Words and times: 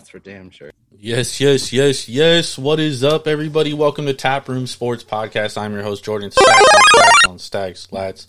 That's 0.00 0.08
for 0.08 0.18
damn 0.18 0.48
sure. 0.48 0.70
Yes, 0.98 1.42
yes, 1.42 1.74
yes, 1.74 2.08
yes. 2.08 2.56
What 2.56 2.80
is 2.80 3.04
up, 3.04 3.26
everybody? 3.26 3.74
Welcome 3.74 4.06
to 4.06 4.14
Tap 4.14 4.48
Room 4.48 4.66
Sports 4.66 5.04
Podcast. 5.04 5.58
I'm 5.58 5.74
your 5.74 5.82
host, 5.82 6.02
Jordan 6.04 6.30
Stacks 6.30 6.48
on 6.48 6.80
Stacks 6.94 7.26
on 7.28 7.38
Stacks 7.38 7.86
Lats. 7.88 8.26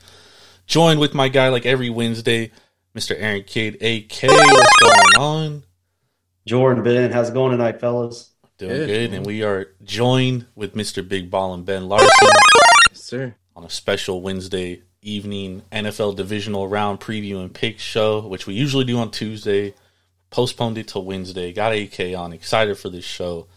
Joined 0.68 1.00
with 1.00 1.14
my 1.14 1.30
guy 1.30 1.48
like 1.48 1.66
every 1.66 1.90
Wednesday, 1.90 2.52
Mr. 2.94 3.16
Aaron 3.18 3.44
Kidd, 3.44 3.76
AK. 3.76 4.22
What's 4.24 4.80
going 4.82 5.16
on? 5.18 5.64
Jordan, 6.46 6.84
Ben, 6.84 7.10
how's 7.10 7.30
it 7.30 7.34
going 7.34 7.52
tonight, 7.52 7.80
fellas? 7.80 8.32
Doing 8.58 8.72
Good. 8.76 8.88
good. 8.88 9.14
And 9.14 9.26
we 9.26 9.42
are 9.44 9.68
joined 9.82 10.48
with 10.56 10.76
Mr. 10.76 11.08
Big 11.08 11.32
Ball 11.32 11.54
and 11.54 11.64
Ben 11.66 11.88
Larson 11.88 12.10
Yes, 12.90 13.02
sir. 13.02 13.34
on 13.56 13.64
a 13.64 13.70
special 13.70 14.22
Wednesday 14.22 14.82
evening 15.02 15.62
NFL 15.72 16.18
divisional 16.18 16.68
round 16.68 17.00
preview 17.00 17.40
and 17.40 17.54
pick 17.54 17.80
show, 17.80 18.28
which 18.28 18.46
we 18.46 18.56
usually 18.56 18.84
do 18.84 18.98
on 19.00 19.10
Tuesday. 19.10 19.74
Postponed 20.32 20.78
it 20.78 20.88
till 20.88 21.04
Wednesday. 21.06 21.54
Got 21.54 21.74
AK 21.76 22.16
on. 22.18 22.34
Excited 22.34 22.78
for 22.78 22.90
this 22.90 23.06
show. 23.06 23.48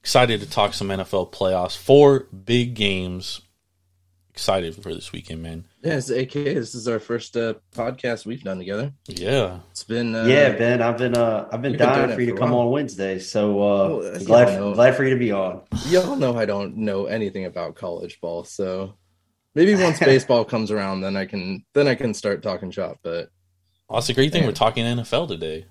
Excited 0.00 0.40
to 0.40 0.50
talk 0.50 0.74
some 0.74 0.88
NFL 0.88 1.32
playoffs. 1.32 1.76
Four 1.76 2.26
big 2.44 2.74
games. 2.74 3.40
Excited 4.30 4.74
for 4.74 4.92
this 4.92 5.12
weekend, 5.12 5.42
man. 5.42 5.64
Yeah, 5.82 5.94
AK. 5.96 6.32
This 6.32 6.74
is 6.74 6.86
our 6.88 6.98
first 6.98 7.36
uh, 7.36 7.54
podcast 7.74 8.26
we've 8.26 8.42
done 8.42 8.58
together. 8.58 8.92
Yeah. 9.06 9.60
It's 9.70 9.84
been 9.84 10.14
uh, 10.14 10.24
yeah, 10.24 10.50
Ben, 10.52 10.82
I've 10.82 10.98
been 10.98 11.16
uh 11.16 11.48
I've 11.50 11.62
been 11.62 11.72
you've 11.72 11.78
been 11.78 11.88
dying 11.88 12.14
for 12.14 12.20
you 12.20 12.32
to 12.32 12.36
come 12.38 12.52
on 12.52 12.70
Wednesday, 12.70 13.18
so 13.18 13.62
uh 13.62 13.88
Well, 13.88 14.24
glad 14.24 14.48
yeah, 14.48 14.54
I 14.54 14.58
know. 14.58 14.74
glad 14.74 14.94
for 14.94 15.04
you 15.04 15.10
to 15.10 15.18
be 15.18 15.32
on. 15.32 15.62
Y'all 15.86 16.16
know 16.16 16.36
I 16.36 16.44
don't 16.44 16.76
know 16.76 17.06
anything 17.06 17.46
about 17.46 17.76
college 17.76 18.20
ball, 18.20 18.44
so 18.44 18.94
maybe 19.54 19.74
once 19.74 19.98
baseball 20.00 20.44
comes 20.44 20.70
around, 20.70 21.00
then 21.00 21.16
I 21.16 21.24
can 21.24 21.64
then 21.72 21.88
I 21.88 21.94
can 21.94 22.12
start 22.12 22.42
talking 22.42 22.70
shop. 22.70 22.98
But 23.02 23.30
Well, 23.88 24.00
that's 24.00 24.10
a 24.10 24.14
great 24.14 24.32
thing. 24.32 24.42
Yeah. 24.42 24.48
We're 24.48 24.54
talking 24.54 24.84
NFL 24.84 25.28
today. 25.28 25.66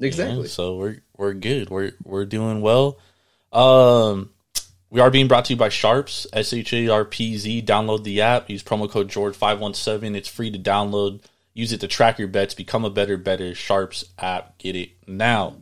Exactly, 0.00 0.48
So 0.48 0.76
we're 0.76 1.02
we're 1.16 1.32
good. 1.34 1.70
We're 1.70 1.92
we're 2.04 2.26
doing 2.26 2.60
well. 2.60 2.98
Um, 3.52 4.30
we 4.90 5.00
are 5.00 5.10
being 5.10 5.28
brought 5.28 5.46
to 5.46 5.54
you 5.54 5.56
by 5.56 5.68
Sharpz 5.68 6.26
S 6.32 6.52
H 6.52 6.72
A 6.72 6.88
R 6.88 7.04
P 7.04 7.36
Z. 7.36 7.62
Download 7.62 8.04
the 8.04 8.20
app. 8.20 8.50
Use 8.50 8.62
promo 8.62 8.90
code 8.90 9.08
George 9.08 9.34
five 9.34 9.58
one 9.58 9.74
seven. 9.74 10.14
It's 10.14 10.28
free 10.28 10.50
to 10.50 10.58
download. 10.58 11.22
Use 11.54 11.72
it 11.72 11.80
to 11.80 11.88
track 11.88 12.18
your 12.18 12.28
bets. 12.28 12.54
Become 12.54 12.84
a 12.84 12.90
better 12.90 13.16
better. 13.16 13.54
Sharpz 13.54 14.04
app. 14.18 14.58
Get 14.58 14.76
it 14.76 14.90
now. 15.06 15.56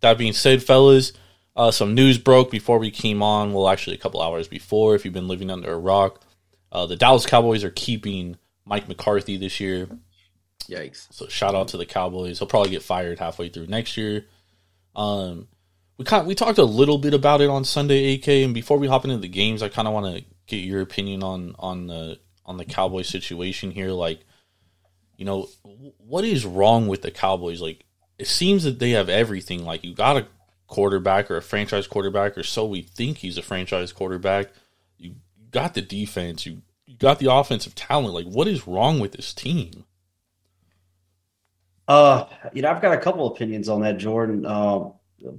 That 0.00 0.18
being 0.18 0.34
said, 0.34 0.62
fellas, 0.62 1.12
uh, 1.56 1.70
some 1.70 1.94
news 1.94 2.18
broke 2.18 2.50
before 2.50 2.78
we 2.78 2.90
came 2.90 3.22
on. 3.22 3.52
Well, 3.52 3.68
actually, 3.68 3.96
a 3.96 3.98
couple 3.98 4.22
hours 4.22 4.46
before. 4.46 4.94
If 4.94 5.04
you've 5.04 5.14
been 5.14 5.28
living 5.28 5.50
under 5.50 5.72
a 5.72 5.78
rock, 5.78 6.20
uh, 6.70 6.86
the 6.86 6.96
Dallas 6.96 7.26
Cowboys 7.26 7.64
are 7.64 7.70
keeping 7.70 8.36
Mike 8.64 8.86
McCarthy 8.86 9.36
this 9.36 9.58
year. 9.58 9.88
Yikes. 10.68 11.06
So 11.10 11.28
shout 11.28 11.54
out 11.54 11.68
to 11.68 11.76
the 11.76 11.86
Cowboys. 11.86 12.38
He'll 12.38 12.48
probably 12.48 12.70
get 12.70 12.82
fired 12.82 13.18
halfway 13.18 13.48
through 13.48 13.66
next 13.66 13.96
year. 13.96 14.26
Um, 14.94 15.48
we 15.96 16.04
kind 16.04 16.26
we 16.26 16.34
talked 16.34 16.58
a 16.58 16.64
little 16.64 16.98
bit 16.98 17.14
about 17.14 17.40
it 17.40 17.50
on 17.50 17.64
Sunday, 17.64 18.14
AK. 18.14 18.28
And 18.28 18.54
before 18.54 18.78
we 18.78 18.86
hop 18.86 19.04
into 19.04 19.18
the 19.18 19.28
games, 19.28 19.62
I 19.62 19.68
kind 19.68 19.88
of 19.88 19.94
want 19.94 20.16
to 20.16 20.24
get 20.46 20.58
your 20.58 20.80
opinion 20.80 21.22
on 21.22 21.54
on 21.58 21.86
the 21.86 22.18
on 22.46 22.56
the 22.56 22.64
Cowboys 22.64 23.08
situation 23.08 23.70
here. 23.70 23.90
Like, 23.90 24.20
you 25.16 25.24
know, 25.24 25.48
what 25.98 26.24
is 26.24 26.46
wrong 26.46 26.88
with 26.88 27.02
the 27.02 27.10
Cowboys? 27.10 27.60
Like, 27.60 27.84
it 28.18 28.26
seems 28.26 28.64
that 28.64 28.78
they 28.78 28.90
have 28.90 29.08
everything. 29.08 29.64
Like, 29.64 29.84
you 29.84 29.94
got 29.94 30.16
a 30.16 30.26
quarterback 30.66 31.30
or 31.30 31.36
a 31.36 31.42
franchise 31.42 31.86
quarterback, 31.86 32.38
or 32.38 32.42
so 32.42 32.64
we 32.64 32.82
think 32.82 33.18
he's 33.18 33.38
a 33.38 33.42
franchise 33.42 33.92
quarterback. 33.92 34.50
You 34.96 35.16
got 35.50 35.74
the 35.74 35.82
defense. 35.82 36.46
You, 36.46 36.62
you 36.86 36.96
got 36.96 37.18
the 37.18 37.32
offensive 37.32 37.74
talent. 37.74 38.14
Like, 38.14 38.26
what 38.26 38.46
is 38.46 38.66
wrong 38.66 39.00
with 39.00 39.12
this 39.12 39.34
team? 39.34 39.84
Uh, 41.88 42.26
you 42.52 42.60
know, 42.60 42.70
I've 42.70 42.82
got 42.82 42.92
a 42.92 43.00
couple 43.00 43.26
opinions 43.26 43.68
on 43.68 43.80
that, 43.80 43.96
Jordan. 43.96 44.44
Um, 44.44 44.92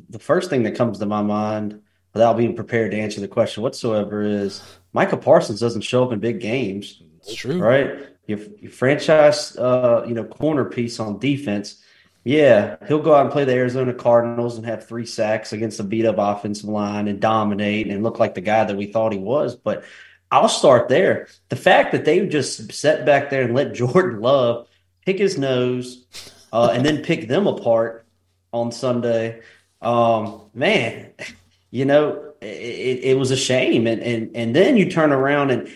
the 0.10 0.20
first 0.20 0.50
thing 0.50 0.64
that 0.64 0.76
comes 0.76 0.98
to 1.00 1.06
my 1.06 1.22
mind, 1.22 1.82
without 2.14 2.38
being 2.38 2.56
prepared 2.56 2.92
to 2.92 2.98
answer 2.98 3.22
the 3.22 3.28
question 3.28 3.62
whatsoever, 3.62 4.24
is 4.24 4.62
Micah 4.92 5.18
Parsons 5.18 5.60
doesn't 5.60 5.82
show 5.82 6.04
up 6.04 6.12
in 6.12 6.20
big 6.20 6.42
games. 6.42 7.02
It's 7.20 7.36
true. 7.36 7.60
right? 7.60 8.08
Your, 8.26 8.40
your 8.60 8.72
franchise, 8.72 9.56
uh, 9.58 10.04
you 10.08 10.16
know, 10.16 10.24
corner 10.24 10.66
piece 10.66 11.00
on 11.00 11.20
defense. 11.20 11.84
Yeah, 12.24 12.76
he'll 12.88 13.02
go 13.02 13.14
out 13.14 13.22
and 13.22 13.31
play 13.31 13.46
the 13.46 13.54
Arizona 13.54 13.94
Cardinals 13.94 14.58
and 14.58 14.66
have 14.66 14.88
three 14.88 15.06
sacks 15.06 15.54
against 15.54 15.80
a 15.80 15.84
beat 15.84 16.06
up 16.06 16.16
offensive 16.18 16.70
line 16.70 17.08
and 17.08 17.20
dominate 17.20 17.88
and 17.88 18.04
look 18.04 18.20
like 18.20 18.36
the 18.36 18.42
guy 18.42 18.66
that 18.66 18.76
we 18.76 18.88
thought 18.88 19.14
he 19.14 19.20
was. 19.20 19.56
But 19.56 19.84
I'll 20.31 20.50
start 20.50 20.90
there. 20.90 21.28
The 21.50 21.56
fact 21.56 21.92
that 21.92 22.06
they 22.06 22.28
just 22.28 22.72
sat 22.74 23.06
back 23.06 23.30
there 23.30 23.44
and 23.44 23.56
let 23.56 23.74
Jordan 23.74 24.20
Love 24.20 24.68
pick 25.06 25.18
his 25.18 25.38
nose 25.38 26.06
uh, 26.52 26.72
and 26.74 26.86
then 26.86 27.04
pick 27.04 27.28
them 27.28 27.48
apart 27.48 28.06
on 28.52 28.72
Sunday, 28.72 29.42
um, 29.82 30.42
man, 30.54 31.12
you 31.72 31.86
know, 31.86 32.34
it, 32.42 33.00
it, 33.04 33.18
was 33.18 33.32
a 33.32 33.38
shame. 33.38 33.88
And, 33.88 34.02
and 34.02 34.36
and 34.36 34.56
then 34.56 34.78
you 34.78 34.90
turn 34.90 35.12
around 35.12 35.52
and 35.52 35.70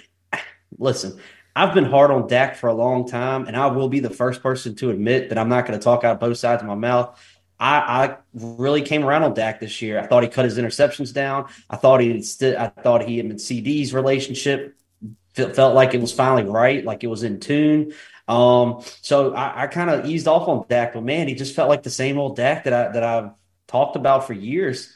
listen, 0.78 1.20
I've 1.56 1.74
been 1.74 1.86
hard 1.86 2.12
on 2.12 2.28
Dak 2.28 2.56
for 2.56 2.68
a 2.68 2.74
long 2.74 3.08
time, 3.08 3.46
and 3.48 3.56
I 3.56 3.68
will 3.68 3.90
be 3.90 4.00
the 4.00 4.10
first 4.10 4.42
person 4.42 4.76
to 4.76 4.90
admit 4.90 5.30
that 5.30 5.38
I'm 5.38 5.50
not 5.50 5.66
going 5.66 5.78
to 5.78 5.84
talk 5.84 6.04
out 6.04 6.20
both 6.20 6.38
sides 6.38 6.62
of 6.62 6.68
my 6.68 6.76
mouth. 6.76 7.20
I, 7.60 7.78
I 7.78 8.18
really 8.34 8.82
came 8.82 9.06
around 9.06 9.24
on 9.24 9.34
Dak 9.34 9.60
this 9.60 9.82
year. 9.82 10.00
I 10.00 10.08
thought 10.08 10.24
he 10.24 10.30
cut 10.30 10.46
his 10.46 10.58
interceptions 10.58 11.14
down. 11.14 11.48
I 11.70 11.78
thought 11.78 12.02
he 12.02 12.22
st- 12.22 12.58
I 12.58 12.68
thought 12.68 13.04
he 13.04 13.20
and 13.20 13.40
CD's 13.40 13.94
relationship 13.94 14.76
felt 15.36 15.76
like 15.76 15.94
it 15.94 16.02
was 16.02 16.12
finally 16.12 16.44
right, 16.44 16.84
like 16.84 17.04
it 17.04 17.08
was 17.08 17.24
in 17.24 17.40
tune. 17.40 17.94
Um, 18.34 18.84
so 19.02 19.34
I, 19.34 19.64
I 19.64 19.68
kind 19.68 19.90
of 19.90 20.06
eased 20.08 20.28
off 20.28 20.48
on 20.48 20.66
Dak, 20.68 20.94
but 20.94 21.04
man, 21.04 21.28
he 21.28 21.36
just 21.36 21.56
felt 21.56 21.70
like 21.70 21.84
the 21.84 21.92
same 21.92 22.18
old 22.18 22.36
Dak 22.36 22.64
that 22.64 22.74
I 22.74 22.92
that 22.92 23.04
I've 23.04 23.32
talked 23.68 23.96
about 23.96 24.26
for 24.26 24.34
years. 24.34 24.94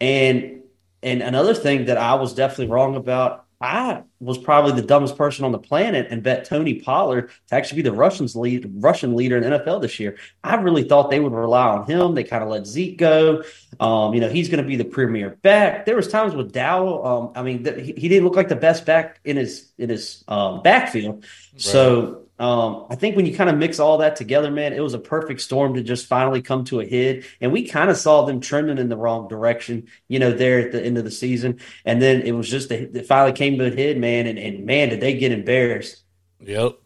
And 0.00 0.62
and 1.02 1.22
another 1.22 1.54
thing 1.54 1.86
that 1.86 1.98
I 1.98 2.14
was 2.14 2.34
definitely 2.34 2.68
wrong 2.68 2.96
about, 2.96 3.44
I 3.60 4.02
was 4.18 4.38
probably 4.38 4.72
the 4.72 4.86
dumbest 4.86 5.18
person 5.18 5.44
on 5.44 5.52
the 5.52 5.58
planet 5.58 6.06
and 6.10 6.22
bet 6.22 6.46
Tony 6.46 6.80
Pollard 6.80 7.30
to 7.48 7.54
actually 7.54 7.82
be 7.82 7.90
the 7.90 7.94
Russians 7.94 8.34
lead 8.34 8.70
Russian 8.76 9.14
leader 9.14 9.36
in 9.36 9.42
the 9.42 9.58
NFL 9.58 9.82
this 9.82 10.00
year. 10.00 10.16
I 10.42 10.54
really 10.54 10.84
thought 10.84 11.10
they 11.10 11.20
would 11.20 11.32
rely 11.32 11.68
on 11.68 11.86
him. 11.86 12.14
They 12.14 12.24
kind 12.24 12.42
of 12.42 12.48
let 12.48 12.66
Zeke 12.66 12.96
go. 12.96 13.42
Um, 13.78 14.14
you 14.14 14.20
know, 14.20 14.30
he's 14.30 14.48
going 14.48 14.62
to 14.62 14.68
be 14.68 14.76
the 14.76 14.86
premier 14.86 15.36
back. 15.42 15.84
There 15.84 15.96
was 15.96 16.08
times 16.08 16.34
with 16.34 16.52
Dow. 16.52 17.04
Um, 17.04 17.32
I 17.34 17.42
mean, 17.42 17.64
th- 17.64 17.84
he, 17.84 17.92
he 17.92 18.08
didn't 18.08 18.24
look 18.24 18.36
like 18.36 18.48
the 18.48 18.56
best 18.56 18.86
back 18.86 19.20
in 19.24 19.36
his 19.36 19.70
in 19.76 19.90
his 19.90 20.24
um, 20.28 20.62
backfield. 20.62 21.26
So 21.56 22.22
um, 22.40 22.86
I 22.90 22.96
think 22.96 23.16
when 23.16 23.26
you 23.26 23.34
kind 23.36 23.50
of 23.50 23.56
mix 23.58 23.78
all 23.78 23.98
that 23.98 24.16
together, 24.16 24.50
man, 24.50 24.72
it 24.72 24.80
was 24.80 24.94
a 24.94 24.98
perfect 24.98 25.42
storm 25.42 25.74
to 25.74 25.82
just 25.82 26.06
finally 26.06 26.42
come 26.42 26.64
to 26.64 26.80
a 26.80 26.86
head. 26.88 27.24
And 27.40 27.52
we 27.52 27.68
kind 27.68 27.90
of 27.90 27.96
saw 27.98 28.24
them 28.24 28.40
trending 28.40 28.78
in 28.78 28.88
the 28.88 28.96
wrong 28.96 29.28
direction, 29.28 29.88
you 30.08 30.18
know, 30.18 30.32
there 30.32 30.60
at 30.60 30.72
the 30.72 30.82
end 30.82 30.98
of 30.98 31.04
the 31.04 31.10
season. 31.10 31.60
And 31.84 32.00
then 32.02 32.22
it 32.22 32.32
was 32.32 32.48
just, 32.50 32.70
a, 32.72 32.84
it 32.98 33.06
finally 33.06 33.32
came 33.32 33.58
to 33.58 33.66
a 33.72 33.76
head, 33.76 33.98
man. 33.98 34.26
And, 34.26 34.38
and 34.38 34.66
man, 34.66 34.88
did 34.88 35.00
they 35.00 35.18
get 35.18 35.32
embarrassed. 35.32 36.02
Yep. 36.40 36.78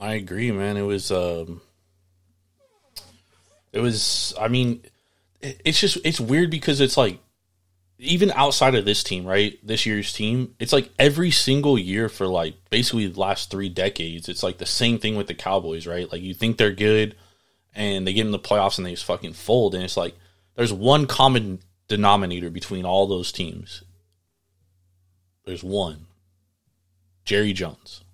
I 0.00 0.14
agree, 0.14 0.52
man. 0.52 0.76
It 0.76 0.82
was 0.82 1.10
um 1.10 1.60
it 3.72 3.80
was 3.80 4.34
I 4.40 4.48
mean 4.48 4.82
it- 5.40 5.60
it's 5.64 5.80
just 5.80 5.98
it's 6.04 6.20
weird 6.20 6.50
because 6.50 6.80
it's 6.80 6.96
like 6.96 7.18
even 8.04 8.30
outside 8.32 8.74
of 8.74 8.84
this 8.84 9.02
team, 9.02 9.24
right? 9.24 9.58
This 9.62 9.86
year's 9.86 10.12
team, 10.12 10.54
it's 10.58 10.72
like 10.72 10.90
every 10.98 11.30
single 11.30 11.78
year 11.78 12.08
for 12.08 12.26
like 12.26 12.54
basically 12.70 13.06
the 13.06 13.20
last 13.20 13.50
3 13.50 13.68
decades, 13.68 14.28
it's 14.28 14.42
like 14.42 14.58
the 14.58 14.66
same 14.66 14.98
thing 14.98 15.16
with 15.16 15.26
the 15.26 15.34
Cowboys, 15.34 15.86
right? 15.86 16.10
Like 16.10 16.22
you 16.22 16.34
think 16.34 16.56
they're 16.56 16.72
good 16.72 17.16
and 17.74 18.06
they 18.06 18.12
get 18.12 18.26
in 18.26 18.32
the 18.32 18.38
playoffs 18.38 18.78
and 18.78 18.86
they 18.86 18.92
just 18.92 19.04
fucking 19.04 19.32
fold 19.32 19.74
and 19.74 19.82
it's 19.82 19.96
like 19.96 20.14
there's 20.54 20.72
one 20.72 21.06
common 21.06 21.60
denominator 21.88 22.50
between 22.50 22.84
all 22.84 23.06
those 23.06 23.32
teams. 23.32 23.82
There's 25.44 25.64
one. 25.64 26.06
Jerry 27.24 27.54
Jones 27.54 28.04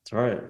That's 0.00 0.12
right. 0.12 0.40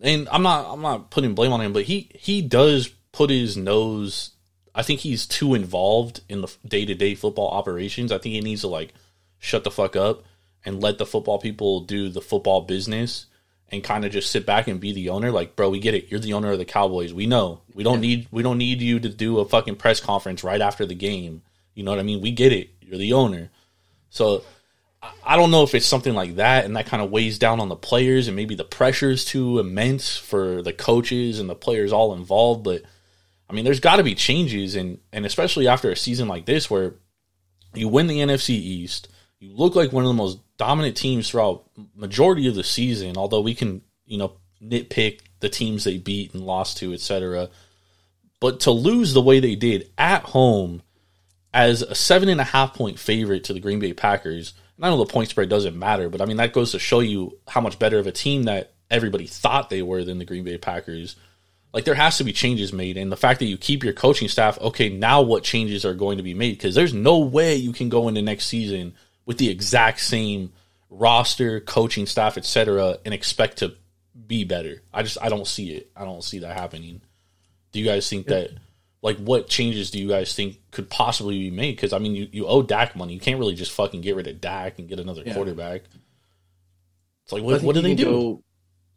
and 0.00 0.28
I'm 0.30 0.42
not 0.42 0.66
I'm 0.72 0.82
not 0.82 1.10
putting 1.10 1.34
blame 1.34 1.52
on 1.52 1.60
him, 1.60 1.72
but 1.72 1.84
he 1.84 2.10
he 2.14 2.42
does 2.42 2.88
put 3.12 3.30
his 3.30 3.56
nose. 3.56 4.32
I 4.74 4.82
think 4.82 5.00
he's 5.00 5.26
too 5.26 5.54
involved 5.54 6.20
in 6.28 6.42
the 6.42 6.52
day 6.66 6.84
to 6.84 6.94
day 6.94 7.14
football 7.14 7.48
operations. 7.50 8.12
I 8.12 8.18
think 8.18 8.34
he 8.34 8.40
needs 8.40 8.60
to 8.62 8.68
like 8.68 8.94
shut 9.38 9.64
the 9.64 9.70
fuck 9.70 9.96
up 9.96 10.24
and 10.64 10.80
let 10.82 10.98
the 10.98 11.06
football 11.06 11.38
people 11.38 11.80
do 11.80 12.08
the 12.08 12.20
football 12.20 12.60
business 12.62 13.26
and 13.72 13.82
kind 13.84 14.04
of 14.04 14.12
just 14.12 14.30
sit 14.30 14.44
back 14.46 14.68
and 14.68 14.80
be 14.80 14.92
the 14.92 15.08
owner. 15.08 15.30
Like, 15.30 15.56
bro, 15.56 15.70
we 15.70 15.78
get 15.80 15.94
it. 15.94 16.10
You're 16.10 16.20
the 16.20 16.32
owner 16.34 16.50
of 16.52 16.58
the 16.58 16.64
Cowboys. 16.64 17.14
We 17.14 17.26
know. 17.26 17.60
We 17.74 17.82
don't 17.84 18.00
need 18.00 18.28
we 18.30 18.42
don't 18.42 18.58
need 18.58 18.80
you 18.80 19.00
to 19.00 19.08
do 19.08 19.38
a 19.38 19.44
fucking 19.44 19.76
press 19.76 20.00
conference 20.00 20.44
right 20.44 20.60
after 20.60 20.86
the 20.86 20.94
game. 20.94 21.42
You 21.74 21.84
know 21.84 21.90
what 21.92 22.00
I 22.00 22.04
mean? 22.04 22.20
We 22.20 22.30
get 22.30 22.52
it. 22.52 22.70
You're 22.80 22.98
the 22.98 23.12
owner. 23.12 23.50
So 24.10 24.42
I- 25.02 25.12
I 25.24 25.36
don't 25.36 25.50
know 25.50 25.62
if 25.62 25.74
it's 25.74 25.86
something 25.86 26.14
like 26.14 26.36
that 26.36 26.64
and 26.64 26.76
that 26.76 26.86
kind 26.86 27.02
of 27.02 27.10
weighs 27.10 27.38
down 27.38 27.58
on 27.60 27.68
the 27.68 27.76
players 27.76 28.26
and 28.28 28.36
maybe 28.36 28.54
the 28.54 28.64
pressure 28.64 29.10
is 29.10 29.24
too 29.24 29.58
immense 29.58 30.16
for 30.16 30.62
the 30.62 30.72
coaches 30.72 31.38
and 31.40 31.48
the 31.48 31.54
players 31.54 31.92
all 31.92 32.12
involved, 32.12 32.64
but 32.64 32.82
I 33.50 33.52
mean 33.52 33.64
there's 33.64 33.80
got 33.80 33.96
to 33.96 34.04
be 34.04 34.14
changes 34.14 34.76
and 34.76 34.98
and 35.12 35.26
especially 35.26 35.66
after 35.66 35.90
a 35.90 35.96
season 35.96 36.28
like 36.28 36.46
this 36.46 36.70
where 36.70 36.94
you 37.74 37.88
win 37.88 38.06
the 38.06 38.20
NFC 38.20 38.50
East, 38.50 39.08
you 39.40 39.52
look 39.52 39.74
like 39.74 39.92
one 39.92 40.04
of 40.04 40.08
the 40.08 40.14
most 40.14 40.38
dominant 40.56 40.96
teams 40.96 41.28
throughout 41.28 41.64
majority 41.94 42.46
of 42.46 42.54
the 42.54 42.64
season, 42.64 43.16
although 43.16 43.40
we 43.40 43.54
can, 43.54 43.82
you 44.06 44.18
know, 44.18 44.34
nitpick 44.62 45.20
the 45.40 45.48
teams 45.48 45.84
they 45.84 45.98
beat 45.98 46.34
and 46.34 46.44
lost 46.44 46.78
to, 46.78 46.92
etc. 46.92 47.48
But 48.40 48.60
to 48.60 48.70
lose 48.70 49.14
the 49.14 49.22
way 49.22 49.40
they 49.40 49.54
did 49.54 49.90
at 49.98 50.22
home 50.22 50.82
as 51.52 51.82
a 51.82 51.94
seven 51.94 52.28
and 52.28 52.40
a 52.40 52.44
half 52.44 52.74
point 52.74 52.98
favorite 52.98 53.44
to 53.44 53.52
the 53.52 53.60
Green 53.60 53.80
Bay 53.80 53.92
Packers, 53.92 54.54
and 54.76 54.84
I 54.84 54.90
know 54.90 54.98
the 54.98 55.06
point 55.06 55.28
spread 55.28 55.48
doesn't 55.48 55.78
matter, 55.78 56.08
but 56.08 56.20
I 56.20 56.24
mean 56.24 56.36
that 56.36 56.52
goes 56.52 56.72
to 56.72 56.78
show 56.78 57.00
you 57.00 57.38
how 57.48 57.60
much 57.60 57.78
better 57.78 57.98
of 57.98 58.06
a 58.06 58.12
team 58.12 58.44
that 58.44 58.74
everybody 58.90 59.26
thought 59.26 59.70
they 59.70 59.82
were 59.82 60.04
than 60.04 60.18
the 60.18 60.24
Green 60.24 60.44
Bay 60.44 60.58
Packers. 60.58 61.16
Like 61.72 61.84
there 61.84 61.94
has 61.94 62.18
to 62.18 62.24
be 62.24 62.32
changes 62.32 62.72
made, 62.72 62.96
and 62.96 63.12
the 63.12 63.16
fact 63.16 63.38
that 63.40 63.46
you 63.46 63.56
keep 63.56 63.84
your 63.84 63.92
coaching 63.92 64.28
staff, 64.28 64.58
okay, 64.60 64.88
now 64.88 65.22
what 65.22 65.44
changes 65.44 65.84
are 65.84 65.94
going 65.94 66.16
to 66.16 66.22
be 66.24 66.34
made? 66.34 66.52
Because 66.58 66.74
there's 66.74 66.92
no 66.94 67.18
way 67.18 67.54
you 67.54 67.72
can 67.72 67.88
go 67.88 68.08
into 68.08 68.22
next 68.22 68.46
season 68.46 68.94
with 69.24 69.38
the 69.38 69.48
exact 69.48 70.00
same 70.00 70.52
roster, 70.88 71.60
coaching 71.60 72.06
staff, 72.06 72.36
etc., 72.36 72.98
and 73.04 73.14
expect 73.14 73.58
to 73.58 73.74
be 74.26 74.42
better. 74.44 74.82
I 74.92 75.02
just 75.04 75.18
I 75.22 75.28
don't 75.28 75.46
see 75.46 75.70
it. 75.70 75.90
I 75.96 76.04
don't 76.04 76.24
see 76.24 76.40
that 76.40 76.56
happening. 76.56 77.00
Do 77.72 77.78
you 77.78 77.84
guys 77.84 78.08
think 78.08 78.26
that? 78.26 78.50
Like, 79.02 79.16
what 79.16 79.48
changes 79.48 79.90
do 79.90 79.98
you 79.98 80.08
guys 80.08 80.34
think 80.34 80.58
could 80.72 80.90
possibly 80.90 81.38
be 81.38 81.50
made? 81.50 81.74
Because 81.76 81.94
I 81.94 81.98
mean, 81.98 82.14
you, 82.14 82.28
you 82.32 82.46
owe 82.46 82.60
Dak 82.62 82.94
money. 82.96 83.14
You 83.14 83.20
can't 83.20 83.38
really 83.38 83.54
just 83.54 83.72
fucking 83.72 84.02
get 84.02 84.14
rid 84.14 84.26
of 84.26 84.42
Dak 84.42 84.78
and 84.78 84.88
get 84.88 84.98
another 85.00 85.22
Yeah. 85.24 85.32
quarterback. 85.34 85.84
It's 87.24 87.32
like, 87.32 87.42
what, 87.42 87.62
what 87.62 87.74
do 87.74 87.80
they 87.80 87.94
do? 87.94 88.04
Go, 88.04 88.42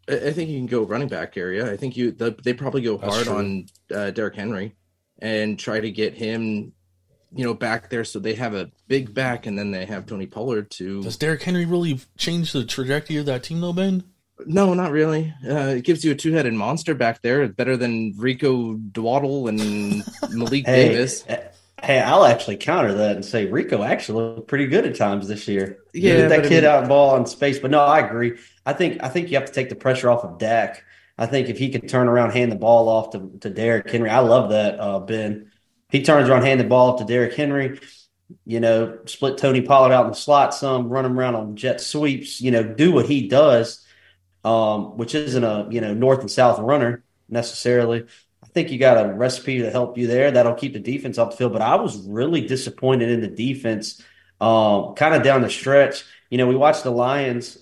I 0.10 0.28
I 0.28 0.34
think 0.34 0.50
you 0.50 0.58
can 0.58 0.68
go 0.68 0.84
running 0.84 1.08
back 1.08 1.38
area. 1.38 1.72
I 1.72 1.78
think 1.78 1.96
you 1.98 2.12
the, 2.12 2.36
they 2.44 2.54
probably 2.54 2.82
go 2.82 2.98
That's 2.98 3.14
hard 3.14 3.28
true. 3.28 3.36
on 3.36 3.66
uh, 3.94 4.12
Derrick 4.12 4.36
Henry 4.36 4.76
and 5.20 5.58
try 5.58 5.80
to 5.80 5.92
get 5.92 6.14
him, 6.16 6.74
you 7.34 7.46
know, 7.46 7.54
back 7.54 7.90
there 7.90 8.04
so 8.04 8.20
they 8.20 8.34
have 8.34 8.54
a 8.54 8.72
big 8.88 9.14
back, 9.14 9.46
and 9.46 9.58
then 9.58 9.72
they 9.72 9.86
have 9.86 10.06
Tony 10.06 10.26
Pollard 10.26 10.70
to. 10.72 11.02
Does 11.04 11.18
Derrick 11.18 11.44
Henry 11.44 11.66
really 11.66 12.00
change 12.18 12.52
the 12.52 12.66
trajectory 12.66 13.18
of 13.18 13.26
that 13.28 13.44
team, 13.44 13.62
though, 13.62 13.74
Ben? 13.74 14.04
No, 14.46 14.74
not 14.74 14.92
really. 14.92 15.34
Uh, 15.48 15.76
it 15.78 15.86
gives 15.86 16.04
you 16.04 16.12
a 16.12 16.16
two-headed 16.16 16.54
monster 16.54 16.94
back 16.96 17.22
there, 17.22 17.48
better 17.48 17.78
than 17.78 18.14
Rico 18.18 18.76
Dowdle 18.76 19.48
and 19.48 20.04
Malik 20.38 20.66
Hey, 20.66 20.90
Davis. 20.90 21.24
Hey, 21.84 22.00
I'll 22.00 22.26
actually 22.26 22.58
counter 22.58 22.94
that 22.94 23.16
and 23.16 23.26
say 23.26 23.46
Rico 23.46 23.84
actually 23.84 24.24
looked 24.24 24.48
pretty 24.48 24.68
good 24.68 24.86
at 24.86 24.96
times 24.96 25.28
this 25.28 25.48
year. 25.48 25.80
Yeah, 25.94 26.28
that 26.28 26.30
but 26.30 26.46
I 26.46 26.50
kid 26.50 26.64
mean- 26.64 26.72
out 26.72 26.88
ball 26.88 27.16
in 27.18 27.26
space. 27.26 27.60
But 27.60 27.72
no, 27.72 27.80
I 27.82 28.00
agree. 28.00 28.38
I 28.66 28.74
think 28.74 29.04
I 29.04 29.10
think 29.10 29.30
you 29.30 29.38
have 29.38 29.46
to 29.48 29.54
take 29.54 29.70
the 29.70 29.76
pressure 29.76 30.10
off 30.10 30.24
of 30.24 30.38
Dak. 30.38 30.84
I 31.18 31.26
think 31.28 31.50
if 31.50 31.60
he 31.60 31.70
could 31.70 31.88
turn 31.88 32.08
around, 32.08 32.32
hand 32.32 32.52
the 32.52 32.56
ball 32.56 32.90
off 32.90 33.12
to, 33.12 33.32
to 33.42 33.50
Derrick 33.50 33.90
Henry, 33.90 34.10
I 34.10 34.20
love 34.20 34.50
that, 34.50 34.80
uh, 34.80 35.00
Ben. 35.00 35.52
He 35.92 36.02
turns 36.02 36.28
around, 36.28 36.42
hand 36.42 36.60
the 36.60 36.64
ball 36.64 36.94
off 36.94 37.00
to 37.00 37.06
Derrick 37.06 37.36
Henry. 37.36 37.80
You 38.46 38.60
know, 38.60 38.98
split 39.06 39.38
Tony 39.38 39.62
Pollard 39.62 39.94
out 39.94 40.06
in 40.06 40.12
the 40.12 40.16
slot 40.18 40.56
some, 40.56 40.90
run 40.90 41.06
him 41.06 41.20
around 41.20 41.36
on 41.36 41.56
jet 41.56 41.82
sweeps. 41.82 42.42
You 42.42 42.50
know, 42.50 42.64
do 42.64 42.92
what 42.92 43.06
he 43.06 43.28
does, 43.28 43.86
um, 44.44 44.98
which 44.98 45.14
isn't 45.14 45.44
a 45.44 45.68
you 45.70 45.82
know 45.82 45.94
north 45.94 46.22
and 46.22 46.32
south 46.32 46.58
runner 46.60 47.04
necessarily. 47.30 48.06
Think 48.54 48.72
you 48.72 48.78
got 48.78 49.04
a 49.04 49.14
recipe 49.14 49.60
to 49.60 49.72
help 49.72 49.98
you 49.98 50.08
there. 50.08 50.32
That'll 50.32 50.54
keep 50.54 50.74
the 50.74 50.80
defense 50.80 51.18
off 51.18 51.32
the 51.32 51.38
field. 51.38 51.54
But 51.54 51.62
I 51.62 51.76
was 51.76 52.08
really 52.08 52.42
disappointed 52.42 53.10
in 53.10 53.22
the 53.22 53.28
defense, 53.28 54.02
um, 54.40 54.94
kind 54.96 55.16
of 55.16 55.24
down 55.24 55.42
the 55.42 55.50
stretch. 55.50 56.04
You 56.30 56.38
know, 56.38 56.48
we 56.48 56.56
watched 56.56 56.84
the 56.84 56.92
Lions 56.92 57.58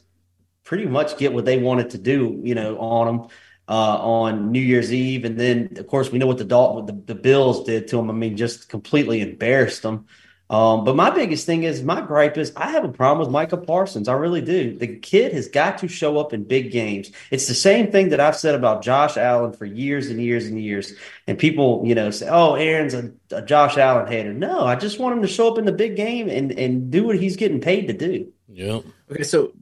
pretty 0.64 0.86
much 0.86 1.18
get 1.18 1.34
what 1.34 1.46
they 1.46 1.58
wanted 1.58 1.92
to 1.92 1.98
do. 1.98 2.42
You 2.44 2.56
know, 2.56 2.78
on 2.78 3.08
them 3.08 3.28
uh, 3.72 3.98
on 4.00 4.52
New 4.52 4.60
Year's 4.60 4.92
Eve, 4.94 5.24
and 5.24 5.40
then 5.40 5.70
of 5.78 5.88
course 5.88 6.12
we 6.12 6.20
know 6.20 6.28
what 6.28 6.38
the 6.38 6.44
Dal- 6.44 6.84
the, 6.84 6.94
the 6.94 7.16
Bills 7.16 7.64
did 7.64 7.88
to 7.88 7.96
them. 7.96 8.10
I 8.10 8.14
mean, 8.14 8.36
just 8.36 8.68
completely 8.68 9.22
embarrassed 9.22 9.82
them. 9.82 10.08
Um, 10.52 10.84
but 10.84 10.98
my 10.98 11.10
biggest 11.10 11.46
thing 11.46 11.64
is 11.64 11.82
my 11.82 12.02
gripe 12.02 12.38
is 12.38 12.52
I 12.58 12.72
have 12.72 12.84
a 12.84 12.90
problem 12.90 13.26
with 13.26 13.32
Micah 13.32 13.56
Parsons. 13.56 14.10
I 14.10 14.14
really 14.16 14.42
do. 14.42 14.78
The 14.78 14.98
kid 14.98 15.32
has 15.32 15.48
got 15.48 15.78
to 15.78 15.88
show 15.88 16.18
up 16.18 16.34
in 16.34 16.44
big 16.44 16.74
games. 16.74 17.10
It's 17.32 17.48
the 17.48 17.54
same 17.54 17.90
thing 17.90 18.10
that 18.10 18.20
I've 18.20 18.36
said 18.36 18.54
about 18.54 18.84
Josh 18.84 19.16
Allen 19.16 19.54
for 19.54 19.64
years 19.64 20.10
and 20.10 20.22
years 20.22 20.48
and 20.48 20.62
years. 20.62 20.94
And 21.26 21.40
people, 21.40 21.84
you 21.86 21.96
know, 21.96 22.12
say, 22.12 22.28
"Oh, 22.30 22.56
Aaron's 22.56 22.94
a, 22.94 23.14
a 23.32 23.42
Josh 23.42 23.78
Allen 23.78 24.08
hater." 24.08 24.34
No, 24.34 24.66
I 24.66 24.76
just 24.76 25.00
want 25.00 25.16
him 25.16 25.22
to 25.22 25.28
show 25.30 25.50
up 25.50 25.58
in 25.58 25.64
the 25.64 25.72
big 25.72 25.96
game 25.96 26.28
and 26.28 26.52
and 26.52 26.92
do 26.92 27.06
what 27.06 27.18
he's 27.18 27.38
getting 27.38 27.62
paid 27.62 27.88
to 27.88 27.94
do. 27.94 28.34
Yeah. 28.50 28.82
Okay, 29.10 29.24
so 29.24 29.54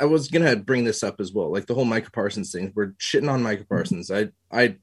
I 0.00 0.06
was 0.06 0.28
gonna 0.28 0.56
bring 0.56 0.84
this 0.84 1.02
up 1.02 1.20
as 1.20 1.34
well, 1.34 1.52
like 1.52 1.66
the 1.66 1.74
whole 1.74 1.84
Micah 1.84 2.10
Parsons 2.10 2.50
thing. 2.50 2.72
We're 2.74 2.92
shitting 2.92 3.30
on 3.30 3.42
Micah 3.42 3.66
Parsons. 3.68 4.10
I, 4.10 4.30
I, 4.50 4.76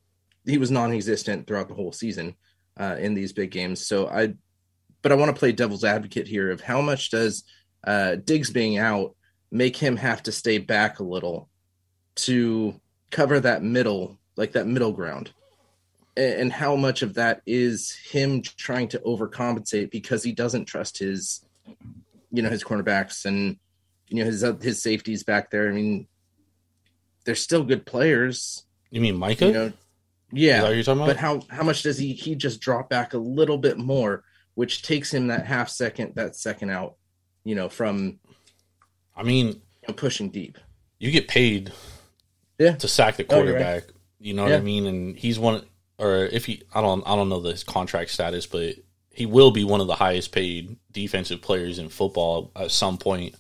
he 0.46 0.60
was 0.60 0.70
non-existent 0.70 1.48
throughout 1.48 1.68
the 1.68 1.74
whole 1.74 1.92
season 1.92 2.36
uh, 2.80 2.96
in 3.00 3.16
these 3.16 3.34
big 3.34 3.50
games. 3.50 3.88
So 3.88 4.08
I, 4.08 4.36
but 5.02 5.12
I 5.12 5.16
want 5.16 5.34
to 5.34 5.40
play 5.40 5.52
devil's 5.52 5.84
advocate 5.84 6.28
here 6.28 6.52
of 6.52 6.62
how 6.62 6.82
much 6.82 7.10
does 7.10 7.44
uh, 7.86 8.16
Diggs 8.16 8.50
being 8.50 8.78
out 8.78 9.16
make 9.52 9.78
him 9.78 9.98
have 9.98 10.24
to 10.24 10.32
stay 10.32 10.58
back 10.58 11.00
a 11.00 11.04
little 11.04 11.50
to 12.16 12.80
cover 13.12 13.40
that 13.40 13.64
middle, 13.64 14.20
like 14.36 14.54
that 14.54 14.68
middle 14.68 14.92
ground, 14.92 15.32
and 16.18 16.52
how 16.52 16.76
much 16.76 17.02
of 17.02 17.14
that 17.16 17.42
is 17.46 17.92
him 17.92 18.42
trying 18.42 18.90
to 18.90 19.00
overcompensate 19.00 19.90
because 19.90 20.24
he 20.24 20.34
doesn't 20.34 20.66
trust 20.66 20.98
his, 20.98 21.44
you 22.32 22.42
know, 22.42 22.50
his 22.50 22.64
cornerbacks 22.64 23.26
and 23.26 23.58
you 24.08 24.18
know 24.18 24.26
his 24.26 24.46
his 24.62 24.82
safeties 24.82 25.24
back 25.24 25.50
there. 25.50 25.70
I 25.70 25.72
mean, 25.72 26.08
they're 27.26 27.36
still 27.36 27.64
good 27.64 27.86
players. 27.86 28.66
You 28.92 29.02
mean 29.02 29.18
Micah? 29.18 29.48
You 29.48 29.54
know, 29.54 29.66
Is 29.66 29.72
that 29.72 29.78
yeah. 30.34 30.62
what 30.64 30.76
you're 30.76 30.84
talking 30.84 31.06
But 31.06 31.18
how 31.18 31.42
how 31.50 31.64
much 31.64 31.84
does 31.84 31.98
he 31.98 32.14
he 32.14 32.36
just 32.36 32.60
drop 32.60 32.90
back 32.90 33.14
a 33.14 33.18
little 33.18 33.58
bit 33.58 33.78
more, 33.78 34.24
which 34.60 34.82
takes 34.82 35.14
him 35.14 35.28
that 35.28 35.46
half 35.46 35.70
second, 35.70 36.16
that 36.16 36.36
second 36.36 36.70
out, 36.70 36.96
you 37.46 37.56
know, 37.56 37.70
from 37.70 38.20
I 39.16 39.24
mean, 39.24 39.48
you 39.48 39.88
know, 39.88 39.94
pushing 39.94 40.30
deep. 40.30 40.58
you 41.00 41.12
get 41.12 41.30
paid 41.30 41.72
Yeah. 42.58 42.76
to 42.76 42.88
sack 42.90 43.16
the 43.16 43.24
Oh, 43.30 43.38
right. 43.38 43.44
quarterback. 43.46 43.84
You 44.20 44.34
know 44.34 44.44
what 44.44 44.52
I 44.52 44.60
mean? 44.60 44.86
And 44.86 45.18
he's 45.18 45.40
one, 45.40 45.64
or 45.98 46.26
if 46.26 46.46
he, 46.46 46.64
I 46.74 46.82
don't, 46.82 47.04
I 47.08 47.16
don't 47.16 47.30
know 47.30 47.40
his 47.42 47.64
contract 47.64 48.10
status, 48.12 48.46
but 48.48 48.76
he 49.14 49.26
will 49.26 49.52
be 49.52 49.64
one 49.64 49.80
of 49.80 49.88
the 49.88 49.96
highest 49.96 50.34
paid 50.34 50.76
defensive 50.92 51.42
players 51.42 51.80
in 51.80 51.88
football 51.88 52.52
at 52.56 52.72
some 52.72 52.98
point. 52.98 53.36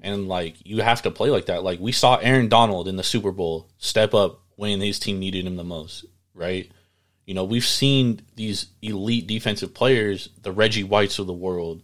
And 0.00 0.28
like 0.28 0.54
you 0.64 0.80
have 0.82 1.02
to 1.02 1.10
play 1.10 1.28
like 1.30 1.46
that. 1.46 1.64
Like 1.64 1.80
we 1.80 1.90
saw 1.90 2.16
Aaron 2.18 2.48
Donald 2.48 2.86
in 2.86 2.94
the 2.96 3.02
Super 3.02 3.32
Bowl 3.32 3.68
step 3.78 4.14
up 4.14 4.40
when 4.54 4.80
his 4.80 5.00
team 5.00 5.18
needed 5.18 5.44
him 5.44 5.56
the 5.56 5.64
most, 5.64 6.04
right? 6.34 6.70
You 7.32 7.36
know, 7.36 7.44
we've 7.44 7.64
seen 7.64 8.20
these 8.36 8.66
elite 8.82 9.26
defensive 9.26 9.72
players, 9.72 10.28
the 10.42 10.52
Reggie 10.52 10.84
Whites 10.84 11.18
of 11.18 11.26
the 11.26 11.32
world, 11.32 11.80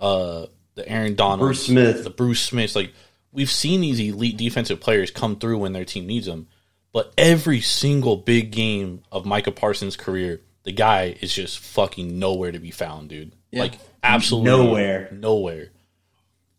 uh, 0.00 0.46
the 0.74 0.88
Aaron 0.88 1.14
Donald, 1.14 1.38
Bruce 1.38 1.66
Smith. 1.66 2.02
the 2.02 2.10
Bruce 2.10 2.40
Smiths. 2.40 2.74
Like 2.74 2.92
we've 3.30 3.48
seen 3.48 3.80
these 3.80 4.00
elite 4.00 4.36
defensive 4.36 4.80
players 4.80 5.12
come 5.12 5.36
through 5.36 5.58
when 5.58 5.72
their 5.72 5.84
team 5.84 6.08
needs 6.08 6.26
them. 6.26 6.48
But 6.92 7.12
every 7.16 7.60
single 7.60 8.16
big 8.16 8.50
game 8.50 9.04
of 9.12 9.24
Micah 9.24 9.52
Parsons' 9.52 9.94
career, 9.94 10.40
the 10.64 10.72
guy 10.72 11.14
is 11.20 11.32
just 11.32 11.60
fucking 11.60 12.18
nowhere 12.18 12.50
to 12.50 12.58
be 12.58 12.72
found, 12.72 13.08
dude. 13.10 13.30
Yeah. 13.52 13.60
Like 13.62 13.74
absolutely 14.02 14.50
Nowhere. 14.50 15.10
nowhere. 15.12 15.68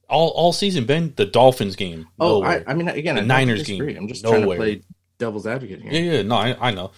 All 0.10 0.30
all 0.30 0.54
season, 0.54 0.86
Ben. 0.86 1.12
The 1.18 1.26
Dolphins 1.26 1.76
game, 1.76 2.08
Oh, 2.22 2.40
nowhere. 2.40 2.64
I, 2.66 2.72
I 2.72 2.74
mean, 2.74 2.88
again, 2.88 3.16
The 3.16 3.22
I 3.22 3.26
Niners 3.26 3.64
disagree. 3.64 3.96
game, 3.96 4.04
I'm 4.04 4.08
just 4.08 4.24
trying 4.24 4.48
to 4.48 4.56
play 4.56 4.82
devil's 5.18 5.46
advocate 5.46 5.82
here. 5.82 5.92
Yeah, 5.92 6.12
yeah, 6.14 6.22
no, 6.22 6.36
I, 6.36 6.70
I 6.70 6.72
know. 6.72 6.92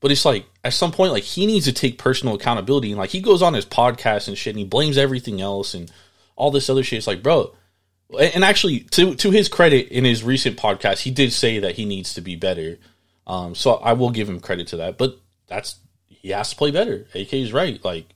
But 0.00 0.12
it's 0.12 0.24
like 0.24 0.46
at 0.62 0.74
some 0.74 0.92
point, 0.92 1.12
like 1.12 1.24
he 1.24 1.46
needs 1.46 1.64
to 1.66 1.72
take 1.72 1.98
personal 1.98 2.34
accountability, 2.34 2.90
and 2.90 2.98
like 2.98 3.10
he 3.10 3.20
goes 3.20 3.42
on 3.42 3.54
his 3.54 3.66
podcast 3.66 4.28
and 4.28 4.38
shit, 4.38 4.52
and 4.52 4.58
he 4.58 4.64
blames 4.64 4.96
everything 4.98 5.40
else 5.40 5.74
and 5.74 5.90
all 6.36 6.50
this 6.50 6.70
other 6.70 6.84
shit. 6.84 6.98
It's 6.98 7.06
like, 7.06 7.22
bro, 7.22 7.54
and 8.10 8.36
and 8.36 8.44
actually, 8.44 8.80
to 8.80 9.14
to 9.16 9.30
his 9.30 9.48
credit, 9.48 9.88
in 9.88 10.04
his 10.04 10.22
recent 10.22 10.56
podcast, 10.56 10.98
he 11.00 11.10
did 11.10 11.32
say 11.32 11.58
that 11.58 11.74
he 11.74 11.84
needs 11.84 12.14
to 12.14 12.20
be 12.20 12.36
better. 12.36 12.78
Um, 13.26 13.54
so 13.54 13.74
I 13.74 13.92
will 13.92 14.10
give 14.10 14.28
him 14.28 14.40
credit 14.40 14.68
to 14.68 14.78
that. 14.78 14.98
But 14.98 15.18
that's 15.48 15.78
he 16.06 16.30
has 16.30 16.50
to 16.50 16.56
play 16.56 16.70
better. 16.70 17.06
AK 17.14 17.32
is 17.34 17.52
right. 17.52 17.82
Like 17.84 18.06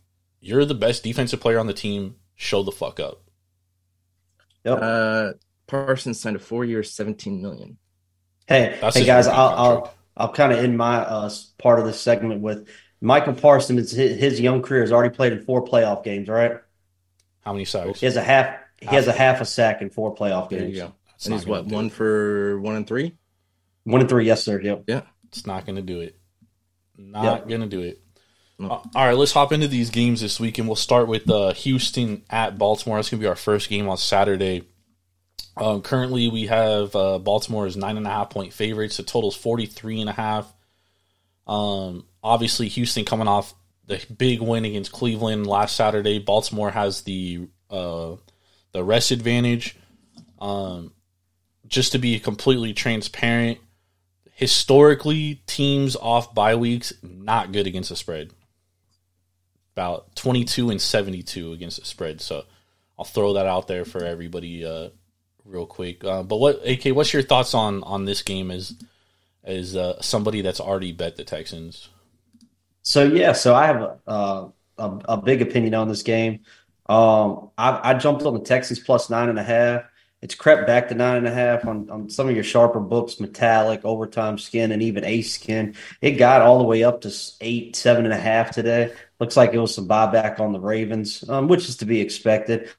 you're 0.40 0.64
the 0.64 0.74
best 0.74 1.02
defensive 1.02 1.40
player 1.40 1.58
on 1.58 1.66
the 1.66 1.72
team. 1.72 2.16
Show 2.34 2.62
the 2.62 2.72
fuck 2.72 2.98
up. 2.98 3.22
Yep. 4.64 4.78
Uh, 4.80 5.32
Parsons 5.66 6.20
signed 6.20 6.36
a 6.36 6.38
four 6.38 6.64
year, 6.64 6.82
seventeen 6.82 7.42
million. 7.42 7.78
Hey, 8.46 8.78
That's 8.80 8.96
hey 8.96 9.04
guys, 9.04 9.26
I'll 9.26 9.48
I'll, 9.48 9.74
contract. 9.76 9.96
I'll 10.16 10.32
kind 10.32 10.52
of 10.52 10.58
end 10.58 10.76
my 10.76 10.96
uh, 10.98 11.30
part 11.58 11.78
of 11.78 11.86
this 11.86 12.00
segment 12.00 12.40
with 12.42 12.68
Michael 13.00 13.34
Parsons. 13.34 13.90
His, 13.92 14.18
his 14.20 14.40
young 14.40 14.62
career 14.62 14.82
has 14.82 14.92
already 14.92 15.14
played 15.14 15.32
in 15.32 15.42
four 15.44 15.64
playoff 15.64 16.04
games. 16.04 16.28
Right, 16.28 16.52
How 17.40 17.52
many 17.52 17.64
sacks? 17.64 18.00
he 18.00 18.06
has 18.06 18.16
a 18.16 18.22
half. 18.22 18.56
He 18.80 18.86
has 18.88 19.06
a 19.06 19.12
half 19.12 19.40
a 19.40 19.44
sack 19.44 19.80
in 19.80 19.90
four 19.90 20.14
playoff 20.14 20.48
There 20.50 20.58
games. 20.60 20.76
go. 20.78 20.92
And 21.24 21.34
he's 21.34 21.46
what 21.46 21.66
one 21.66 21.86
it. 21.86 21.92
for 21.92 22.58
one 22.60 22.74
and 22.74 22.86
three. 22.86 23.14
One 23.84 24.00
and 24.00 24.10
three, 24.10 24.26
yes, 24.26 24.42
sir. 24.44 24.60
Yep. 24.60 24.84
Yeah, 24.88 25.02
It's 25.28 25.46
not 25.46 25.64
going 25.66 25.76
to 25.76 25.82
do 25.82 26.00
it. 26.00 26.16
Not 26.98 27.24
Yep. 27.24 27.48
going 27.48 27.60
to 27.60 27.66
do 27.68 27.80
it. 27.80 28.00
No. 28.58 28.68
Uh, 28.68 28.82
all 28.96 29.06
right, 29.06 29.16
let's 29.16 29.30
hop 29.32 29.52
into 29.52 29.66
these 29.68 29.90
games 29.90 30.20
this 30.20 30.38
week, 30.40 30.58
and 30.58 30.66
we'll 30.68 30.74
start 30.76 31.06
with 31.08 31.30
uh, 31.30 31.52
Houston 31.54 32.24
at 32.28 32.58
Baltimore. 32.58 32.98
That's 32.98 33.10
going 33.10 33.20
to 33.20 33.24
be 33.24 33.28
our 33.28 33.36
first 33.36 33.68
game 33.68 33.88
on 33.88 33.96
Saturday. 33.96 34.68
Um, 35.56 35.82
currently, 35.82 36.28
we 36.28 36.46
have 36.46 36.96
uh, 36.96 37.18
Baltimore 37.18 37.66
as 37.66 37.76
nine 37.76 37.96
and 37.96 38.06
a 38.06 38.10
half 38.10 38.30
point 38.30 38.52
favorites. 38.52 38.96
The 38.96 39.02
total's 39.02 39.36
forty 39.36 39.66
three 39.66 40.00
and 40.00 40.08
a 40.08 40.14
half. 40.14 40.52
Um, 41.46 42.06
obviously, 42.22 42.68
Houston 42.68 43.04
coming 43.04 43.28
off 43.28 43.54
the 43.86 44.00
big 44.16 44.40
win 44.40 44.64
against 44.64 44.92
Cleveland 44.92 45.46
last 45.46 45.76
Saturday. 45.76 46.18
Baltimore 46.18 46.70
has 46.70 47.02
the 47.02 47.48
uh, 47.70 48.16
the 48.72 48.82
rest 48.82 49.10
advantage. 49.10 49.76
Um, 50.40 50.92
just 51.66 51.92
to 51.92 51.98
be 51.98 52.18
completely 52.18 52.72
transparent, 52.72 53.58
historically, 54.32 55.42
teams 55.46 55.96
off 55.96 56.34
bye 56.34 56.56
weeks 56.56 56.92
not 57.02 57.52
good 57.52 57.66
against 57.66 57.90
the 57.90 57.96
spread. 57.96 58.30
About 59.74 60.14
twenty 60.16 60.44
two 60.44 60.70
and 60.70 60.80
seventy 60.80 61.22
two 61.22 61.52
against 61.52 61.78
the 61.78 61.86
spread. 61.86 62.20
So 62.20 62.44
I'll 62.98 63.04
throw 63.04 63.34
that 63.34 63.46
out 63.46 63.68
there 63.68 63.84
for 63.84 64.04
everybody, 64.04 64.64
uh, 64.64 64.90
real 65.52 65.66
quick. 65.66 66.04
Uh, 66.04 66.22
but 66.22 66.38
what 66.38 66.66
AK? 66.66 66.94
What's 66.96 67.12
your 67.12 67.22
thoughts 67.22 67.54
on 67.54 67.82
on 67.84 68.04
this 68.04 68.22
game 68.22 68.50
as 68.50 68.74
as 69.44 69.76
uh, 69.76 70.00
somebody 70.00 70.42
that's 70.42 70.60
already 70.60 70.92
bet 70.92 71.16
the 71.16 71.24
Texans? 71.24 71.88
So 72.82 73.04
yeah, 73.04 73.32
so 73.32 73.54
I 73.54 73.66
have 73.66 73.82
a 73.82 73.98
uh, 74.06 74.48
a, 74.78 74.98
a 75.10 75.16
big 75.16 75.42
opinion 75.42 75.74
on 75.74 75.88
this 75.88 76.02
game. 76.02 76.40
Um, 76.86 77.50
I, 77.56 77.90
I 77.90 77.94
jumped 77.94 78.24
on 78.24 78.34
the 78.34 78.40
Texans 78.40 78.80
plus 78.80 79.08
nine 79.10 79.28
and 79.28 79.38
a 79.38 79.42
half. 79.42 79.84
It's 80.20 80.36
crept 80.36 80.68
back 80.68 80.88
to 80.88 80.94
nine 80.94 81.16
and 81.16 81.26
a 81.26 81.34
half 81.34 81.66
on, 81.66 81.90
on 81.90 82.08
some 82.08 82.28
of 82.28 82.34
your 82.34 82.44
sharper 82.44 82.78
books, 82.78 83.18
metallic, 83.18 83.80
overtime 83.84 84.38
skin, 84.38 84.70
and 84.70 84.80
even 84.80 85.04
ace 85.04 85.34
skin. 85.34 85.74
It 86.00 86.12
got 86.12 86.42
all 86.42 86.58
the 86.58 86.64
way 86.64 86.84
up 86.84 87.00
to 87.00 87.12
eight, 87.40 87.74
seven 87.74 88.04
and 88.04 88.14
a 88.14 88.18
half 88.18 88.52
today. 88.52 88.92
Looks 89.18 89.36
like 89.36 89.52
it 89.52 89.58
was 89.58 89.74
some 89.74 89.88
buyback 89.88 90.38
on 90.38 90.52
the 90.52 90.60
Ravens, 90.60 91.28
um, 91.28 91.48
which 91.48 91.68
is 91.68 91.78
to 91.78 91.86
be 91.86 92.00
expected. 92.00 92.70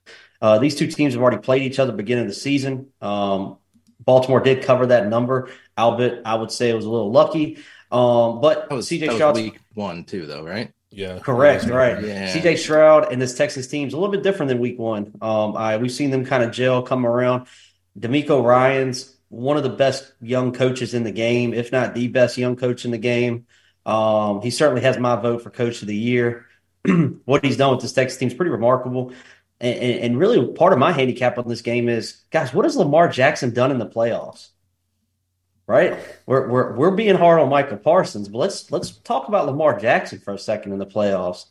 Uh, 0.44 0.60
these 0.60 0.76
two 0.76 0.88
teams 0.88 1.14
have 1.14 1.24
already 1.24 1.38
played 1.38 1.62
each 1.62 1.80
other 1.80 1.94
beginning 1.94 2.26
of 2.26 2.30
the 2.30 2.36
season. 2.36 2.88
Um, 3.02 3.60
Baltimore 4.02 4.42
did 4.42 4.62
cover 4.62 4.88
that 4.88 5.08
number, 5.08 5.50
albeit 5.78 6.22
I 6.26 6.36
would 6.36 6.52
say 6.52 6.70
it 6.70 6.74
was 6.74 6.84
a 6.84 6.90
little 6.90 7.14
lucky. 7.14 7.60
Um, 7.90 8.42
but 8.42 8.68
that 8.68 8.76
was, 8.76 8.90
CJ 8.90 9.00
that 9.00 9.08
was 9.08 9.16
Stroud's 9.16 9.40
week 9.40 9.60
one 9.74 10.04
too, 10.04 10.26
though, 10.26 10.44
right? 10.44 10.70
Yeah, 10.92 11.20
Correct, 11.20 11.66
right. 11.68 12.04
Yeah. 12.04 12.36
CJ 12.36 12.58
Stroud 12.58 13.14
and 13.14 13.22
this 13.22 13.36
Texans 13.36 13.68
team's 13.68 13.94
a 13.94 13.98
little 13.98 14.12
bit 14.12 14.22
different 14.22 14.50
than 14.50 14.60
week 14.60 14.78
one. 14.78 15.14
Um, 15.22 15.56
I 15.56 15.78
we've 15.78 15.92
seen 15.92 16.12
them 16.12 16.26
kind 16.26 16.44
of 16.44 16.52
gel, 16.52 16.82
come 16.82 17.06
around. 17.06 17.48
DeMeco 17.98 18.44
Ryan's 18.44 19.16
one 19.30 19.56
of 19.56 19.64
the 19.64 19.70
best 19.70 20.12
young 20.22 20.52
coaches 20.52 20.94
in 20.94 21.04
the 21.04 21.12
game, 21.12 21.54
if 21.54 21.72
not 21.72 21.96
the 21.96 22.10
best 22.10 22.38
young 22.38 22.58
coach 22.58 22.84
in 22.84 22.92
the 22.92 22.98
game. 22.98 23.46
Um, 23.86 24.42
he 24.42 24.52
certainly 24.52 24.82
has 24.82 24.98
my 25.00 25.16
vote 25.16 25.42
for 25.42 25.50
coach 25.50 25.82
of 25.82 25.88
the 25.88 25.96
year. 25.96 26.48
what 27.26 27.46
he's 27.46 27.56
done 27.56 27.72
with 27.72 27.82
this 27.82 27.94
Texas 27.94 28.20
team 28.20 28.28
is 28.28 28.34
pretty 28.34 28.52
remarkable. 28.52 29.14
And, 29.60 29.80
and, 29.80 30.20
really, 30.20 30.54
part 30.54 30.74
of 30.74 30.80
my 30.80 30.92
handicap 30.92 31.38
on 31.38 31.48
this 31.48 31.62
game 31.62 31.88
is, 31.88 32.24
guys, 32.32 32.54
what 32.54 32.66
has 32.66 32.76
Lamar 32.76 33.08
Jackson 33.08 33.54
done 33.54 33.72
in 33.72 33.78
the 33.78 33.88
playoffs? 33.88 34.50
Right, 35.66 35.98
we're 36.26 36.50
we're 36.50 36.76
we're 36.76 36.92
being 36.92 37.16
hard 37.16 37.40
on 37.40 37.48
Michael 37.48 37.78
Parsons, 37.78 38.28
but 38.28 38.38
let's 38.40 38.70
let's 38.70 38.92
talk 38.98 39.30
about 39.30 39.46
Lamar 39.46 39.80
Jackson 39.80 40.20
for 40.20 40.34
a 40.34 40.38
second 40.38 40.74
in 40.74 40.80
the 40.80 40.86
playoffs. 40.86 41.46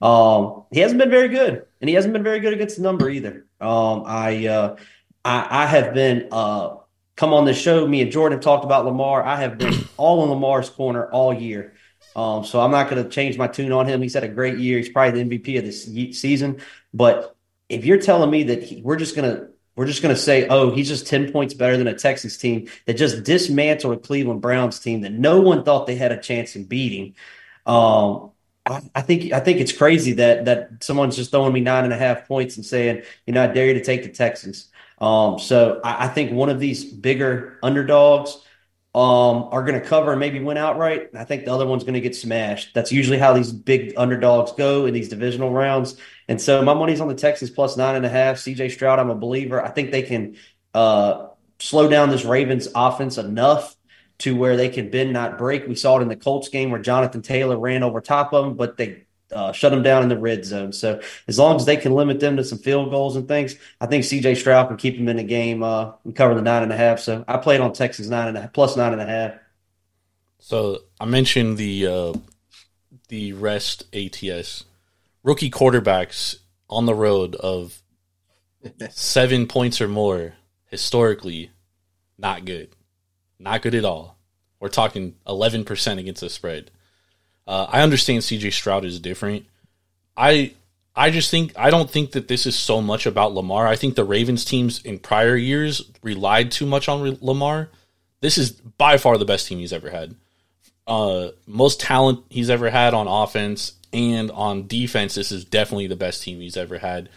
Um, 0.00 0.64
he 0.72 0.80
hasn't 0.80 0.98
been 0.98 1.10
very 1.10 1.28
good, 1.28 1.66
and 1.80 1.88
he 1.88 1.94
hasn't 1.94 2.14
been 2.14 2.22
very 2.22 2.40
good 2.40 2.54
against 2.54 2.76
the 2.76 2.82
number 2.82 3.10
either. 3.10 3.46
Um, 3.60 4.04
I, 4.06 4.46
uh, 4.46 4.76
I, 5.24 5.64
I 5.64 5.66
have 5.66 5.92
been 5.92 6.28
uh, 6.32 6.76
come 7.16 7.32
on 7.32 7.44
this 7.44 7.60
show. 7.60 7.86
Me 7.86 8.02
and 8.02 8.10
Jordan 8.10 8.38
have 8.38 8.44
talked 8.44 8.64
about 8.64 8.84
Lamar. 8.84 9.22
I 9.22 9.36
have 9.36 9.58
been 9.58 9.74
all 9.96 10.24
in 10.24 10.30
Lamar's 10.30 10.70
corner 10.70 11.06
all 11.10 11.32
year. 11.32 11.74
Um, 12.14 12.44
so 12.44 12.60
I'm 12.60 12.70
not 12.70 12.90
going 12.90 13.02
to 13.02 13.08
change 13.08 13.38
my 13.38 13.46
tune 13.46 13.72
on 13.72 13.86
him. 13.86 14.02
He's 14.02 14.14
had 14.14 14.24
a 14.24 14.28
great 14.28 14.58
year. 14.58 14.78
He's 14.78 14.88
probably 14.88 15.22
the 15.22 15.38
MVP 15.38 15.58
of 15.58 15.64
this 15.64 15.84
season. 16.18 16.60
But 16.92 17.36
if 17.68 17.84
you're 17.84 18.00
telling 18.00 18.30
me 18.30 18.44
that 18.44 18.62
he, 18.62 18.82
we're 18.82 18.96
just 18.96 19.16
going 19.16 19.34
to 19.34 19.48
we're 19.74 19.86
just 19.86 20.02
going 20.02 20.14
to 20.14 20.20
say, 20.20 20.46
oh, 20.48 20.70
he's 20.70 20.88
just 20.88 21.06
10 21.06 21.32
points 21.32 21.54
better 21.54 21.78
than 21.78 21.86
a 21.86 21.94
Texans 21.94 22.36
team 22.36 22.68
that 22.84 22.94
just 22.94 23.24
dismantled 23.24 23.96
a 23.96 24.00
Cleveland 24.00 24.42
Browns 24.42 24.78
team 24.78 25.00
that 25.00 25.12
no 25.12 25.40
one 25.40 25.64
thought 25.64 25.86
they 25.86 25.94
had 25.94 26.12
a 26.12 26.18
chance 26.20 26.56
in 26.56 26.64
beating. 26.64 27.14
Um, 27.64 28.32
I, 28.66 28.82
I 28.94 29.00
think 29.00 29.32
I 29.32 29.40
think 29.40 29.60
it's 29.60 29.72
crazy 29.72 30.12
that 30.12 30.44
that 30.44 30.84
someone's 30.84 31.16
just 31.16 31.30
throwing 31.30 31.52
me 31.52 31.60
nine 31.60 31.84
and 31.84 31.92
a 31.92 31.96
half 31.96 32.28
points 32.28 32.56
and 32.56 32.66
saying, 32.66 33.02
you 33.26 33.32
know, 33.32 33.42
I 33.42 33.46
dare 33.46 33.68
you 33.68 33.74
to 33.74 33.84
take 33.84 34.02
the 34.02 34.10
Texans. 34.10 34.68
Um, 34.98 35.38
so 35.38 35.80
I, 35.82 36.04
I 36.04 36.08
think 36.08 36.32
one 36.32 36.48
of 36.48 36.60
these 36.60 36.84
bigger 36.84 37.58
underdogs 37.62 38.38
um, 38.94 39.48
are 39.50 39.64
going 39.64 39.80
to 39.80 39.86
cover 39.86 40.10
and 40.10 40.20
maybe 40.20 40.38
win 40.40 40.58
outright. 40.58 41.10
I 41.14 41.24
think 41.24 41.46
the 41.46 41.52
other 41.52 41.66
one's 41.66 41.82
going 41.82 41.94
to 41.94 42.00
get 42.00 42.14
smashed. 42.14 42.74
That's 42.74 42.92
usually 42.92 43.18
how 43.18 43.32
these 43.32 43.50
big 43.50 43.94
underdogs 43.96 44.52
go 44.52 44.84
in 44.84 44.92
these 44.92 45.08
divisional 45.08 45.50
rounds. 45.50 45.96
And 46.28 46.40
so 46.40 46.62
my 46.62 46.74
money's 46.74 47.00
on 47.00 47.08
the 47.08 47.14
Texans 47.14 47.50
plus 47.50 47.76
nine 47.76 47.94
and 47.96 48.04
a 48.04 48.10
half. 48.10 48.36
CJ 48.36 48.72
Stroud, 48.72 48.98
I'm 48.98 49.08
a 49.08 49.14
believer. 49.14 49.64
I 49.64 49.70
think 49.70 49.92
they 49.92 50.02
can 50.02 50.36
uh, 50.74 51.28
slow 51.58 51.88
down 51.88 52.10
this 52.10 52.24
Ravens 52.24 52.68
offense 52.74 53.16
enough 53.16 53.74
to 54.18 54.36
where 54.36 54.56
they 54.56 54.68
can 54.68 54.90
bend, 54.90 55.12
not 55.12 55.38
break. 55.38 55.66
We 55.66 55.74
saw 55.74 55.98
it 55.98 56.02
in 56.02 56.08
the 56.08 56.16
Colts 56.16 56.48
game 56.48 56.70
where 56.70 56.80
Jonathan 56.80 57.22
Taylor 57.22 57.58
ran 57.58 57.82
over 57.82 58.00
top 58.00 58.34
of 58.34 58.44
them, 58.44 58.56
but 58.56 58.76
they 58.76 59.04
uh, 59.32 59.52
shut 59.52 59.72
them 59.72 59.82
down 59.82 60.02
in 60.02 60.08
the 60.08 60.18
red 60.18 60.44
zone. 60.44 60.72
So 60.72 61.00
as 61.28 61.38
long 61.38 61.56
as 61.56 61.64
they 61.64 61.76
can 61.76 61.92
limit 61.92 62.20
them 62.20 62.36
to 62.36 62.44
some 62.44 62.58
field 62.58 62.90
goals 62.90 63.16
and 63.16 63.26
things, 63.26 63.56
I 63.80 63.86
think 63.86 64.04
CJ 64.04 64.36
Stroud 64.36 64.68
can 64.68 64.76
keep 64.76 64.96
them 64.96 65.08
in 65.08 65.16
the 65.16 65.24
game 65.24 65.62
uh, 65.62 65.92
and 66.04 66.14
cover 66.14 66.34
the 66.34 66.42
nine 66.42 66.62
and 66.62 66.72
a 66.72 66.76
half. 66.76 67.00
So 67.00 67.24
I 67.26 67.36
played 67.38 67.60
on 67.60 67.72
Texas 67.72 68.08
nine 68.08 68.28
and 68.28 68.36
a 68.36 68.42
half, 68.42 68.52
plus 68.52 68.76
nine 68.76 68.92
and 68.92 69.02
a 69.02 69.06
half. 69.06 69.34
So 70.38 70.80
I 71.00 71.04
mentioned 71.04 71.56
the 71.56 71.86
uh, 71.86 72.12
the 73.08 73.32
rest 73.32 73.84
ATS 73.94 74.64
rookie 75.22 75.50
quarterbacks 75.50 76.36
on 76.68 76.86
the 76.86 76.94
road 76.94 77.36
of 77.36 77.80
seven 78.90 79.46
points 79.46 79.80
or 79.80 79.86
more 79.88 80.34
historically 80.66 81.50
not 82.18 82.44
good, 82.44 82.74
not 83.38 83.62
good 83.62 83.74
at 83.74 83.84
all. 83.84 84.18
We're 84.58 84.68
talking 84.68 85.14
eleven 85.26 85.64
percent 85.64 86.00
against 86.00 86.22
the 86.22 86.30
spread. 86.30 86.70
Uh, 87.46 87.66
I 87.68 87.82
understand 87.82 88.22
CJ 88.22 88.52
Stroud 88.52 88.84
is 88.84 89.00
different. 89.00 89.46
I 90.16 90.54
I 90.94 91.10
just 91.10 91.30
think 91.30 91.52
I 91.56 91.70
don't 91.70 91.90
think 91.90 92.12
that 92.12 92.28
this 92.28 92.46
is 92.46 92.56
so 92.56 92.80
much 92.80 93.06
about 93.06 93.34
Lamar. 93.34 93.66
I 93.66 93.76
think 93.76 93.94
the 93.94 94.04
Ravens 94.04 94.44
teams 94.44 94.82
in 94.82 94.98
prior 94.98 95.36
years 95.36 95.90
relied 96.02 96.50
too 96.50 96.66
much 96.66 96.88
on 96.88 97.18
Lamar. 97.20 97.70
This 98.20 98.38
is 98.38 98.52
by 98.52 98.98
far 98.98 99.18
the 99.18 99.24
best 99.24 99.48
team 99.48 99.58
he's 99.58 99.72
ever 99.72 99.90
had 99.90 100.14
uh, 100.86 101.28
most 101.46 101.80
talent 101.80 102.24
he's 102.28 102.50
ever 102.50 102.70
had 102.70 102.94
on 102.94 103.06
offense 103.06 103.74
and 103.92 104.30
on 104.30 104.66
defense. 104.66 105.14
This 105.14 105.32
is 105.32 105.44
definitely 105.44 105.86
the 105.86 105.96
best 105.96 106.22
team 106.22 106.40
he's 106.40 106.56
ever 106.56 106.78
had. 106.78 107.08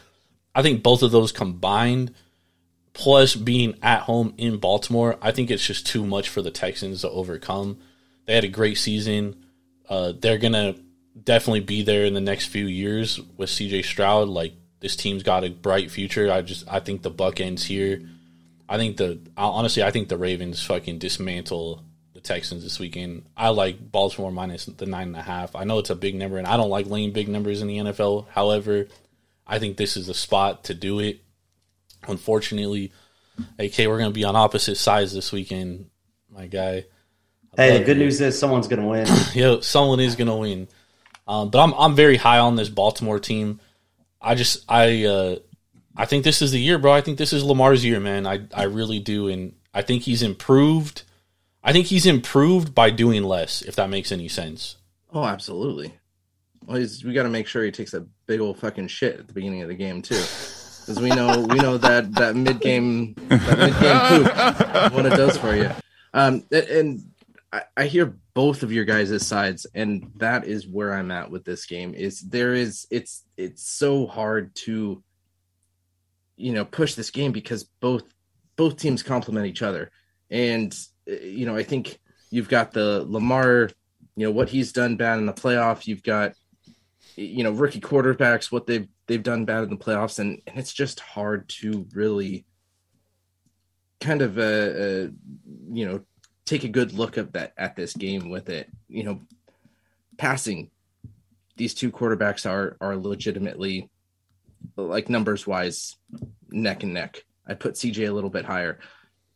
I 0.54 0.62
think 0.62 0.84
both 0.84 1.04
of 1.04 1.12
those 1.12 1.32
combined, 1.32 2.14
plus 2.94 3.36
being 3.36 3.76
at 3.82 4.02
home 4.02 4.34
in 4.38 4.58
Baltimore, 4.58 5.18
I 5.22 5.32
think 5.32 5.52
it's 5.52 5.66
just 5.66 5.88
too 5.88 6.06
much 6.06 6.30
for 6.30 6.42
the 6.42 6.52
Texans 6.52 7.02
to 7.02 7.10
overcome. 7.10 7.78
They 8.26 8.36
had 8.36 8.44
a 8.44 8.50
great 8.50 8.78
season. 8.78 9.45
Uh, 9.90 10.14
they're 10.20 10.38
gonna 10.38 10.76
definitely 11.22 11.62
be 11.62 11.84
there 11.84 12.06
in 12.06 12.14
the 12.14 12.22
next 12.22 12.48
few 12.48 12.66
years 12.66 13.20
with 13.38 13.50
CJ 13.50 13.86
Stroud. 13.86 14.28
Like 14.28 14.54
this 14.80 14.96
team's 14.96 15.24
got 15.24 15.44
a 15.44 15.50
bright 15.50 15.92
future. 15.92 16.32
I 16.32 16.42
just 16.42 16.68
I 16.68 16.80
think 16.80 17.02
the 17.02 17.10
buck 17.10 17.40
ends 17.40 17.64
here. 17.64 18.02
I 18.68 18.78
think 18.78 18.98
the 18.98 19.20
honestly 19.38 19.84
I 19.84 19.92
think 19.92 20.10
the 20.10 20.18
Ravens 20.18 20.64
fucking 20.64 21.00
dismantle 21.00 21.84
the 22.14 22.22
Texans 22.22 22.64
this 22.64 22.80
weekend. 22.80 23.26
I 23.36 23.50
like 23.50 23.92
Baltimore 23.92 24.32
minus 24.32 24.66
the 24.66 24.86
nine 24.86 25.08
and 25.08 25.18
a 25.18 25.22
half. 25.22 25.56
I 25.56 25.66
know 25.66 25.80
it's 25.80 25.90
a 25.90 25.96
big 25.96 26.16
number, 26.16 26.38
and 26.38 26.48
I 26.48 26.58
don't 26.58 26.70
like 26.70 26.88
laying 26.88 27.12
big 27.12 27.28
numbers 27.28 27.62
in 27.62 27.68
the 27.68 27.78
NFL. 27.78 28.28
However, 28.30 28.88
I 29.46 29.60
think 29.60 29.78
this 29.78 29.98
is 29.98 30.08
the 30.08 30.14
spot 30.14 30.66
to 30.66 30.74
do 30.74 31.00
it. 31.00 31.20
Unfortunately, 32.08 32.92
AK, 33.60 33.80
we're 33.80 34.00
to 34.00 34.12
be 34.12 34.24
on 34.24 34.36
opposite 34.36 34.78
sides 34.78 35.14
this 35.14 35.32
weekend, 35.32 35.90
my 36.30 36.48
guy. 36.48 36.86
I 37.58 37.62
Hey, 37.62 37.78
the 37.80 37.84
good 37.86 37.98
news 37.98 38.20
is 38.22 38.38
someone's 38.38 38.68
going 38.68 38.82
to 38.82 38.88
win. 38.88 39.08
Yo, 39.34 39.60
someone 39.62 40.00
is 40.00 40.16
going 40.16 40.28
to 40.28 40.36
win. 40.36 40.68
Um, 41.28 41.50
but 41.50 41.60
I'm 41.60 41.74
I'm 41.74 41.96
very 41.96 42.18
high 42.18 42.38
on 42.40 42.56
this 42.56 42.70
Baltimore 42.70 43.20
team. 43.20 43.60
I 44.22 44.36
just 44.36 44.64
I 44.70 45.06
uh, 45.06 45.36
I 45.98 46.06
think 46.06 46.24
this 46.24 46.42
is 46.42 46.52
the 46.52 46.60
year, 46.60 46.78
bro. 46.78 46.92
I 46.92 47.02
think 47.02 47.18
this 47.18 47.34
is 47.34 47.44
Lamar's 47.44 47.84
year, 47.84 48.00
man. 48.00 48.28
I 48.28 48.42
I 48.54 48.64
really 48.64 49.00
do, 49.00 49.28
and 49.28 49.54
I 49.74 49.82
think 49.82 50.04
he's 50.04 50.22
improved. 50.22 51.04
I 51.64 51.72
think 51.74 51.88
he's 51.88 52.06
improved 52.06 52.76
by 52.76 52.92
doing 52.92 53.24
less, 53.24 53.64
if 53.64 53.76
that 53.78 53.90
makes 53.90 54.12
any 54.12 54.28
sense. 54.28 54.76
Oh, 55.12 55.24
absolutely. 55.26 55.96
Well, 56.68 56.78
he's, 56.78 57.04
we 57.04 57.14
got 57.14 57.24
to 57.24 57.30
make 57.30 57.48
sure 57.48 57.64
he 57.64 57.72
takes 57.72 57.96
a 57.96 58.02
big 58.28 58.40
old 58.40 58.60
fucking 58.60 58.88
shit 58.88 59.20
at 59.20 59.28
the 59.28 59.34
beginning 59.34 59.64
of 59.64 59.68
the 59.68 59.74
game 59.76 60.04
too, 60.04 60.16
because 60.16 61.00
we 61.02 61.10
know 61.10 61.42
we 61.50 61.58
know 61.58 61.78
that 61.80 62.14
that 62.16 62.36
mid 62.36 62.60
game 62.60 63.16
that 63.30 63.58
mid 63.58 63.80
game 63.80 64.26
poop 64.28 64.94
what 64.94 65.06
it 65.08 65.16
does 65.18 65.38
for 65.38 65.56
you. 65.56 65.72
Um, 66.14 66.44
a- 66.52 66.80
and 66.80 67.04
I, 67.52 67.64
I 67.78 67.86
hear 67.86 68.18
both 68.34 68.64
of 68.64 68.72
your 68.72 68.86
guys' 68.86 69.26
sides, 69.26 69.66
and 69.74 70.12
that 70.18 70.46
is 70.46 70.68
where 70.68 70.94
I'm 70.94 71.12
at 71.12 71.32
with 71.32 71.46
this 71.46 71.66
game. 71.66 71.94
Is 71.94 72.22
there 72.22 72.54
is 72.54 72.88
it's 72.92 73.24
it's 73.38 73.68
so 73.68 74.08
hard 74.08 74.54
to 74.56 75.04
you 76.38 76.54
know 76.54 76.66
push 76.66 76.96
this 76.96 77.12
game 77.12 77.32
because 77.32 77.64
both 77.80 78.04
both 78.56 78.78
teams 78.78 79.04
complement 79.04 79.48
each 79.48 79.62
other. 79.62 79.92
And 80.30 80.76
uh, 81.10 81.16
you 81.16 81.46
know, 81.46 81.56
I 81.56 81.64
think 81.64 82.00
you've 82.30 82.50
got 82.50 82.72
the 82.72 83.06
Lamar, 83.08 83.70
you 84.16 84.26
know, 84.26 84.32
what 84.32 84.50
he's 84.50 84.72
done 84.72 84.96
bad 84.96 85.20
in 85.20 85.26
the 85.26 85.34
playoff. 85.34 85.88
You've 85.88 86.04
got 86.04 86.34
you 87.16 87.44
know 87.44 87.52
rookie 87.52 87.82
quarterbacks, 87.82 88.52
what 88.52 88.68
they've 88.68 88.88
they've 89.08 89.24
done 89.24 89.46
bad 89.46 89.64
in 89.64 89.70
the 89.70 89.78
playoffs, 89.78 90.20
and, 90.20 90.42
and 90.48 90.58
it's 90.58 90.74
just 90.74 91.00
hard 91.00 91.48
to 91.48 91.88
really 91.94 92.46
kind 94.02 94.22
of 94.22 94.38
uh, 94.38 94.42
uh 94.42 95.08
you 95.72 95.86
know 95.86 96.02
take 96.46 96.64
a 96.64 96.70
good 96.70 96.94
look 96.94 97.18
at 97.18 97.34
that 97.34 97.54
at 97.58 97.76
this 97.76 97.94
game 97.94 98.30
with 98.30 98.50
it. 98.50 98.70
You 98.88 99.04
know, 99.04 99.22
passing 100.18 100.72
these 101.58 101.74
two 101.74 101.92
quarterbacks 101.92 102.50
are 102.50 102.78
are 102.82 102.96
legitimately 102.96 103.90
like 104.76 105.10
numbers 105.10 105.46
wise 105.48 105.96
neck 106.50 106.84
and 106.84 106.94
neck. 106.94 107.24
I'd 107.48 107.60
put 107.60 107.76
CJ 107.76 108.10
a 108.10 108.14
little 108.14 108.30
bit 108.30 108.46
higher. 108.46 108.80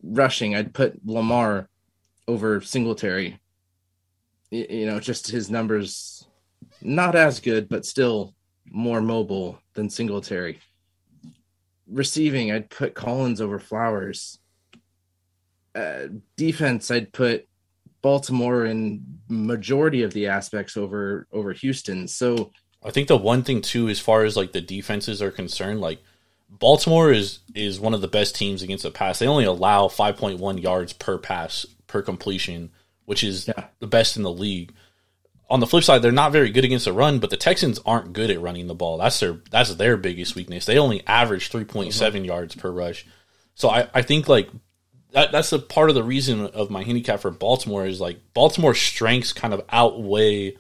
Rushing, 0.02 0.56
I'd 0.56 0.74
put 0.74 1.06
Lamar 1.06 1.70
over 2.28 2.62
Singletary. 2.62 3.40
You 4.52 4.88
know, 4.88 5.00
just 5.00 5.28
his 5.28 5.50
numbers 5.50 6.28
not 6.82 7.16
as 7.16 7.40
good, 7.40 7.70
but 7.70 7.86
still 7.86 8.34
more 8.66 9.02
mobile 9.02 9.60
than 9.74 9.90
Singletary. 9.90 10.60
Receiving, 11.88 12.52
I'd 12.52 12.70
put 12.70 12.96
Collins 12.96 13.42
over 13.42 13.60
Flowers. 13.60 14.40
Uh, 15.80 16.08
defense, 16.36 16.92
I'd 16.92 17.14
put 17.14 17.48
Baltimore 18.02 18.66
in 18.66 19.04
majority 19.28 20.04
of 20.04 20.14
the 20.14 20.28
aspects 20.28 20.76
over 20.78 21.28
over 21.32 21.54
Houston. 21.54 22.08
So 22.08 22.52
I 22.84 22.92
think 22.92 23.08
the 23.08 23.18
one 23.18 23.44
thing 23.44 23.62
too, 23.62 23.90
as 23.90 24.00
far 24.00 24.24
as 24.24 24.36
like 24.38 24.52
the 24.52 24.62
defenses 24.62 25.22
are 25.22 25.32
concerned, 25.32 25.82
like 25.82 26.00
Baltimore 26.50 27.12
is 27.12 27.40
is 27.54 27.80
one 27.80 27.94
of 27.94 28.02
the 28.02 28.08
best 28.08 28.36
teams 28.36 28.62
against 28.64 28.84
the 28.84 28.92
pass. 28.92 29.20
They 29.20 29.28
only 29.28 29.46
allow 29.46 29.88
5.1 29.88 30.62
yards 30.62 30.94
per 30.94 31.18
pass 31.18 31.66
per 31.88 32.02
completion, 32.02 32.72
which 33.06 33.24
is 33.24 33.48
Yeah. 33.48 33.66
the 33.80 33.88
best 33.88 34.18
in 34.18 34.24
the 34.24 34.32
league. 34.32 34.74
On 35.50 35.60
the 35.60 35.68
flip 35.68 35.84
side, 35.84 36.02
they're 36.02 36.12
not 36.12 36.32
very 36.32 36.52
good 36.52 36.64
against 36.64 36.86
the 36.86 36.94
run, 36.94 37.18
but 37.20 37.32
the 37.32 37.38
Texans 37.38 37.80
aren't 37.86 38.14
good 38.14 38.30
at 38.30 38.40
running 38.40 38.68
the 38.68 38.76
ball. 38.76 38.98
That's 38.98 39.20
their 39.20 39.40
that's 39.52 39.74
their 39.76 39.98
biggest 39.98 40.36
weakness. 40.36 40.66
They 40.66 40.78
only 40.78 41.06
average 41.08 41.50
3.7 41.50 42.26
yards 42.26 42.56
per 42.56 42.70
rush. 42.72 43.06
So 43.56 43.70
I, 43.70 43.88
I 43.94 44.02
think 44.04 44.28
like 44.30 44.50
that, 45.12 45.32
that's 45.32 45.52
a 45.52 45.60
part 45.60 45.90
of 45.90 45.96
the 45.96 46.04
reason 46.04 46.46
of 46.48 46.70
my 46.70 46.84
handicap 46.84 47.20
for 47.20 47.32
Baltimore 47.32 47.86
is 47.86 48.00
like 48.00 48.20
Baltimore's 48.34 48.80
strengths 48.80 49.34
kind 49.34 49.54
of 49.54 49.64
outweigh 49.70 50.56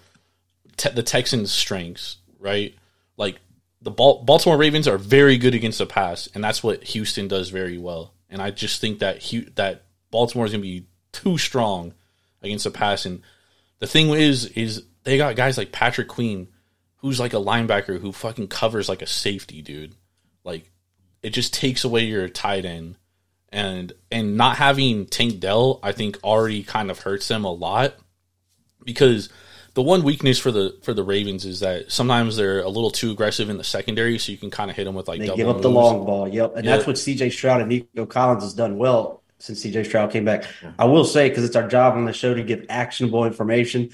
te- 0.77 0.89
the 0.89 1.03
Texans' 1.03 1.51
strengths, 1.51 2.17
right? 2.39 2.73
Like 3.17 3.39
the 3.81 3.91
Bal- 3.91 4.23
Baltimore 4.23 4.57
Ravens 4.57 4.87
are 4.87 4.97
very 4.97 5.37
good 5.37 5.53
against 5.53 5.77
the 5.77 5.85
pass, 5.85 6.27
and 6.33 6.43
that's 6.43 6.63
what 6.63 6.83
Houston 6.83 7.27
does 7.27 7.49
very 7.49 7.77
well. 7.77 8.13
And 8.29 8.41
I 8.41 8.51
just 8.51 8.81
think 8.81 8.99
that 8.99 9.21
that 9.55 9.83
Baltimore 10.11 10.45
is 10.45 10.51
going 10.51 10.61
to 10.61 10.67
be 10.67 10.85
too 11.11 11.37
strong 11.37 11.93
against 12.41 12.63
the 12.63 12.71
pass. 12.71 13.05
And 13.05 13.21
the 13.79 13.87
thing 13.87 14.09
is, 14.09 14.45
is 14.45 14.83
they 15.03 15.17
got 15.17 15.35
guys 15.35 15.57
like 15.57 15.71
Patrick 15.71 16.07
Queen, 16.07 16.47
who's 16.97 17.19
like 17.19 17.33
a 17.33 17.37
linebacker 17.37 17.99
who 17.99 18.11
fucking 18.11 18.47
covers 18.47 18.89
like 18.89 19.01
a 19.01 19.07
safety, 19.07 19.61
dude. 19.61 19.95
Like 20.43 20.71
it 21.21 21.31
just 21.31 21.53
takes 21.53 21.83
away 21.83 22.05
your 22.05 22.27
tight 22.29 22.65
end, 22.65 22.95
and 23.51 23.93
and 24.11 24.37
not 24.37 24.57
having 24.57 25.05
Tank 25.07 25.39
Dell, 25.39 25.79
I 25.83 25.91
think 25.91 26.19
already 26.23 26.63
kind 26.63 26.91
of 26.91 26.99
hurts 26.99 27.27
them 27.27 27.45
a 27.45 27.51
lot 27.51 27.95
because 28.83 29.29
the 29.75 29.81
one 29.83 30.03
weakness 30.03 30.39
for 30.39 30.51
the 30.51 30.77
for 30.83 30.93
the 30.93 31.03
Ravens 31.03 31.45
is 31.45 31.59
that 31.61 31.91
sometimes 31.91 32.35
they're 32.35 32.61
a 32.61 32.69
little 32.69 32.91
too 32.91 33.11
aggressive 33.11 33.49
in 33.49 33.57
the 33.57 33.63
secondary, 33.63 34.17
so 34.17 34.31
you 34.31 34.37
can 34.37 34.49
kind 34.49 34.69
of 34.69 34.75
hit 34.75 34.85
them 34.85 34.95
with 34.95 35.07
like 35.07 35.19
They 35.19 35.27
double 35.27 35.37
give 35.37 35.47
up 35.49 35.61
the 35.61 35.69
long 35.69 36.05
ball. 36.05 36.27
Yep. 36.27 36.55
And 36.57 36.65
Yeah. 36.65 36.75
that's 36.75 36.87
what 36.87 36.97
CJ 36.97 37.29
Stroud 37.29 37.61
and 37.61 37.69
Nico 37.69 38.05
Collins 38.05 38.43
has 38.43 38.53
done 38.53 38.77
well 38.77 39.23
since 39.39 39.61
CJ 39.63 39.83
Stroud 39.83 40.11
came 40.11 40.25
back. 40.25 40.45
I 40.77 40.85
will 40.85 41.05
say, 41.05 41.29
because 41.29 41.43
it's 41.43 41.55
our 41.55 41.67
job 41.67 41.93
on 41.95 42.05
the 42.05 42.13
show 42.13 42.33
to 42.33 42.43
give 42.43 42.65
actionable 42.69 43.25
information. 43.25 43.89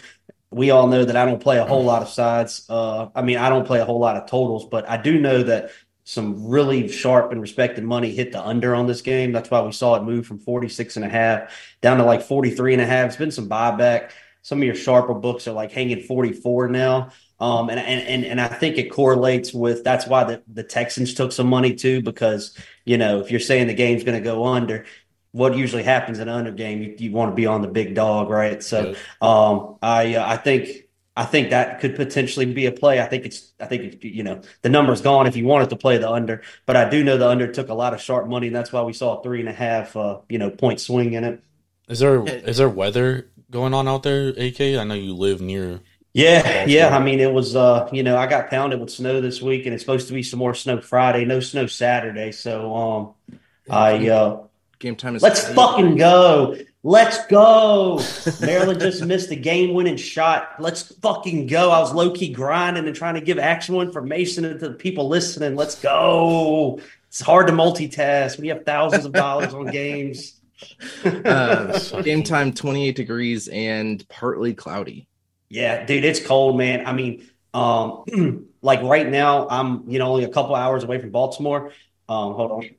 We 0.52 0.72
all 0.72 0.88
know 0.88 1.04
that 1.04 1.16
I 1.18 1.26
don't 1.26 1.42
play 1.42 1.58
a 1.58 1.66
whole 1.66 1.84
lot 1.84 2.02
of 2.02 2.08
sides. 2.08 2.66
Uh, 2.70 3.10
I 3.14 3.22
mean, 3.22 3.38
I 3.38 3.50
don't 3.50 3.66
play 3.68 3.80
a 3.80 3.86
whole 3.86 4.00
lot 4.00 4.16
of 4.16 4.30
totals, 4.30 4.66
but 4.66 4.88
I 4.90 4.98
do 4.98 5.20
know 5.20 5.44
that 5.44 5.72
some 6.06 6.48
really 6.48 6.88
sharp 6.88 7.32
and 7.32 7.42
respected 7.42 7.84
money 7.84 8.12
hit 8.12 8.32
the 8.32 8.42
under 8.42 8.76
on 8.76 8.86
this 8.86 9.02
game. 9.02 9.32
That's 9.32 9.50
why 9.50 9.62
we 9.62 9.72
saw 9.72 9.96
it 9.96 10.04
move 10.04 10.28
from 10.28 10.38
46 10.38 10.98
and 10.98 11.06
a 11.06 11.10
half 11.10 11.52
down 11.82 11.98
to 11.98 12.04
like 12.04 12.22
43 12.22 12.74
and 12.74 12.82
a 12.82 12.86
half. 12.86 13.08
It's 13.08 13.16
been 13.16 13.32
some 13.32 13.50
buyback. 13.50 14.12
Some 14.44 14.60
of 14.60 14.64
your 14.66 14.76
sharper 14.76 15.16
books 15.16 15.48
are 15.48 15.54
like 15.54 15.72
hanging 15.72 16.04
44 16.04 16.70
now. 16.70 17.10
Um, 17.40 17.70
and, 17.72 17.80
and, 17.80 18.08
and, 18.08 18.24
and 18.24 18.40
I 18.40 18.48
think 18.48 18.78
it 18.78 18.92
correlates 18.92 19.52
with 19.52 19.84
that's 19.84 20.06
why 20.06 20.24
the, 20.26 20.44
the 20.48 20.64
Texans 20.64 21.16
took 21.16 21.32
some 21.32 21.48
money 21.48 21.74
too, 21.74 22.04
because, 22.04 22.56
you 22.86 23.00
know, 23.00 23.20
if 23.20 23.32
you're 23.32 23.40
saying 23.40 23.66
the 23.66 23.74
game's 23.74 24.04
going 24.04 24.18
to 24.18 24.24
go 24.24 24.46
under, 24.46 24.86
what 25.32 25.58
usually 25.58 25.84
happens 25.84 26.20
in 26.20 26.30
an 26.30 26.36
under 26.36 26.52
game, 26.52 26.84
you, 26.84 26.96
you 27.00 27.12
want 27.12 27.32
to 27.32 27.36
be 27.36 27.48
on 27.48 27.64
the 27.64 27.68
big 27.68 27.96
dog, 27.96 28.30
right? 28.30 28.62
So, 28.62 28.94
um, 29.22 29.78
I, 29.82 30.16
uh, 30.16 30.26
I 30.26 30.38
think, 30.38 30.85
I 31.18 31.24
think 31.24 31.52
that 31.52 31.80
could 31.80 31.96
potentially 31.96 32.46
be 32.46 32.66
a 32.66 32.72
play. 32.72 33.00
I 33.00 33.06
think 33.06 33.26
it's, 33.26 33.54
I 33.60 33.66
think, 33.66 34.04
you 34.04 34.24
know, 34.24 34.42
the 34.64 34.70
number's 34.70 35.02
gone 35.02 35.28
if 35.28 35.38
you 35.38 35.46
wanted 35.46 35.70
to 35.70 35.78
play 35.78 35.98
the 35.98 36.10
under, 36.10 36.42
but 36.66 36.76
I 36.76 36.90
do 36.90 37.04
know 37.06 37.18
the 37.18 37.28
under 37.28 37.48
took 37.52 37.70
a 37.70 37.74
lot 37.74 37.94
of 37.94 38.02
sharp 38.02 38.28
money, 38.28 38.48
and 38.48 38.56
that's 38.56 38.74
why 38.74 38.82
we 38.82 38.92
saw 38.92 39.20
a 39.20 39.24
three 39.24 39.40
and 39.40 39.48
a 39.48 39.54
half, 39.54 39.96
uh, 39.96 40.20
you 40.28 40.38
know, 40.38 40.50
point 40.50 40.82
swing 40.82 41.14
in 41.14 41.24
it. 41.24 41.42
Is 41.88 42.00
there 42.00 42.26
is 42.26 42.58
there 42.58 42.68
weather 42.68 43.30
going 43.50 43.74
on 43.74 43.88
out 43.88 44.04
there, 44.04 44.30
AK? 44.30 44.60
I 44.60 44.84
know 44.84 44.96
you 44.96 45.14
live 45.14 45.40
near. 45.40 45.82
Yeah, 46.14 46.66
yeah. 46.66 46.96
I 46.96 47.04
mean, 47.04 47.20
it 47.20 47.32
was, 47.32 47.56
uh, 47.56 47.90
you 47.92 48.02
know, 48.02 48.18
I 48.18 48.28
got 48.28 48.50
pounded 48.50 48.80
with 48.80 48.90
snow 48.90 49.22
this 49.22 49.42
week, 49.42 49.66
and 49.66 49.74
it's 49.74 49.84
supposed 49.84 50.08
to 50.08 50.14
be 50.14 50.24
some 50.24 50.40
more 50.40 50.54
snow 50.54 50.82
Friday. 50.82 51.26
No 51.26 51.40
snow 51.40 51.68
Saturday, 51.68 52.32
so 52.32 52.76
um, 52.76 53.40
I 53.70 54.10
uh, 54.10 54.44
game 54.80 54.96
time 54.96 55.16
is 55.16 55.22
let's 55.22 55.48
fucking 55.54 55.96
go. 55.98 56.58
Let's 56.88 57.26
go. 57.26 58.00
Maryland 58.42 58.80
just 58.80 59.04
missed 59.04 59.32
a 59.32 59.36
game-winning 59.36 59.98
shot. 59.98 60.52
Let's 60.60 60.84
fucking 60.98 61.48
go. 61.48 61.72
I 61.72 61.80
was 61.80 61.92
low-key 61.92 62.32
grinding 62.32 62.86
and 62.86 62.96
trying 62.96 63.16
to 63.16 63.22
give 63.22 63.40
actual 63.40 63.82
information 63.82 64.44
to 64.44 64.54
the 64.54 64.70
people 64.70 65.08
listening. 65.08 65.56
Let's 65.56 65.82
go. 65.82 66.80
It's 67.08 67.22
hard 67.22 67.48
to 67.48 67.54
multitask 67.54 68.38
when 68.38 68.46
you 68.46 68.54
have 68.54 68.66
thousands 68.66 69.04
of 69.04 69.14
dollars 69.14 69.52
on 69.56 69.66
games. 69.66 70.40
uh, 71.04 72.02
game 72.04 72.22
time 72.22 72.54
28 72.54 72.96
degrees 72.96 73.48
and 73.48 74.08
partly 74.08 74.54
cloudy. 74.54 75.08
Yeah, 75.50 75.88
dude, 75.88 76.06
it's 76.06 76.24
cold, 76.24 76.56
man. 76.56 76.86
I 76.86 76.94
mean, 76.94 77.28
um, 77.56 78.48
like 78.62 78.84
right 78.84 79.10
now, 79.10 79.48
I'm 79.50 79.90
you 79.90 79.98
know 79.98 80.10
only 80.12 80.24
a 80.24 80.30
couple 80.30 80.54
hours 80.54 80.84
away 80.84 81.02
from 81.02 81.10
Baltimore. 81.10 81.72
Um, 82.08 82.34
hold 82.34 82.52
on. 82.52 82.70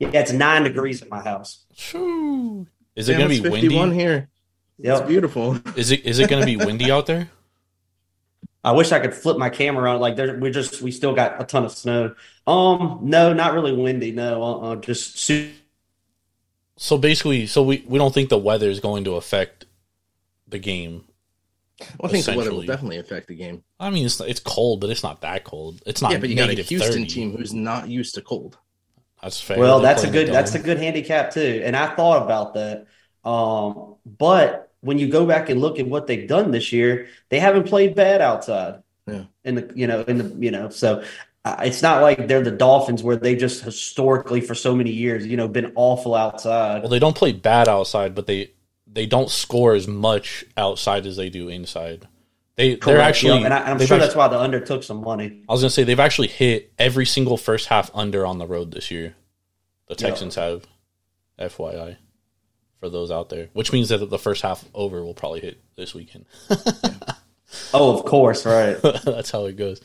Yeah, 0.00 0.08
it's 0.14 0.32
nine 0.32 0.64
degrees 0.64 1.02
at 1.02 1.10
my 1.10 1.20
house. 1.20 1.64
Shoo. 1.74 2.66
Is 2.96 3.08
it 3.08 3.12
Damn, 3.12 3.28
gonna 3.28 3.28
be 3.28 3.42
51 3.42 3.88
windy? 3.90 4.02
here. 4.02 4.28
Yep. 4.78 5.00
It's 5.00 5.08
beautiful. 5.08 5.58
Is 5.76 5.90
it 5.90 6.06
is 6.06 6.18
it 6.18 6.30
going 6.30 6.40
to 6.40 6.46
be 6.46 6.56
windy 6.56 6.90
out 6.90 7.06
there? 7.06 7.28
I 8.64 8.72
wish 8.72 8.92
I 8.92 8.98
could 8.98 9.14
flip 9.14 9.38
my 9.38 9.48
camera 9.48 9.92
on. 9.92 10.00
Like 10.00 10.16
there, 10.16 10.38
we 10.38 10.50
just 10.50 10.82
we 10.82 10.90
still 10.90 11.14
got 11.14 11.40
a 11.40 11.44
ton 11.44 11.64
of 11.64 11.72
snow. 11.72 12.14
Um, 12.46 13.00
no, 13.02 13.32
not 13.32 13.54
really 13.54 13.74
windy. 13.74 14.12
No, 14.12 14.42
uh, 14.42 14.72
uh 14.72 14.76
just 14.76 15.18
su- 15.18 15.52
So 16.76 16.98
basically, 16.98 17.46
so 17.46 17.62
we, 17.62 17.84
we 17.86 17.98
don't 17.98 18.12
think 18.12 18.28
the 18.28 18.38
weather 18.38 18.68
is 18.68 18.80
going 18.80 19.04
to 19.04 19.16
affect 19.16 19.66
the 20.48 20.58
game. 20.58 21.04
Well, 21.98 22.10
I 22.10 22.12
think 22.12 22.24
the 22.26 22.36
weather 22.36 22.52
will 22.52 22.62
definitely 22.62 22.98
affect 22.98 23.28
the 23.28 23.34
game. 23.34 23.64
I 23.78 23.88
mean, 23.90 24.04
it's 24.04 24.20
it's 24.20 24.40
cold, 24.40 24.80
but 24.80 24.90
it's 24.90 25.02
not 25.02 25.22
that 25.22 25.44
cold. 25.44 25.82
It's 25.86 26.02
not 26.02 26.12
yeah, 26.12 26.18
but 26.18 26.28
you 26.28 26.36
got 26.36 26.50
a 26.50 26.54
Houston 26.54 26.92
30. 26.92 27.06
team 27.06 27.36
who's 27.36 27.54
not 27.54 27.88
used 27.88 28.14
to 28.16 28.22
cold. 28.22 28.58
That's 29.22 29.40
fair. 29.40 29.58
well, 29.58 29.80
that's 29.80 30.04
a 30.04 30.10
good 30.10 30.28
that's 30.28 30.54
a 30.54 30.58
good 30.58 30.78
handicap 30.78 31.32
too. 31.32 31.62
And 31.64 31.76
I 31.76 31.94
thought 31.94 32.22
about 32.22 32.54
that. 32.54 32.86
Um, 33.28 33.96
but 34.06 34.72
when 34.80 34.98
you 34.98 35.08
go 35.08 35.26
back 35.26 35.50
and 35.50 35.60
look 35.60 35.78
at 35.78 35.86
what 35.86 36.06
they've 36.06 36.28
done 36.28 36.50
this 36.50 36.72
year, 36.72 37.08
they 37.28 37.38
haven't 37.38 37.64
played 37.68 37.94
bad 37.94 38.20
outside. 38.20 38.82
Yeah. 39.06 39.24
In 39.44 39.54
the 39.56 39.72
you 39.74 39.86
know 39.86 40.02
in 40.02 40.18
the 40.18 40.44
you 40.44 40.50
know 40.50 40.70
so. 40.70 41.04
Uh, 41.42 41.56
it's 41.62 41.80
not 41.80 42.02
like 42.02 42.28
they're 42.28 42.42
the 42.42 42.50
Dolphins 42.50 43.02
where 43.02 43.16
they 43.16 43.34
just 43.34 43.64
historically 43.64 44.42
for 44.42 44.54
so 44.54 44.76
many 44.76 44.90
years, 44.90 45.26
you 45.26 45.38
know, 45.38 45.48
been 45.48 45.72
awful 45.74 46.14
outside. 46.14 46.82
Well, 46.82 46.90
they 46.90 46.98
don't 46.98 47.16
play 47.16 47.32
bad 47.32 47.66
outside, 47.66 48.14
but 48.14 48.26
they 48.26 48.50
they 48.86 49.06
don't 49.06 49.30
score 49.30 49.74
as 49.74 49.88
much 49.88 50.44
outside 50.58 51.06
as 51.06 51.16
they 51.16 51.30
do 51.30 51.48
inside. 51.48 52.08
They 52.60 52.74
they're 52.74 53.00
actually. 53.00 53.40
yeah, 53.40 53.44
and 53.46 53.54
I, 53.54 53.58
I'm 53.70 53.78
sure 53.78 53.84
actu- 53.96 53.98
that's 53.98 54.14
why 54.14 54.28
the 54.28 54.38
under 54.38 54.60
took 54.60 54.82
some 54.82 55.00
money. 55.02 55.42
I 55.48 55.52
was 55.52 55.62
gonna 55.62 55.70
say 55.70 55.82
they've 55.84 55.98
actually 55.98 56.28
hit 56.28 56.72
every 56.78 57.06
single 57.06 57.36
first 57.38 57.68
half 57.68 57.90
under 57.94 58.26
on 58.26 58.38
the 58.38 58.46
road 58.46 58.70
this 58.72 58.90
year. 58.90 59.14
The 59.88 59.94
Yeah. 59.98 60.08
Texans 60.08 60.34
have, 60.34 60.66
FYI, 61.38 61.96
for 62.78 62.88
those 62.90 63.10
out 63.10 63.28
there, 63.30 63.48
which 63.54 63.72
means 63.72 63.88
that 63.88 63.98
the 64.08 64.18
first 64.18 64.42
half 64.42 64.64
over 64.74 65.02
will 65.02 65.14
probably 65.14 65.40
hit 65.40 65.60
this 65.76 65.94
weekend. 65.94 66.26
Oh, 67.74 67.98
of 67.98 68.04
course, 68.04 68.46
right. 68.46 68.80
That's 69.04 69.30
how 69.32 69.46
it 69.46 69.56
goes. 69.56 69.80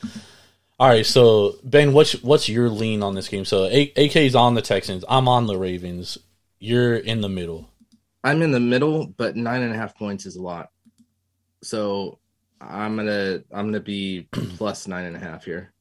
All 0.79 0.87
right, 0.87 1.05
so 1.05 1.55
Ben, 1.63 1.93
what's 1.93 2.13
what's 2.21 2.47
your 2.47 2.69
lean 2.69 3.01
on 3.01 3.15
this 3.15 3.27
game? 3.27 3.43
So 3.45 3.65
A- 3.65 3.91
AK's 3.95 4.35
on 4.35 4.53
the 4.53 4.61
Texans. 4.61 5.03
I'm 5.09 5.27
on 5.27 5.47
the 5.47 5.57
Ravens. 5.57 6.17
You're 6.59 6.95
in 6.95 7.21
the 7.21 7.29
middle. 7.29 7.67
I'm 8.23 8.41
in 8.43 8.51
the 8.51 8.59
middle, 8.59 9.07
but 9.07 9.35
nine 9.35 9.63
and 9.63 9.73
a 9.73 9.77
half 9.77 9.97
points 9.97 10.27
is 10.27 10.35
a 10.35 10.41
lot. 10.43 10.69
So 11.63 12.19
I'm 12.61 12.95
gonna 12.95 13.41
I'm 13.51 13.67
gonna 13.67 13.79
be 13.79 14.27
plus 14.31 14.87
nine 14.87 15.05
and 15.05 15.15
a 15.15 15.19
half 15.19 15.45
here. 15.45 15.71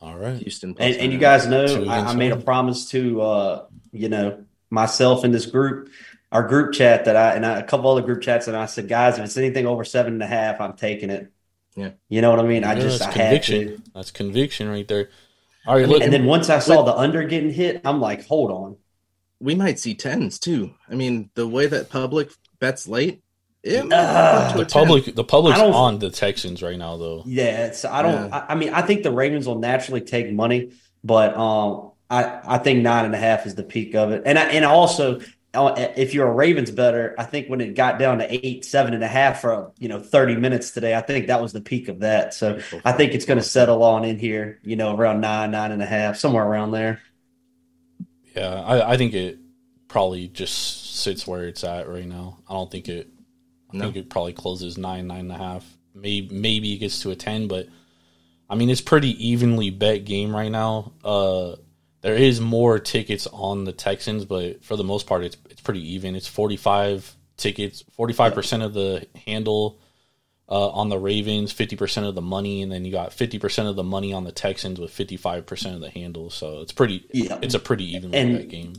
All 0.00 0.16
right. 0.16 0.36
Houston. 0.36 0.74
plus 0.74 0.92
And, 0.94 1.02
and 1.04 1.12
you 1.12 1.18
guys 1.18 1.46
know, 1.46 1.84
I, 1.88 2.00
I 2.10 2.14
made 2.14 2.30
a 2.32 2.36
promise 2.36 2.88
to, 2.90 3.20
uh, 3.20 3.66
you 3.92 4.08
know, 4.08 4.44
myself 4.70 5.24
in 5.24 5.32
this 5.32 5.46
group, 5.46 5.90
our 6.30 6.46
group 6.46 6.72
chat 6.72 7.06
that 7.06 7.16
I 7.16 7.34
and 7.34 7.44
I, 7.44 7.58
a 7.58 7.62
couple 7.64 7.90
other 7.90 8.02
group 8.02 8.22
chats, 8.22 8.46
and 8.46 8.56
I 8.56 8.66
said, 8.66 8.88
guys, 8.88 9.18
if 9.18 9.24
it's 9.24 9.36
anything 9.36 9.66
over 9.66 9.84
seven 9.84 10.12
and 10.14 10.22
a 10.22 10.26
half, 10.26 10.60
I'm 10.60 10.74
taking 10.74 11.10
it. 11.10 11.32
Yeah. 11.74 11.90
You 12.08 12.20
know 12.22 12.30
what 12.30 12.38
I 12.40 12.44
mean? 12.44 12.64
I 12.64 12.74
Yeah, 12.74 12.80
just 12.80 13.02
I 13.02 13.06
that's 13.06 13.16
had 13.16 13.44
conviction. 13.46 13.76
to. 13.76 13.82
That's 13.94 14.10
conviction 14.12 14.68
right 14.68 14.86
there. 14.86 15.10
All 15.66 15.74
right, 15.74 15.84
I 15.84 15.86
mean, 15.86 15.92
look. 15.94 16.02
and 16.02 16.12
then 16.12 16.24
once 16.26 16.48
I 16.48 16.60
saw 16.60 16.82
the 16.82 16.96
under 16.96 17.24
getting 17.24 17.52
hit, 17.52 17.80
I'm 17.84 18.00
like, 18.00 18.24
hold 18.26 18.50
on. 18.50 18.76
we 19.40 19.54
might 19.54 19.78
see 19.78 19.94
tens 19.94 20.38
too. 20.38 20.74
I 20.88 20.94
mean, 20.94 21.30
the 21.34 21.46
way 21.46 21.66
that 21.66 21.90
public 21.90 22.30
bets 22.60 22.86
late, 22.88 23.22
it 23.68 23.86
might 23.86 24.12
go 24.32 24.42
to 24.42 24.58
the 24.58 24.66
public, 24.66 25.14
the 25.14 25.24
public's 25.24 25.62
on 25.62 25.98
the 25.98 26.10
Texans 26.10 26.62
right 26.62 26.78
now, 26.78 26.96
though. 26.96 27.22
Yeah, 27.26 27.66
it's 27.66 27.84
I 27.84 28.02
don't. 28.02 28.28
Yeah. 28.28 28.28
I, 28.30 28.52
I 28.52 28.54
mean, 28.54 28.70
I 28.70 28.82
think 28.82 29.02
the 29.02 29.12
Ravens 29.12 29.46
will 29.46 29.58
naturally 29.58 30.00
take 30.00 30.30
money, 30.32 30.72
but 31.04 31.36
um, 31.36 31.92
I 32.10 32.40
I 32.56 32.58
think 32.58 32.82
nine 32.82 33.04
and 33.04 33.14
a 33.14 33.18
half 33.18 33.46
is 33.46 33.54
the 33.54 33.64
peak 33.64 33.94
of 33.94 34.12
it, 34.12 34.22
and 34.26 34.38
I, 34.38 34.44
and 34.50 34.64
also. 34.64 35.20
uh, 35.54 35.74
If 35.96 36.14
you're 36.14 36.28
a 36.28 36.32
Ravens 36.32 36.70
better, 36.70 37.14
I 37.18 37.24
think 37.24 37.48
when 37.48 37.60
it 37.60 37.74
got 37.74 37.98
down 37.98 38.18
to 38.18 38.26
eight, 38.30 38.64
seven 38.66 38.92
and 38.94 39.02
a 39.02 39.08
half 39.08 39.40
for 39.40 39.72
you 39.78 39.88
know 39.88 39.98
thirty 40.00 40.36
minutes 40.36 40.70
today, 40.72 40.94
I 40.94 41.00
think 41.00 41.28
that 41.28 41.40
was 41.40 41.52
the 41.52 41.60
peak 41.62 41.88
of 41.88 42.00
that. 42.00 42.34
So 42.34 42.60
I 42.84 42.92
think 42.92 43.14
it's 43.14 43.24
going 43.24 43.38
to 43.38 43.44
settle 43.44 43.82
on 43.82 44.04
in 44.04 44.18
here, 44.18 44.60
you 44.62 44.76
know, 44.76 44.94
around 44.94 45.20
nine, 45.20 45.50
nine 45.50 45.72
and 45.72 45.82
a 45.82 45.86
half, 45.86 46.16
somewhere 46.16 46.44
around 46.44 46.72
there. 46.72 47.00
Yeah, 48.36 48.60
I, 48.62 48.92
I 48.92 48.96
think 48.96 49.14
it 49.14 49.38
probably 49.88 50.28
just 50.28 50.96
sits 50.96 51.26
where 51.26 51.46
it's 51.46 51.64
at 51.64 51.88
right 51.88 52.06
now. 52.06 52.38
I 52.48 52.52
don't 52.52 52.70
think 52.70 52.88
it. 52.88 53.08
I 53.72 53.76
No. 53.76 53.84
think 53.84 53.96
it 53.96 54.10
probably 54.10 54.32
closes 54.32 54.78
nine, 54.78 55.06
nine 55.06 55.20
and 55.20 55.32
a 55.32 55.38
half. 55.38 55.76
Maybe 55.94 56.28
maybe 56.34 56.72
it 56.74 56.78
gets 56.78 57.00
to 57.02 57.10
a 57.10 57.16
ten, 57.16 57.48
but 57.48 57.66
I 58.48 58.54
mean 58.54 58.70
it's 58.70 58.80
pretty 58.80 59.10
evenly 59.26 59.70
bet 59.70 60.04
game 60.04 60.34
right 60.34 60.50
now. 60.50 60.92
Uh, 61.04 61.56
there 62.00 62.14
is 62.14 62.40
more 62.40 62.78
tickets 62.78 63.26
on 63.32 63.64
the 63.64 63.72
Texans, 63.72 64.24
but 64.24 64.64
for 64.64 64.76
the 64.76 64.84
most 64.84 65.06
part, 65.06 65.24
it's 65.24 65.36
it's 65.50 65.60
pretty 65.60 65.94
even. 65.94 66.14
It's 66.14 66.28
forty 66.28 66.56
five 66.56 67.14
tickets, 67.36 67.82
forty 67.92 68.14
five 68.14 68.34
percent 68.34 68.62
of 68.62 68.74
the 68.74 69.06
handle. 69.26 69.80
Uh, 70.50 70.70
on 70.70 70.88
the 70.88 70.98
Ravens, 70.98 71.52
fifty 71.52 71.76
percent 71.76 72.06
of 72.06 72.14
the 72.14 72.22
money, 72.22 72.62
and 72.62 72.72
then 72.72 72.86
you 72.86 72.90
got 72.90 73.12
fifty 73.12 73.38
percent 73.38 73.68
of 73.68 73.76
the 73.76 73.82
money 73.84 74.14
on 74.14 74.24
the 74.24 74.32
Texans 74.32 74.80
with 74.80 74.90
fifty 74.90 75.18
five 75.18 75.44
percent 75.44 75.74
of 75.74 75.82
the 75.82 75.90
handle. 75.90 76.30
So 76.30 76.60
it's 76.62 76.72
pretty, 76.72 77.04
Yeah. 77.12 77.38
it's 77.42 77.52
a 77.52 77.58
pretty 77.58 77.84
evenly 77.94 78.16
And- 78.16 78.38
bet 78.38 78.48
game. 78.48 78.72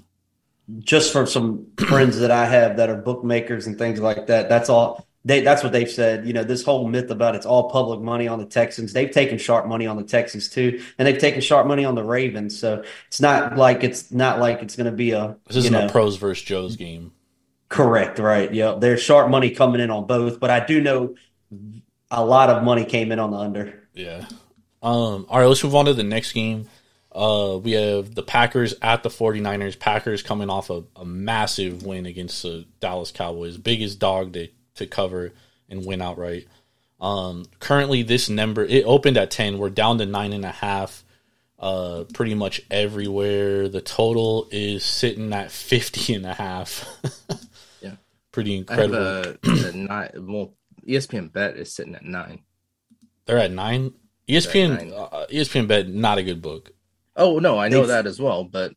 Just 0.79 1.11
from 1.11 1.27
some 1.27 1.67
friends 1.77 2.19
that 2.19 2.31
I 2.31 2.45
have 2.45 2.77
that 2.77 2.89
are 2.89 2.95
bookmakers 2.95 3.67
and 3.67 3.77
things 3.77 3.99
like 3.99 4.27
that. 4.27 4.49
That's 4.49 4.69
all 4.69 5.05
they 5.25 5.41
that's 5.41 5.63
what 5.63 5.73
they've 5.73 5.89
said. 5.89 6.25
You 6.27 6.33
know, 6.33 6.43
this 6.43 6.63
whole 6.63 6.87
myth 6.87 7.09
about 7.11 7.35
it's 7.35 7.45
all 7.45 7.69
public 7.69 7.99
money 7.99 8.27
on 8.27 8.39
the 8.39 8.45
Texans. 8.45 8.93
They've 8.93 9.11
taken 9.11 9.37
sharp 9.37 9.67
money 9.67 9.87
on 9.87 9.97
the 9.97 10.03
Texans 10.03 10.49
too, 10.49 10.81
and 10.97 11.07
they've 11.07 11.17
taken 11.17 11.41
sharp 11.41 11.67
money 11.67 11.85
on 11.85 11.95
the 11.95 12.03
Ravens. 12.03 12.57
So 12.59 12.83
it's 13.07 13.19
not 13.19 13.57
like 13.57 13.83
it's 13.83 14.11
not 14.11 14.39
like 14.39 14.61
it's 14.61 14.75
going 14.75 14.85
to 14.89 14.95
be 14.95 15.11
a 15.11 15.35
This 15.47 15.57
isn't 15.57 15.73
know, 15.73 15.87
a 15.87 15.89
pros 15.89 16.15
versus 16.17 16.43
Joes 16.43 16.75
game. 16.77 17.11
correct, 17.67 18.19
right? 18.19 18.53
Yeah, 18.53 18.75
there's 18.79 19.01
sharp 19.01 19.29
money 19.29 19.51
coming 19.51 19.81
in 19.81 19.89
on 19.89 20.07
both, 20.07 20.39
but 20.39 20.49
I 20.49 20.65
do 20.65 20.81
know 20.81 21.15
a 22.11 22.23
lot 22.23 22.49
of 22.49 22.63
money 22.63 22.85
came 22.85 23.11
in 23.11 23.19
on 23.19 23.31
the 23.31 23.37
under. 23.37 23.87
Yeah. 23.93 24.25
Um, 24.81 25.25
all 25.27 25.39
right, 25.39 25.45
let's 25.45 25.63
move 25.63 25.75
on 25.75 25.85
to 25.85 25.93
the 25.93 26.03
next 26.03 26.31
game. 26.31 26.69
Uh, 27.19 27.57
we 27.57 27.73
have 27.73 28.15
the 28.15 28.23
Packers 28.23 28.73
at 28.81 29.03
the 29.03 29.09
49ers. 29.09 29.77
Packers 29.77 30.23
coming 30.23 30.49
off 30.49 30.69
a, 30.69 30.83
a 30.95 31.03
massive 31.03 31.83
win 31.83 32.05
against 32.05 32.43
the 32.43 32.65
Dallas 32.79 33.11
Cowboys. 33.11 33.57
Biggest 33.57 33.99
dog 33.99 34.31
to, 34.33 34.47
to 34.75 34.87
cover 34.87 35.33
and 35.67 35.85
win 35.85 36.01
outright. 36.01 36.47
Um, 37.01 37.43
currently, 37.59 38.03
this 38.03 38.29
number, 38.29 38.63
it 38.63 38.85
opened 38.85 39.17
at 39.17 39.31
10. 39.31 39.57
We're 39.57 39.69
down 39.69 39.97
to 39.97 40.05
9.5 40.05 41.03
uh, 41.59 42.05
pretty 42.13 42.35
much 42.35 42.61
everywhere. 42.71 43.67
The 43.67 43.81
total 43.81 44.47
is 44.49 44.85
sitting 44.85 45.33
at 45.33 45.51
50 45.51 46.13
and 46.15 46.25
a 46.25 46.33
half. 46.33 46.87
Yeah. 47.81 47.95
Pretty 48.33 48.57
incredible. 48.57 48.97
a, 48.97 49.37
a 49.43 49.71
nine. 49.71 50.09
Well, 50.15 50.53
ESPN 50.85 51.31
bet 51.31 51.55
is 51.55 51.73
sitting 51.73 51.95
at 51.95 52.03
nine. 52.03 52.43
They're 53.25 53.37
at 53.37 53.51
nine. 53.51 53.93
ESPN, 54.27 54.69
nine. 54.77 54.93
Uh, 54.93 55.25
ESPN 55.31 55.67
bet, 55.67 55.87
not 55.87 56.17
a 56.17 56.23
good 56.23 56.41
book. 56.41 56.73
Oh 57.19 57.37
no, 57.39 57.59
I 57.59 57.69
know 57.69 57.85
that 57.85 58.07
as 58.07 58.19
well. 58.19 58.43
But 58.43 58.73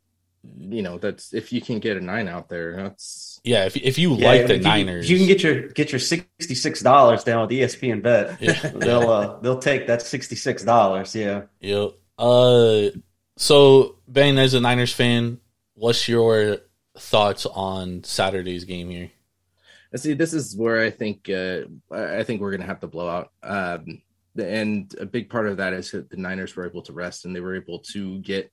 you 0.58 0.82
know, 0.82 0.98
that's 0.98 1.32
if 1.32 1.52
you 1.52 1.60
can 1.60 1.78
get 1.78 1.96
a 1.96 2.00
nine 2.00 2.28
out 2.28 2.48
there, 2.48 2.76
that's 2.76 3.40
Yeah, 3.44 3.64
if 3.64 3.76
if 3.76 3.96
you 3.98 4.14
Yeah, 4.16 4.26
like 4.28 4.46
the 4.48 4.56
you- 4.56 4.62
Niners, 4.62 5.04
if 5.04 5.10
you 5.10 5.18
can 5.18 5.26
get 5.26 5.42
your 5.42 5.68
get 5.68 5.92
your 5.92 5.98
sixty 6.00 6.54
six 6.54 6.80
dollars 6.82 7.24
down 7.24 7.42
with 7.42 7.50
ESPN 7.50 8.02
bet. 8.02 8.42
Yeah. 8.42 8.52
they'll 8.74 9.08
uh, 9.10 9.40
they'll 9.40 9.58
take 9.60 9.86
that 9.86 10.02
sixty 10.02 10.36
six 10.36 10.62
dollars. 10.64 11.14
Yeah. 11.14 11.42
Yep. 11.60 11.92
Uh, 12.18 12.88
so 13.36 13.96
Ben, 14.08 14.36
as 14.38 14.54
a 14.54 14.60
Niners 14.60 14.92
fan, 14.92 15.38
what's 15.74 16.08
your 16.08 16.58
thoughts 16.98 17.46
on 17.46 18.04
Saturday's 18.04 18.64
game 18.64 18.90
here? 18.90 19.10
See, 19.94 20.14
this 20.14 20.32
is 20.32 20.56
where 20.56 20.80
I 20.80 20.90
think 20.90 21.28
uh, 21.28 21.62
I 21.90 22.18
I 22.18 22.24
think 22.24 22.40
we're 22.40 22.50
gonna 22.52 22.66
have 22.66 22.80
to 22.80 22.86
blow 22.86 23.08
out. 23.08 23.30
Um, 23.42 24.02
and 24.38 24.94
a 24.98 25.06
big 25.06 25.28
part 25.28 25.46
of 25.46 25.58
that 25.58 25.72
is 25.72 25.90
that 25.90 26.10
the 26.10 26.16
Niners 26.16 26.56
were 26.56 26.66
able 26.66 26.82
to 26.82 26.92
rest 26.92 27.24
and 27.24 27.34
they 27.34 27.40
were 27.40 27.56
able 27.56 27.80
to 27.92 28.18
get 28.20 28.50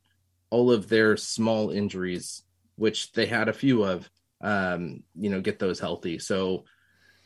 all 0.50 0.72
of 0.72 0.90
their 0.90 1.16
small 1.16 1.70
injuries, 1.70 2.44
which 2.76 3.12
they 3.14 3.26
had 3.26 3.48
a 3.48 3.54
few 3.54 3.84
of, 3.84 4.10
um, 4.42 5.04
you 5.16 5.30
know, 5.30 5.42
get 5.42 5.60
those 5.60 5.80
healthy. 5.80 6.20
So 6.20 6.66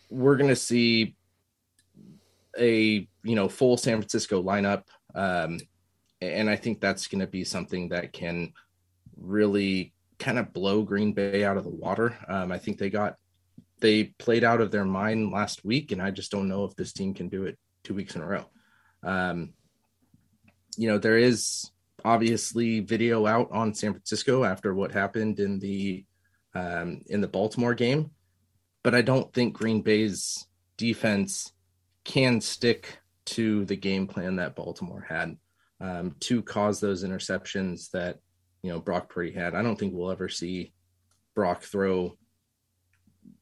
we're 0.09 0.37
gonna 0.37 0.55
see 0.55 1.15
a 2.59 3.07
you 3.23 3.35
know 3.35 3.49
full 3.49 3.77
San 3.77 3.97
Francisco 3.97 4.43
lineup, 4.43 4.83
um, 5.15 5.59
and 6.21 6.49
I 6.49 6.55
think 6.55 6.79
that's 6.79 7.07
gonna 7.07 7.27
be 7.27 7.43
something 7.43 7.89
that 7.89 8.13
can 8.13 8.53
really 9.17 9.93
kind 10.19 10.37
of 10.37 10.53
blow 10.53 10.83
Green 10.83 11.13
Bay 11.13 11.43
out 11.43 11.57
of 11.57 11.63
the 11.63 11.69
water. 11.69 12.15
Um, 12.27 12.51
I 12.51 12.59
think 12.59 12.77
they 12.77 12.89
got 12.89 13.15
they 13.79 14.05
played 14.19 14.43
out 14.43 14.61
of 14.61 14.71
their 14.71 14.85
mind 14.85 15.31
last 15.31 15.65
week, 15.65 15.91
and 15.91 16.01
I 16.01 16.11
just 16.11 16.31
don't 16.31 16.47
know 16.47 16.65
if 16.65 16.75
this 16.75 16.93
team 16.93 17.13
can 17.13 17.29
do 17.29 17.45
it 17.45 17.57
two 17.83 17.93
weeks 17.93 18.15
in 18.15 18.21
a 18.21 18.25
row. 18.27 18.45
Um, 19.03 19.53
you 20.77 20.87
know, 20.87 20.97
there 20.97 21.17
is 21.17 21.71
obviously 22.05 22.79
video 22.79 23.25
out 23.25 23.51
on 23.51 23.73
San 23.73 23.93
Francisco 23.93 24.43
after 24.43 24.73
what 24.73 24.91
happened 24.91 25.39
in 25.39 25.59
the 25.59 26.05
um, 26.55 27.01
in 27.07 27.21
the 27.21 27.27
Baltimore 27.27 27.73
game, 27.73 28.11
but 28.83 28.93
I 28.93 29.01
don't 29.01 29.33
think 29.33 29.53
Green 29.53 29.81
Bay's 29.81 30.45
defense 30.77 31.51
can 32.03 32.41
stick 32.41 32.99
to 33.25 33.65
the 33.65 33.75
game 33.75 34.07
plan 34.07 34.35
that 34.35 34.55
Baltimore 34.55 35.05
had 35.07 35.37
um, 35.79 36.15
to 36.21 36.41
cause 36.41 36.79
those 36.79 37.03
interceptions 37.03 37.89
that 37.91 38.19
you 38.61 38.71
know 38.71 38.79
Brock 38.79 39.09
Purdy 39.09 39.31
had. 39.31 39.55
I 39.55 39.61
don't 39.61 39.77
think 39.77 39.93
we'll 39.93 40.11
ever 40.11 40.29
see 40.29 40.73
Brock 41.35 41.63
throw 41.63 42.17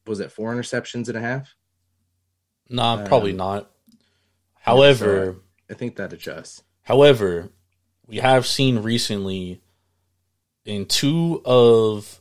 was 0.06 0.20
it 0.20 0.32
four 0.32 0.54
interceptions 0.54 1.08
and 1.08 1.16
a 1.16 1.20
half? 1.20 1.54
Nah, 2.68 3.04
probably 3.06 3.32
Um, 3.32 3.38
not. 3.38 3.71
However, 4.62 5.36
so 5.36 5.40
I 5.70 5.74
think 5.74 5.96
that 5.96 6.12
adjusts. 6.12 6.62
however, 6.82 7.50
we 8.06 8.16
have 8.16 8.46
seen 8.46 8.78
recently 8.78 9.60
in 10.64 10.86
two 10.86 11.42
of 11.44 12.20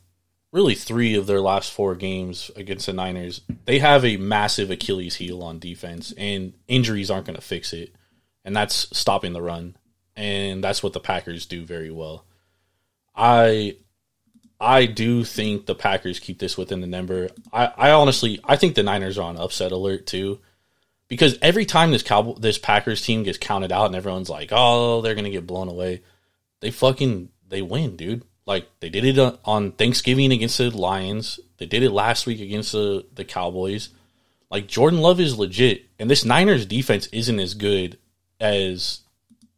really 0.51 0.75
three 0.75 1.15
of 1.15 1.27
their 1.27 1.39
last 1.39 1.71
four 1.71 1.95
games 1.95 2.51
against 2.55 2.85
the 2.85 2.93
Niners, 2.93 3.41
they 3.65 3.79
have 3.79 4.03
a 4.03 4.17
massive 4.17 4.69
Achilles 4.69 5.15
heel 5.15 5.41
on 5.43 5.59
defense, 5.59 6.13
and 6.17 6.53
injuries 6.67 7.09
aren't 7.09 7.25
going 7.25 7.35
to 7.35 7.41
fix 7.41 7.73
it. 7.73 7.95
And 8.43 8.55
that's 8.55 8.87
stopping 8.97 9.33
the 9.33 9.41
run. 9.41 9.77
And 10.15 10.63
that's 10.63 10.83
what 10.83 10.93
the 10.93 10.99
Packers 10.99 11.45
do 11.45 11.63
very 11.63 11.91
well. 11.91 12.25
I 13.15 13.77
I 14.59 14.85
do 14.85 15.23
think 15.23 15.65
the 15.65 15.75
Packers 15.75 16.19
keep 16.19 16.39
this 16.39 16.57
within 16.57 16.81
the 16.81 16.87
number. 16.87 17.29
I, 17.53 17.71
I 17.77 17.91
honestly 17.91 18.39
I 18.43 18.55
think 18.55 18.75
the 18.75 18.83
Niners 18.83 19.17
are 19.17 19.23
on 19.23 19.37
upset 19.37 19.71
alert 19.71 20.05
too. 20.05 20.39
Because 21.11 21.37
every 21.41 21.65
time 21.65 21.91
this 21.91 22.03
Cowboy 22.03 22.35
this 22.35 22.57
Packers 22.57 23.01
team 23.01 23.23
gets 23.23 23.37
counted 23.37 23.73
out 23.73 23.87
and 23.87 23.95
everyone's 23.97 24.29
like, 24.29 24.47
"Oh, 24.53 25.01
they're 25.01 25.13
going 25.13 25.25
to 25.25 25.29
get 25.29 25.45
blown 25.45 25.67
away." 25.67 26.03
They 26.61 26.71
fucking 26.71 27.27
they 27.49 27.61
win, 27.61 27.97
dude. 27.97 28.23
Like 28.45 28.69
they 28.79 28.87
did 28.87 29.03
it 29.03 29.39
on- 29.43 29.73
Thanksgiving 29.73 30.31
against 30.31 30.57
the 30.57 30.69
Lions. 30.69 31.37
They 31.57 31.65
did 31.65 31.83
it 31.83 31.91
last 31.91 32.25
week 32.25 32.39
against 32.39 32.71
the 32.71 33.05
the 33.13 33.25
Cowboys. 33.25 33.89
Like 34.49 34.69
Jordan 34.69 35.01
Love 35.01 35.19
is 35.19 35.37
legit, 35.37 35.83
and 35.99 36.09
this 36.09 36.23
Niners 36.23 36.65
defense 36.65 37.07
isn't 37.07 37.41
as 37.41 37.55
good 37.55 37.97
as 38.39 39.01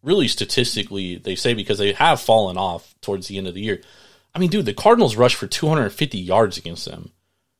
really 0.01 0.27
statistically 0.27 1.17
they 1.17 1.35
say 1.35 1.53
because 1.53 1.77
they 1.77 1.93
have 1.93 2.19
fallen 2.19 2.57
off 2.57 2.95
towards 2.99 3.27
the 3.27 3.37
end 3.37 3.45
of 3.45 3.53
the 3.53 3.61
year. 3.61 3.79
I 4.33 4.39
mean, 4.39 4.49
dude, 4.49 4.65
the 4.65 4.73
Cardinals 4.73 5.15
rushed 5.15 5.35
for 5.35 5.45
250 5.45 6.17
yards 6.17 6.57
against 6.57 6.85
them. 6.85 7.11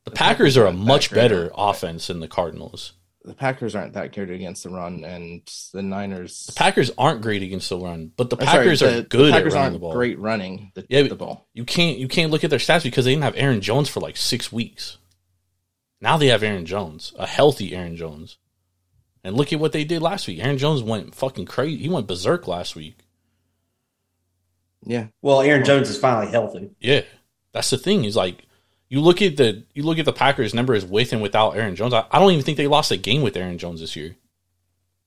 The 0.02 0.10
Packers 0.10 0.56
are 0.56 0.66
a 0.66 0.72
much 0.72 1.12
better 1.12 1.52
offense 1.56 2.08
than 2.08 2.18
the 2.18 2.26
Cardinals. 2.26 2.94
The 3.26 3.34
Packers 3.34 3.74
aren't 3.74 3.94
that 3.94 4.12
good 4.14 4.28
against 4.30 4.64
the 4.64 4.68
run, 4.68 5.02
and 5.02 5.40
the 5.72 5.82
Niners. 5.82 6.44
The 6.46 6.52
Packers 6.52 6.90
aren't 6.98 7.22
great 7.22 7.42
against 7.42 7.70
the 7.70 7.78
run, 7.78 8.12
but 8.16 8.28
the 8.28 8.36
I'm 8.38 8.44
sorry, 8.46 8.58
Packers 8.64 8.80
the- 8.80 8.86
are 8.88 8.96
the 8.96 9.02
good 9.04 9.32
Packers 9.32 9.54
at 9.54 9.56
running 9.56 9.62
aren't 9.64 9.72
the 9.72 9.78
ball. 9.78 9.92
great 9.94 10.18
running 10.18 10.72
the, 10.74 10.86
Yeah, 10.90 11.02
the 11.04 11.14
ball. 11.14 11.48
You 11.54 11.64
can't 11.64 11.96
you 11.98 12.06
can't 12.06 12.30
look 12.30 12.44
at 12.44 12.50
their 12.50 12.58
stats 12.58 12.82
because 12.82 13.06
they 13.06 13.12
didn't 13.12 13.24
have 13.24 13.36
Aaron 13.36 13.62
Jones 13.62 13.88
for 13.88 14.00
like 14.00 14.18
six 14.18 14.52
weeks. 14.52 14.98
Now 16.02 16.18
they 16.18 16.26
have 16.26 16.42
Aaron 16.42 16.66
Jones, 16.66 17.14
a 17.18 17.26
healthy 17.26 17.74
Aaron 17.74 17.96
Jones, 17.96 18.36
and 19.22 19.34
look 19.34 19.54
at 19.54 19.58
what 19.60 19.72
they 19.72 19.84
did 19.84 20.02
last 20.02 20.26
week. 20.28 20.40
Aaron 20.40 20.58
Jones 20.58 20.82
went 20.82 21.14
fucking 21.14 21.46
crazy. 21.46 21.78
He 21.78 21.88
went 21.88 22.06
berserk 22.06 22.46
last 22.46 22.76
week. 22.76 22.98
Yeah. 24.84 25.06
Well, 25.22 25.40
Aaron 25.40 25.64
Jones 25.64 25.88
is 25.88 25.96
finally 25.98 26.30
healthy. 26.30 26.72
Yeah, 26.78 27.02
that's 27.52 27.70
the 27.70 27.78
thing. 27.78 28.04
Is 28.04 28.16
like 28.16 28.44
you 28.94 29.00
look 29.00 29.20
at 29.22 29.36
the 29.36 29.64
you 29.74 29.82
look 29.82 29.98
at 29.98 30.04
the 30.04 30.12
Packers 30.12 30.54
numbers 30.54 30.84
with 30.84 31.12
and 31.12 31.20
without 31.20 31.56
Aaron 31.56 31.74
Jones. 31.74 31.92
I, 31.92 32.04
I 32.12 32.20
don't 32.20 32.30
even 32.30 32.44
think 32.44 32.58
they 32.58 32.68
lost 32.68 32.92
a 32.92 32.96
game 32.96 33.22
with 33.22 33.36
Aaron 33.36 33.58
Jones 33.58 33.80
this 33.80 33.96
year. 33.96 34.14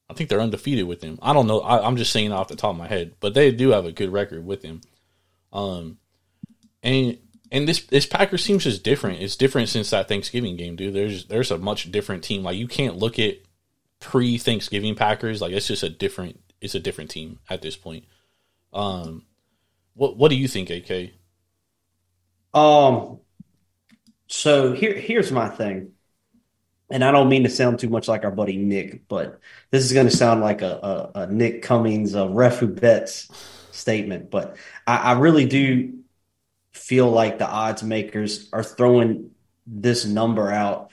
I 0.09 0.13
think 0.13 0.29
they're 0.29 0.41
undefeated 0.41 0.85
with 0.85 1.01
him. 1.01 1.17
I 1.21 1.31
don't 1.31 1.47
know. 1.47 1.61
I, 1.61 1.87
I'm 1.87 1.95
just 1.95 2.11
saying 2.11 2.33
off 2.33 2.49
the 2.49 2.57
top 2.57 2.71
of 2.71 2.77
my 2.77 2.89
head, 2.89 3.13
but 3.21 3.33
they 3.33 3.49
do 3.53 3.69
have 3.69 3.85
a 3.85 3.93
good 3.93 4.11
record 4.11 4.45
with 4.45 4.61
him. 4.61 4.81
Um, 5.53 5.99
and 6.83 7.17
and 7.49 7.65
this 7.65 7.79
this 7.85 8.05
Packers 8.05 8.43
team's 8.43 8.65
just 8.65 8.83
different. 8.83 9.21
It's 9.21 9.37
different 9.37 9.69
since 9.69 9.91
that 9.91 10.09
Thanksgiving 10.09 10.57
game, 10.57 10.75
dude. 10.75 10.93
There's 10.93 11.23
there's 11.23 11.51
a 11.51 11.57
much 11.57 11.89
different 11.89 12.25
team. 12.25 12.43
Like 12.43 12.57
you 12.57 12.67
can't 12.67 12.97
look 12.97 13.17
at 13.19 13.37
pre 14.01 14.37
Thanksgiving 14.37 14.95
Packers. 14.95 15.39
Like 15.39 15.53
it's 15.53 15.67
just 15.67 15.83
a 15.83 15.89
different 15.89 16.41
it's 16.59 16.75
a 16.75 16.81
different 16.81 17.09
team 17.09 17.39
at 17.49 17.61
this 17.61 17.77
point. 17.77 18.03
Um, 18.73 19.23
what 19.93 20.17
what 20.17 20.27
do 20.27 20.35
you 20.35 20.49
think, 20.49 20.69
AK? 20.69 21.11
Um, 22.53 23.19
so 24.27 24.73
here 24.73 24.93
here's 24.93 25.31
my 25.31 25.49
thing, 25.49 25.93
and 26.89 27.03
I 27.03 27.11
don't 27.11 27.29
mean 27.29 27.43
to 27.43 27.49
sound 27.49 27.79
too 27.79 27.89
much 27.89 28.07
like 28.07 28.23
our 28.23 28.31
buddy 28.31 28.57
Nick, 28.57 29.07
but 29.07 29.39
this 29.71 29.83
is 29.83 29.93
going 29.93 30.07
to 30.07 30.15
sound 30.15 30.41
like 30.41 30.61
a, 30.61 31.11
a, 31.15 31.21
a 31.21 31.27
Nick 31.27 31.61
Cummings, 31.61 32.13
a 32.13 32.27
ref 32.27 32.59
who 32.59 32.67
bets 32.67 33.29
statement. 33.71 34.31
But 34.31 34.57
I, 34.85 34.97
I 34.97 35.11
really 35.13 35.45
do 35.45 35.99
feel 36.73 37.09
like 37.09 37.39
the 37.39 37.47
odds 37.47 37.83
makers 37.83 38.49
are 38.53 38.63
throwing 38.63 39.31
this 39.65 40.05
number 40.05 40.51
out, 40.51 40.91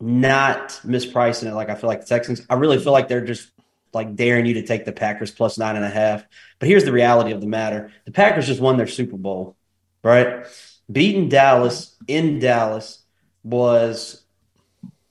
not 0.00 0.70
mispricing 0.84 1.46
it. 1.46 1.54
Like 1.54 1.70
I 1.70 1.74
feel 1.74 1.88
like 1.88 2.00
the 2.00 2.06
Texans. 2.06 2.44
I 2.50 2.54
really 2.54 2.78
feel 2.78 2.92
like 2.92 3.08
they're 3.08 3.24
just 3.24 3.50
like 3.92 4.16
daring 4.16 4.46
you 4.46 4.54
to 4.54 4.62
take 4.62 4.84
the 4.84 4.92
Packers 4.92 5.30
plus 5.30 5.58
nine 5.58 5.76
and 5.76 5.84
a 5.84 5.90
half. 5.90 6.24
But 6.58 6.68
here's 6.68 6.84
the 6.84 6.92
reality 6.92 7.32
of 7.32 7.40
the 7.40 7.46
matter: 7.46 7.92
the 8.04 8.12
Packers 8.12 8.46
just 8.46 8.60
won 8.60 8.76
their 8.76 8.86
Super 8.86 9.16
Bowl, 9.16 9.56
right? 10.02 10.46
Beating 10.90 11.28
Dallas 11.28 11.96
in 12.06 12.38
Dallas 12.38 13.02
was 13.42 14.24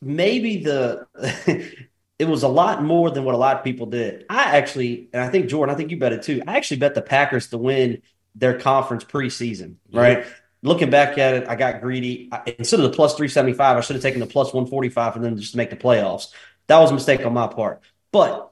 maybe 0.02 0.64
the. 0.64 1.08
it 2.18 2.28
was 2.28 2.44
a 2.44 2.48
lot 2.48 2.84
more 2.84 3.12
than 3.12 3.24
what 3.26 3.36
a 3.36 3.38
lot 3.38 3.58
of 3.58 3.64
people 3.64 3.88
did. 3.88 4.26
I 4.30 4.58
actually, 4.58 5.10
and 5.14 5.22
I 5.22 5.30
think 5.30 5.48
Jordan, 5.48 5.74
I 5.74 5.78
think 5.78 5.92
you 5.92 5.98
bet 5.98 6.14
it 6.14 6.24
too. 6.24 6.42
I 6.48 6.56
actually 6.58 6.78
bet 6.78 6.96
the 6.96 7.02
Packers 7.02 7.48
to 7.50 7.58
win 7.58 8.02
their 8.36 8.60
conference 8.60 9.04
preseason, 9.04 9.76
right? 9.92 10.20
Yeah. 10.20 10.26
Looking 10.62 10.90
back 10.90 11.18
at 11.18 11.36
it, 11.36 11.48
I 11.48 11.56
got 11.56 11.82
greedy. 11.82 12.30
I, 12.32 12.56
instead 12.58 12.80
of 12.80 12.90
the 12.90 12.96
plus 12.96 13.16
375, 13.16 13.78
I 13.78 13.82
should 13.82 13.96
have 13.96 14.04
taken 14.04 14.20
the 14.20 14.26
plus 14.26 14.48
145 14.48 15.18
and 15.18 15.26
then 15.26 15.38
just 15.38 15.52
to 15.52 15.58
make 15.58 15.70
the 15.70 15.76
playoffs. 15.76 16.30
That 16.68 16.80
was 16.80 16.92
a 16.92 16.94
mistake 16.94 17.26
on 17.26 17.34
my 17.34 17.48
part. 17.48 17.82
But 18.12 18.52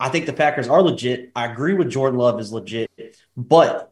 I 0.00 0.08
think 0.08 0.26
the 0.26 0.32
Packers 0.32 0.68
are 0.68 0.82
legit. 0.82 1.30
I 1.36 1.46
agree 1.46 1.74
with 1.74 1.90
Jordan 1.90 2.18
Love 2.18 2.40
is 2.40 2.52
legit. 2.52 2.90
But 3.36 3.91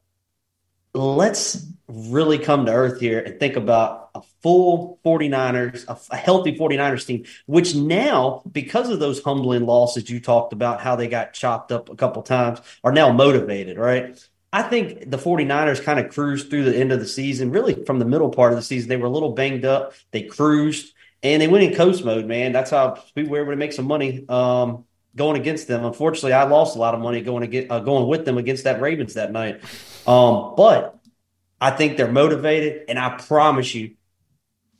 let's 0.94 1.66
really 1.88 2.38
come 2.38 2.66
to 2.66 2.72
earth 2.72 3.00
here 3.00 3.20
and 3.20 3.38
think 3.40 3.56
about 3.56 4.10
a 4.14 4.22
full 4.42 4.98
49ers, 5.04 5.84
a, 5.88 6.16
healthy 6.16 6.56
49ers 6.56 7.06
team, 7.06 7.24
which 7.46 7.74
now, 7.74 8.42
because 8.50 8.90
of 8.90 9.00
those 9.00 9.22
humbling 9.22 9.66
losses 9.66 10.08
you 10.08 10.20
talked 10.20 10.52
about, 10.52 10.80
how 10.80 10.96
they 10.96 11.08
got 11.08 11.32
chopped 11.32 11.72
up 11.72 11.88
a 11.88 11.96
couple 11.96 12.22
times, 12.22 12.60
are 12.84 12.92
now 12.92 13.12
motivated, 13.12 13.78
right? 13.78 14.20
I 14.52 14.62
think 14.62 15.10
the 15.10 15.18
49ers 15.18 15.82
kind 15.82 16.00
of 16.00 16.10
cruised 16.12 16.50
through 16.50 16.64
the 16.64 16.76
end 16.76 16.90
of 16.90 16.98
the 16.98 17.06
season. 17.06 17.52
Really, 17.52 17.84
from 17.84 18.00
the 18.00 18.04
middle 18.04 18.30
part 18.30 18.52
of 18.52 18.56
the 18.56 18.62
season, 18.62 18.88
they 18.88 18.96
were 18.96 19.06
a 19.06 19.10
little 19.10 19.32
banged 19.32 19.64
up. 19.64 19.92
They 20.10 20.22
cruised 20.22 20.92
and 21.22 21.40
they 21.40 21.48
went 21.48 21.64
in 21.64 21.74
coast 21.74 22.04
mode, 22.04 22.26
man. 22.26 22.52
That's 22.52 22.70
how 22.70 23.02
we 23.14 23.24
were 23.24 23.40
able 23.40 23.52
to 23.52 23.56
make 23.56 23.72
some 23.72 23.86
money 23.86 24.24
um, 24.28 24.84
going 25.14 25.40
against 25.40 25.68
them. 25.68 25.84
Unfortunately, 25.84 26.32
I 26.32 26.44
lost 26.44 26.76
a 26.76 26.78
lot 26.78 26.94
of 26.94 27.00
money 27.00 27.20
going 27.20 27.42
to 27.42 27.46
get 27.46 27.70
uh, 27.70 27.80
going 27.80 28.08
with 28.08 28.24
them 28.24 28.38
against 28.38 28.64
that 28.64 28.80
Ravens 28.80 29.14
that 29.14 29.30
night. 29.30 29.60
Um, 30.06 30.54
but 30.56 30.98
I 31.60 31.70
think 31.70 31.96
they're 31.96 32.10
motivated, 32.10 32.84
and 32.88 32.98
I 32.98 33.16
promise 33.16 33.74
you, 33.74 33.94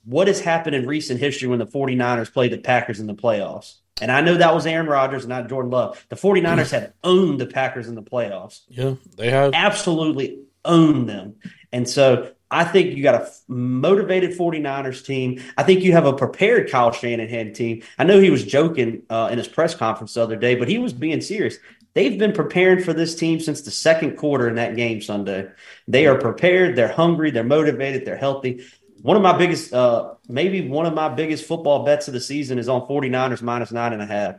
what 0.05 0.29
has 0.29 0.41
happened 0.41 0.75
in 0.75 0.87
recent 0.87 1.21
history 1.21 1.49
when 1.49 1.59
the 1.59 1.67
49ers 1.67 2.33
played 2.33 2.53
the 2.53 2.59
Packers 2.59 3.01
in 3.01 3.07
the 3.07 3.15
playoffs? 3.15 3.77
And 4.01 4.11
I 4.11 4.23
know 4.23 4.37
that 4.37 4.55
was 4.55 4.67
Aaron 4.67 4.87
Rodgers, 4.87 5.27
not 5.27 5.49
Jordan 5.49 5.71
Love. 5.71 6.05
The 6.09 6.17
49ers 6.17 6.71
have 6.71 6.93
owned 7.05 7.41
the 7.41 7.47
Packers 7.47 7.87
in 7.87 7.95
the 7.95 8.03
playoffs. 8.03 8.63
Yeah, 8.69 8.95
they 9.17 9.31
have. 9.31 9.53
Absolutely 9.55 10.41
owned 10.65 11.09
them. 11.09 11.37
And 11.71 11.89
so 11.89 12.33
I 12.51 12.65
think 12.65 12.97
you 12.97 13.03
got 13.03 13.15
a 13.15 13.31
motivated 13.47 14.37
49ers 14.37 15.05
team. 15.05 15.43
I 15.57 15.63
think 15.63 15.83
you 15.83 15.93
have 15.93 16.07
a 16.07 16.15
prepared 16.15 16.71
Kyle 16.71 16.93
Shanahan 16.93 17.53
team. 17.53 17.83
I 17.99 18.05
know 18.05 18.19
he 18.19 18.31
was 18.31 18.45
joking 18.45 19.03
uh, 19.09 19.29
in 19.31 19.39
his 19.39 19.49
press 19.49 19.75
conference 19.75 20.15
the 20.15 20.23
other 20.23 20.37
day, 20.37 20.57
but 20.57 20.69
he 20.69 20.79
was 20.79 20.93
being 20.93 21.21
serious. 21.21 21.59
They've 21.95 22.19
been 22.19 22.33
preparing 22.33 22.83
for 22.85 22.93
this 22.93 23.17
team 23.17 23.41
since 23.41 23.63
the 23.63 23.71
second 23.71 24.17
quarter 24.17 24.49
in 24.49 24.55
that 24.57 24.77
game 24.77 25.01
Sunday. 25.01 25.49
They 25.89 26.07
are 26.07 26.19
prepared. 26.19 26.77
They're 26.77 26.93
hungry. 26.93 27.31
They're 27.31 27.45
motivated. 27.45 28.05
They're 28.05 28.17
healthy 28.17 28.65
one 29.03 29.17
of 29.17 29.23
my 29.23 29.37
biggest, 29.37 29.73
uh, 29.73 30.15
maybe 30.29 30.69
one 30.69 30.87
of 30.87 30.95
my 30.95 31.09
biggest 31.09 31.47
football 31.47 31.85
bets 31.85 32.09
of 32.09 32.15
the 32.15 32.21
season 32.21 32.59
is 32.59 32.69
on 32.69 32.87
49ers 32.87 33.43
minus 33.43 33.73
nine 33.73 33.93
and 33.93 34.03
a 34.03 34.07
half. 34.07 34.37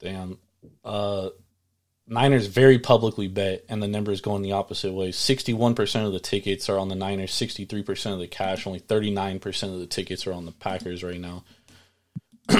Damn. 0.00 0.38
Uh, 0.84 1.30
Niners 2.06 2.46
very 2.46 2.78
publicly 2.78 3.28
bet, 3.28 3.64
and 3.68 3.82
the 3.82 3.88
number 3.88 4.12
is 4.12 4.20
going 4.20 4.42
the 4.42 4.52
opposite 4.52 4.92
way. 4.92 5.10
61% 5.10 6.06
of 6.06 6.12
the 6.12 6.20
tickets 6.20 6.68
are 6.68 6.78
on 6.78 6.88
the 6.88 6.94
Niners, 6.94 7.32
63% 7.32 8.12
of 8.12 8.18
the 8.18 8.26
cash, 8.26 8.66
only 8.66 8.80
39% 8.80 9.72
of 9.72 9.80
the 9.80 9.86
tickets 9.86 10.26
are 10.26 10.32
on 10.32 10.44
the 10.44 10.52
Packers 10.52 11.02
right 11.02 11.20
now. 11.20 11.44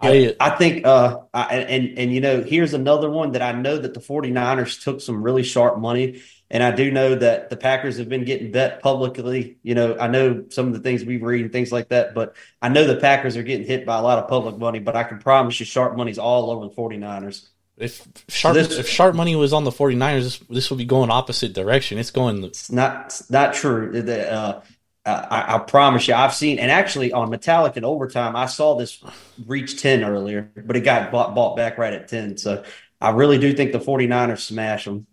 I, 0.00 0.36
I 0.38 0.50
think, 0.50 0.86
uh, 0.86 1.18
I, 1.34 1.56
and, 1.56 1.98
and, 1.98 2.12
you 2.12 2.20
know, 2.20 2.42
here's 2.42 2.72
another 2.72 3.10
one 3.10 3.32
that 3.32 3.42
I 3.42 3.52
know 3.52 3.76
that 3.76 3.94
the 3.94 4.00
49ers 4.00 4.82
took 4.82 5.00
some 5.00 5.22
really 5.22 5.42
sharp 5.42 5.78
money 5.78 6.22
and 6.50 6.62
I 6.62 6.70
do 6.70 6.90
know 6.90 7.14
that 7.14 7.50
the 7.50 7.56
Packers 7.56 7.98
have 7.98 8.08
been 8.08 8.24
getting 8.24 8.50
bet 8.50 8.80
publicly. 8.80 9.58
You 9.62 9.74
know, 9.74 9.98
I 9.98 10.08
know 10.08 10.44
some 10.48 10.68
of 10.68 10.72
the 10.72 10.80
things 10.80 11.04
we 11.04 11.18
read 11.18 11.42
and 11.42 11.52
things 11.52 11.70
like 11.70 11.88
that, 11.88 12.14
but 12.14 12.36
I 12.62 12.70
know 12.70 12.86
the 12.86 12.96
Packers 12.96 13.36
are 13.36 13.42
getting 13.42 13.66
hit 13.66 13.84
by 13.84 13.98
a 13.98 14.02
lot 14.02 14.18
of 14.18 14.28
public 14.28 14.56
money, 14.56 14.78
but 14.78 14.96
I 14.96 15.04
can 15.04 15.18
promise 15.18 15.60
you 15.60 15.66
sharp 15.66 15.96
money's 15.96 16.18
all 16.18 16.50
over 16.50 16.66
the 16.66 16.74
49ers. 16.74 17.48
If 17.76 18.06
sharp 18.28 18.54
this, 18.54 18.76
if 18.76 18.88
sharp 18.88 19.14
money 19.14 19.36
was 19.36 19.52
on 19.52 19.64
the 19.64 19.70
49ers, 19.70 20.22
this, 20.22 20.38
this 20.48 20.70
would 20.70 20.78
be 20.78 20.84
going 20.84 21.10
opposite 21.10 21.52
direction. 21.52 21.98
It's 21.98 22.10
going 22.10 22.42
It's 22.42 22.72
not 22.72 23.06
it's 23.06 23.30
not 23.30 23.54
true. 23.54 23.96
Uh, 24.00 24.62
I, 25.08 25.54
I, 25.56 25.58
promise 25.58 26.08
you, 26.08 26.14
I've 26.14 26.34
seen, 26.34 26.58
and 26.58 26.70
actually 26.70 27.12
on 27.12 27.30
Metallic 27.30 27.76
in 27.76 27.84
overtime, 27.84 28.36
I 28.36 28.46
saw 28.46 28.76
this 28.76 29.02
reach 29.46 29.80
10 29.80 30.04
earlier, 30.04 30.50
but 30.56 30.76
it 30.76 30.80
got 30.80 31.10
bought, 31.10 31.34
bought 31.34 31.56
back 31.56 31.78
right 31.78 31.92
at 31.92 32.08
10. 32.08 32.36
So 32.36 32.64
I 33.00 33.10
really 33.10 33.38
do 33.38 33.52
think 33.52 33.72
the 33.72 33.78
49ers 33.78 34.40
smash 34.40 34.84
them. 34.84 35.06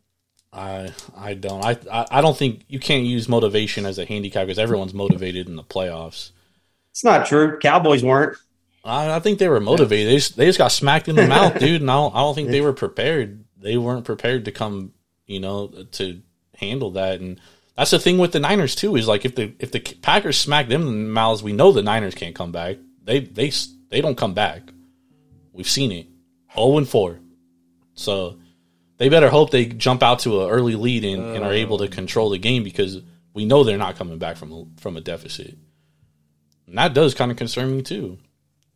I 0.52 0.92
I 1.18 1.34
don't. 1.34 1.66
I, 1.66 2.06
I 2.10 2.22
don't 2.22 2.38
think 2.38 2.64
you 2.70 2.80
can't 2.80 3.04
use 3.04 3.28
motivation 3.28 3.86
as 3.86 4.00
a 4.00 4.06
handicap 4.06 4.48
because 4.48 4.58
everyone's 4.58 4.94
motivated 4.94 5.50
in 5.50 5.58
the 5.58 5.64
playoffs. 5.64 6.32
It's 6.92 7.04
not 7.04 7.26
true. 7.26 7.60
Cowboys 7.60 8.04
weren't. 8.04 8.38
I, 8.86 9.16
I 9.16 9.20
think 9.20 9.40
they 9.40 9.50
were 9.50 9.60
motivated. 9.60 10.08
They 10.08 10.16
just, 10.16 10.38
they 10.38 10.46
just 10.46 10.58
got 10.58 10.72
smacked 10.72 11.10
in 11.10 11.18
the 11.18 11.28
mouth, 11.28 11.60
dude. 11.60 11.82
And 11.82 11.92
I 11.92 11.96
don't, 11.96 12.16
I 12.16 12.20
don't 12.20 12.36
think 12.36 12.52
they 12.52 12.62
were 12.62 12.72
prepared. 12.72 13.44
They 13.58 13.76
weren't 13.76 14.06
prepared 14.06 14.46
to 14.46 14.52
come, 14.52 14.94
you 15.26 15.42
know, 15.42 15.68
to 15.94 16.22
handle 16.56 16.92
that. 16.92 17.20
And 17.20 17.42
that's 17.76 17.92
the 17.92 18.00
thing 18.00 18.18
with 18.18 18.32
the 18.32 18.40
Niners 18.40 18.76
too. 18.76 18.96
Is 18.96 19.08
like 19.08 19.26
if 19.26 19.36
the 19.36 19.54
if 19.60 19.72
the 19.72 19.80
Packers 19.80 20.38
smack 20.38 20.68
them 20.68 20.82
in 20.82 20.88
the 20.88 21.10
mouths, 21.10 21.44
we 21.44 21.54
know 21.54 21.72
the 21.72 21.82
Niners 21.82 22.16
can't 22.16 22.36
come 22.36 22.52
back. 22.52 22.78
They 23.04 23.20
they 23.20 23.52
they 23.90 24.02
don't 24.02 24.18
come 24.18 24.34
back. 24.34 24.62
We've 25.52 25.70
seen 25.70 25.92
it. 25.92 26.08
Zero 26.54 26.68
oh 26.68 26.78
and 26.78 26.88
four. 26.88 27.20
So 27.94 28.38
they 28.98 29.10
better 29.10 29.30
hope 29.30 29.52
they 29.52 29.66
jump 29.66 30.04
out 30.04 30.20
to 30.20 30.44
an 30.44 30.50
early 30.50 30.76
lead 30.76 31.04
and, 31.04 31.22
uh, 31.22 31.28
and, 31.34 31.44
are 31.44 31.54
able 31.54 31.80
to 31.80 31.88
control 31.88 32.30
the 32.30 32.38
game 32.38 32.64
because 32.64 33.02
we 33.34 33.46
know 33.46 33.64
they're 33.64 33.78
not 33.78 33.98
coming 33.98 34.18
back 34.18 34.38
from 34.38 34.52
a, 34.52 34.66
from 34.80 34.98
a 34.98 35.02
deficit. 35.02 35.58
And 36.68 36.78
that 36.78 36.94
does 36.94 37.14
kind 37.14 37.32
of 37.32 37.38
concern 37.38 37.76
me 37.76 37.82
too. 37.82 38.18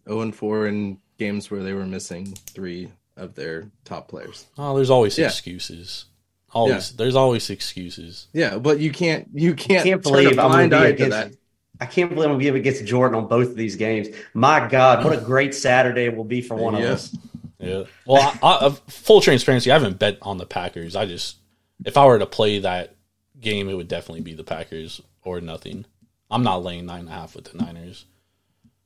0 0.08 0.22
and 0.22 0.36
4 0.36 0.68
in 0.68 1.00
games 1.18 1.50
where 1.50 1.64
they 1.64 1.74
were 1.74 1.86
missing 1.86 2.34
three 2.34 2.92
of 3.16 3.36
their 3.36 3.70
top 3.86 4.08
players. 4.08 4.48
Oh, 4.58 4.76
there's 4.76 4.90
always 4.90 5.18
yeah. 5.18 5.28
excuses. 5.28 6.06
Always, 6.52 6.92
yeah. 6.92 6.98
there's 6.98 7.16
always 7.16 7.50
excuses. 7.50 8.28
Yeah, 8.34 8.58
but 8.58 8.80
you 8.80 8.92
can't, 8.92 9.28
you 9.34 9.54
can't, 9.54 9.84
can't 9.84 10.02
believe 10.02 10.40
I'm 10.40 10.52
going 10.52 10.70
to 10.70 10.80
be 10.80 11.04
against. 11.04 11.38
I 11.82 11.86
can't 11.86 12.10
believe 12.10 12.30
I'm 12.30 12.36
going 12.36 12.46
to 12.46 12.52
be 12.54 12.60
against 12.60 12.86
Jordan 12.86 13.18
on 13.18 13.28
both 13.28 13.50
of 13.50 13.56
these 13.56 13.76
games. 13.76 14.08
My 14.34 14.68
God, 14.68 15.04
what 15.04 15.18
a 15.18 15.22
great 15.26 15.56
Saturday 15.56 16.06
it 16.06 16.16
will 16.16 16.26
be 16.26 16.42
for 16.42 16.56
one 16.56 16.74
yeah. 16.74 16.80
of 16.80 16.90
us. 16.92 17.18
Yeah. 17.60 17.84
Well, 18.06 18.38
I, 18.42 18.48
I, 18.48 18.54
uh, 18.66 18.70
full 18.88 19.22
transparency, 19.22 19.70
I 19.70 19.76
haven't 19.76 20.00
bet 20.00 20.18
on 20.22 20.38
the 20.38 20.46
Packers. 20.46 20.96
I 20.96 21.06
just, 21.06 21.38
if 21.86 21.98
I 21.98 22.06
were 22.06 22.20
to 22.20 22.26
play 22.26 22.60
that 22.60 22.96
game, 23.40 23.70
it 23.70 23.76
would 23.76 23.88
definitely 23.88 24.22
be 24.22 24.34
the 24.34 24.44
Packers 24.44 25.02
or 25.24 25.42
nothing. 25.42 25.86
I'm 26.32 26.44
not 26.44 26.64
laying 26.64 26.86
nine 26.86 27.02
and 27.02 27.10
a 27.10 27.14
half 27.14 27.36
with 27.36 27.46
the 27.46 27.58
Niners. 27.58 28.06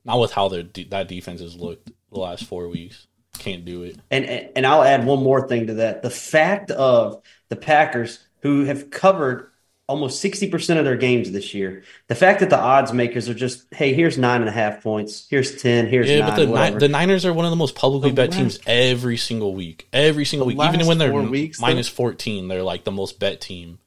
Not 0.04 0.20
with 0.20 0.32
how 0.32 0.48
their 0.48 0.62
that 0.62 1.08
defense 1.08 1.40
has 1.40 1.56
looked 1.56 1.90
the 2.12 2.18
last 2.18 2.44
four 2.44 2.68
weeks. 2.68 3.06
Can't 3.38 3.64
do 3.64 3.82
it. 3.82 3.96
And 4.10 4.26
and 4.26 4.66
I'll 4.66 4.82
add 4.82 5.06
one 5.06 5.22
more 5.22 5.48
thing 5.48 5.68
to 5.68 5.74
that: 5.74 6.02
the 6.02 6.10
fact 6.10 6.70
of 6.70 7.22
the 7.54 7.60
Packers 7.60 8.18
who 8.40 8.64
have 8.64 8.90
covered 8.90 9.50
almost 9.86 10.22
60% 10.24 10.78
of 10.78 10.84
their 10.84 10.96
games 10.96 11.30
this 11.30 11.52
year. 11.54 11.82
The 12.08 12.14
fact 12.14 12.40
that 12.40 12.48
the 12.50 12.58
odds 12.58 12.92
makers 12.92 13.28
are 13.28 13.34
just, 13.34 13.64
hey, 13.72 13.92
here's 13.92 14.16
nine 14.16 14.40
and 14.40 14.48
a 14.48 14.52
half 14.52 14.82
points, 14.82 15.26
here's 15.28 15.60
10, 15.60 15.88
here's 15.88 16.08
Yeah, 16.08 16.20
nine. 16.20 16.30
but 16.30 16.36
the 16.36 16.50
whatever. 16.50 16.78
The 16.80 16.88
Niners 16.88 17.26
are 17.26 17.32
one 17.34 17.44
of 17.44 17.50
the 17.50 17.56
most 17.56 17.74
publicly 17.74 18.10
The 18.10 18.16
bet 18.16 18.30
last- 18.30 18.38
teams 18.38 18.58
every 18.66 19.18
single 19.18 19.54
week. 19.54 19.86
Every 19.92 20.24
single 20.24 20.46
week, 20.46 20.58
even 20.58 20.86
when 20.86 20.98
they're 20.98 21.10
four 21.10 21.20
m- 21.20 21.30
weeks, 21.30 21.58
though- 21.60 21.66
minus 21.66 21.88
fourteen, 21.88 22.48
they're 22.48 22.62
like 22.62 22.84
the 22.84 22.92
most 22.92 23.18
bet 23.20 23.40
team. 23.42 23.78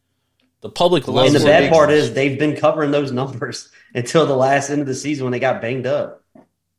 The 0.61 0.69
public 0.69 1.05
The 1.05 1.11
loves 1.11 1.33
and 1.33 1.41
the 1.41 1.45
bad 1.47 1.63
weeks- 1.63 1.73
part 1.75 1.89
is 1.91 2.13
they've 2.13 2.37
been 2.37 2.55
covering 2.55 2.91
those 2.91 3.11
numbers 3.11 3.69
until 3.95 4.25
the 4.27 4.35
last 4.35 4.69
end 4.69 4.81
of 4.81 4.87
the 4.87 4.95
season 4.95 5.25
when 5.25 5.31
they 5.31 5.39
got 5.39 5.61
banged 5.61 5.87
up. 5.87 6.23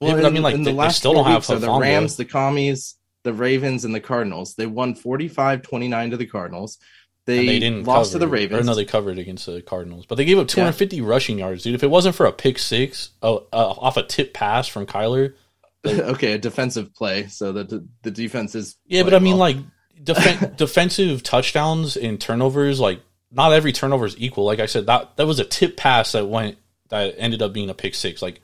Yeah, 0.01 0.15
but 0.15 0.25
I 0.27 0.31
mean, 0.31 0.43
like, 0.43 0.55
in 0.55 0.63
they- 0.63 0.73
they 0.73 0.89
still 0.91 1.13
don't 1.15 1.25
have 1.27 1.39
weeks 1.49 1.51
are 1.51 1.59
the 1.59 1.71
Rams, 1.73 2.15
the 2.17 2.25
Commies, 2.25 2.95
the 3.29 3.35
Ravens, 3.35 3.85
and 3.85 3.95
the 3.95 4.01
Cardinals. 4.01 4.55
They 4.55 4.67
won 4.67 4.95
45-29 4.95 6.11
to 6.11 6.17
the 6.17 6.27
Cardinals. 6.27 6.79
They, 7.27 7.45
they 7.45 7.59
didn't 7.59 7.85
lost 7.85 8.13
cover, 8.13 8.21
to 8.21 8.27
the 8.27 8.29
Ravens. 8.29 8.63
Or 8.63 8.65
no, 8.65 8.75
they 8.75 8.87
covered 8.87 9.19
against 9.19 9.45
the 9.45 9.61
Cardinals, 9.61 10.07
but 10.07 10.15
they 10.15 10.25
gave 10.25 10.39
up 10.39 10.49
250 10.49 11.03
rushing 11.03 11.39
yards, 11.39 11.63
dude. 11.63 11.75
If 11.75 11.83
it 11.83 11.91
wasn't 11.91 12.15
for 12.15 12.25
a 12.25 12.33
pick 12.33 12.59
six 12.59 13.11
uh, 13.23 13.35
uh, 13.35 13.41
off 13.53 13.99
a 13.99 14.03
tip 14.03 14.33
pass 14.33 14.67
from 14.67 14.87
Kyler, 14.87 15.35
okay, 15.87 16.33
a 16.33 16.39
defensive 16.39 16.95
play, 16.95 17.27
so 17.27 17.53
that 17.53 17.69
the, 17.69 17.87
the 18.03 18.11
defense 18.11 18.55
is 18.55 18.77
yeah, 18.87 19.03
but 19.03 19.13
I 19.13 19.19
mean, 19.19 19.37
well. 19.37 19.41
like 19.41 19.57
defen- 20.03 20.57
defensive 20.57 21.23
touchdowns 21.23 21.99
and 21.99 22.19
turnovers, 22.19 22.81
like 22.81 23.03
not 23.31 23.53
every 23.53 23.73
turnover 23.73 24.07
is 24.07 24.17
equal. 24.19 24.45
Like 24.45 24.59
I 24.59 24.67
said, 24.67 24.87
that 24.87 25.17
that 25.17 25.27
was 25.27 25.39
a 25.39 25.45
tip 25.45 25.77
pass 25.77 26.13
that 26.13 26.27
went 26.27 26.57
that 26.89 27.15
ended 27.19 27.43
up 27.43 27.53
being 27.53 27.69
a 27.69 27.75
pick 27.75 27.95
six. 27.95 28.23
Like 28.23 28.41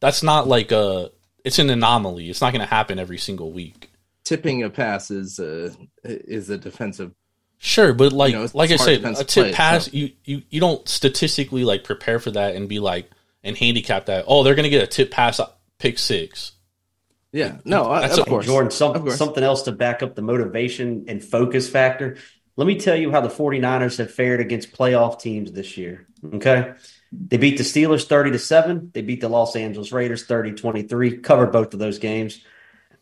that's 0.00 0.22
not 0.22 0.46
like 0.46 0.72
a 0.72 1.10
it's 1.42 1.58
an 1.58 1.70
anomaly. 1.70 2.28
It's 2.28 2.42
not 2.42 2.52
going 2.52 2.60
to 2.60 2.72
happen 2.72 2.98
every 2.98 3.18
single 3.18 3.50
week. 3.50 3.89
Tipping 4.24 4.62
a 4.62 4.70
pass 4.70 5.10
is 5.10 5.38
uh, 5.38 5.72
is 6.04 6.50
a 6.50 6.58
defensive. 6.58 7.12
Sure, 7.58 7.92
but 7.92 8.12
like 8.12 8.32
You 8.32 8.38
know, 8.40 8.48
like 8.54 8.70
I 8.70 8.76
said, 8.76 9.04
a 9.04 9.24
tip 9.24 9.44
play, 9.44 9.52
pass, 9.52 9.84
so. 9.86 9.90
you, 9.92 10.10
you 10.24 10.42
you 10.48 10.60
don't 10.60 10.86
statistically 10.88 11.64
like 11.64 11.84
prepare 11.84 12.18
for 12.18 12.30
that 12.30 12.56
and 12.56 12.68
be 12.68 12.78
like 12.78 13.10
and 13.44 13.56
handicap 13.56 14.06
that. 14.06 14.24
Oh, 14.28 14.42
they're 14.42 14.54
gonna 14.54 14.70
get 14.70 14.82
a 14.82 14.86
tip 14.86 15.10
pass 15.10 15.40
pick 15.78 15.98
six. 15.98 16.52
Yeah, 17.32 17.58
no, 17.64 17.88
I- 17.90 18.00
That's 18.00 18.18
of 18.18 18.26
a- 18.26 18.30
course, 18.30 18.46
Jordan, 18.46 18.70
some, 18.70 18.94
of 18.96 19.02
course. 19.02 19.16
something 19.16 19.44
else 19.44 19.62
to 19.62 19.72
back 19.72 20.02
up 20.02 20.14
the 20.14 20.22
motivation 20.22 21.04
and 21.08 21.22
focus 21.22 21.68
factor. 21.68 22.16
Let 22.56 22.66
me 22.66 22.78
tell 22.78 22.96
you 22.96 23.10
how 23.12 23.20
the 23.20 23.28
49ers 23.28 23.98
have 23.98 24.10
fared 24.12 24.40
against 24.40 24.72
playoff 24.72 25.20
teams 25.20 25.52
this 25.52 25.76
year. 25.78 26.06
Okay. 26.34 26.72
They 27.12 27.36
beat 27.38 27.56
the 27.56 27.62
Steelers 27.64 28.06
30 28.06 28.32
to 28.32 28.38
7. 28.38 28.90
They 28.92 29.02
beat 29.02 29.20
the 29.20 29.28
Los 29.28 29.54
Angeles 29.56 29.92
Raiders 29.92 30.24
30 30.26 30.52
23. 30.52 31.18
Covered 31.18 31.52
both 31.52 31.72
of 31.72 31.78
those 31.80 31.98
games. 31.98 32.42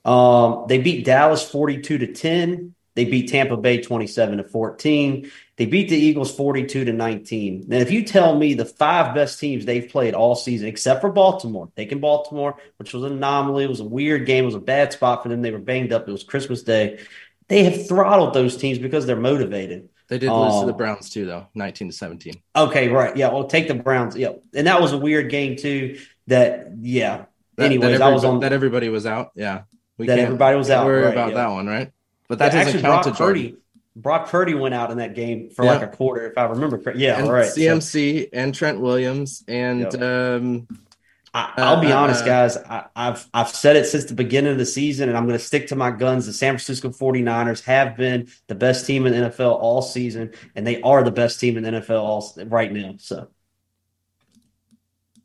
Um, 0.09 0.64
they 0.68 0.79
beat 0.79 1.05
Dallas 1.05 1.49
42 1.49 1.99
to 1.99 2.12
10. 2.12 2.75
They 2.94 3.05
beat 3.05 3.29
Tampa 3.29 3.57
Bay 3.57 3.81
27 3.81 4.38
to 4.38 4.44
14. 4.44 5.31
They 5.57 5.66
beat 5.66 5.88
the 5.88 5.97
Eagles 5.97 6.35
42 6.35 6.85
to 6.87 6.92
19. 6.92 7.64
Now, 7.68 7.77
if 7.79 7.90
you 7.92 8.05
tell 8.05 8.37
me 8.37 8.55
the 8.55 8.64
five 8.64 9.14
best 9.14 9.38
teams 9.38 9.64
they've 9.64 9.88
played 9.88 10.14
all 10.14 10.35
season, 10.35 10.66
except 10.66 11.01
for 11.01 11.11
Baltimore, 11.11 11.71
taking 11.77 12.01
Baltimore, 12.01 12.57
which 12.79 12.92
was 12.92 13.05
an 13.05 13.12
anomaly, 13.12 13.64
it 13.64 13.68
was 13.68 13.81
a 13.81 13.85
weird 13.85 14.27
game, 14.27 14.44
it 14.44 14.47
was 14.47 14.55
a 14.57 14.61
bad 14.61 14.92
spot 14.92 15.23
for 15.23 15.29
them. 15.29 15.42
They 15.42 15.51
were 15.53 15.59
banged 15.59 15.92
up. 15.92 16.09
It 16.09 16.12
was 16.12 16.25
Christmas 16.25 16.62
Day. 16.62 16.99
They 17.49 17.62
have 17.64 17.87
throttled 17.87 18.35
those 18.35 18.57
teams 18.57 18.79
because 18.79 19.07
they're 19.07 19.16
motivated. 19.16 19.90
They 20.09 20.18
did 20.18 20.31
lose 20.31 20.55
to 20.55 20.59
Oh. 20.61 20.66
the 20.66 20.73
Browns 20.73 21.11
too, 21.11 21.27
though, 21.27 21.47
nineteen 21.55 21.88
to 21.88 21.94
seventeen. 21.94 22.35
Okay, 22.57 22.88
right. 22.88 23.14
Yeah, 23.16 23.29
well, 23.31 23.44
take 23.44 23.68
the 23.68 23.75
Browns. 23.75 24.16
Yeah. 24.16 24.33
And 24.55 24.66
that 24.66 24.81
was 24.81 24.92
a 24.92 24.99
weird 24.99 25.31
game, 25.31 25.57
too. 25.57 25.99
That, 26.29 26.73
yeah. 26.81 27.27
That, 27.57 27.66
Anyways, 27.66 27.99
that, 27.99 28.03
I 28.09 28.12
was 28.12 28.25
on 28.25 28.40
that 28.40 28.53
everybody 28.53 28.88
was 28.88 29.05
out. 29.07 29.33
Yeah, 29.35 29.62
we 29.99 30.07
That 30.07 30.19
everybody 30.19 30.57
was 30.57 30.71
out, 30.71 30.87
Worry 30.87 31.03
right, 31.03 31.13
about 31.13 31.31
yeah. 31.31 31.35
that 31.35 31.49
one, 31.51 31.67
right? 31.67 31.93
But 32.29 32.39
that 32.39 32.47
Yeah, 32.47 32.51
doesn't 32.65 32.69
actually 32.69 32.83
count 32.83 33.03
Brock 33.05 33.15
to 33.15 33.19
Jordan. 33.19 33.43
Purdy. 33.43 33.57
Brock 33.97 34.29
Purdy 34.29 34.55
went 34.55 34.75
out 34.75 34.91
in 34.93 34.99
that 34.99 35.15
game 35.15 35.51
for 35.51 35.65
Yeah. 35.65 35.73
like 35.73 35.83
a 35.83 35.89
quarter, 35.89 36.27
if 36.31 36.39
I 36.39 36.45
remember 36.45 36.79
correctly. 36.79 37.05
Yeah, 37.05 37.19
and 37.19 37.29
right. 37.31 37.47
So- 37.47 37.61
CMC 37.61 38.29
and 38.33 38.55
Trent 38.55 38.81
Williams 38.81 39.43
and 39.49 39.93
um, 40.03 40.69
I, 41.35 41.53
I'll 41.59 41.81
be 41.81 41.93
Uh, 41.93 41.99
honest, 41.99 42.25
guys. 42.25 42.57
I, 42.57 42.87
I've 42.97 43.29
I've 43.35 43.49
said 43.51 43.77
it 43.77 43.85
since 43.87 44.05
the 44.07 44.15
beginning 44.15 44.53
of 44.53 44.59
the 44.59 44.65
season, 44.65 45.09
and 45.11 45.19
I'm 45.19 45.27
going 45.27 45.39
to 45.39 45.45
stick 45.45 45.67
to 45.69 45.77
my 45.77 45.91
guns. 45.91 46.25
The 46.27 46.33
San 46.33 46.55
Francisco 46.55 46.89
49ers 46.89 47.63
have 47.65 47.97
been 47.99 48.29
the 48.47 48.55
best 48.55 48.87
team 48.87 49.05
in 49.07 49.13
the 49.13 49.29
NFL 49.29 49.51
all 49.61 49.83
season, 49.83 50.33
and 50.57 50.67
they 50.67 50.81
are 50.81 51.03
the 51.03 51.11
best 51.11 51.39
team 51.39 51.59
in 51.59 51.65
the 51.65 51.71
NFL 51.73 52.01
all, 52.03 52.33
right 52.47 52.73
now. 52.73 52.95
So 52.99 53.29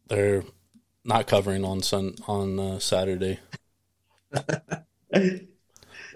They're 0.07 0.43
not 1.05 1.25
covering 1.27 1.63
on 1.63 1.81
sun 1.81 2.15
on 2.27 2.59
uh, 2.59 2.79
Saturday. 2.79 3.39
They 5.11 5.47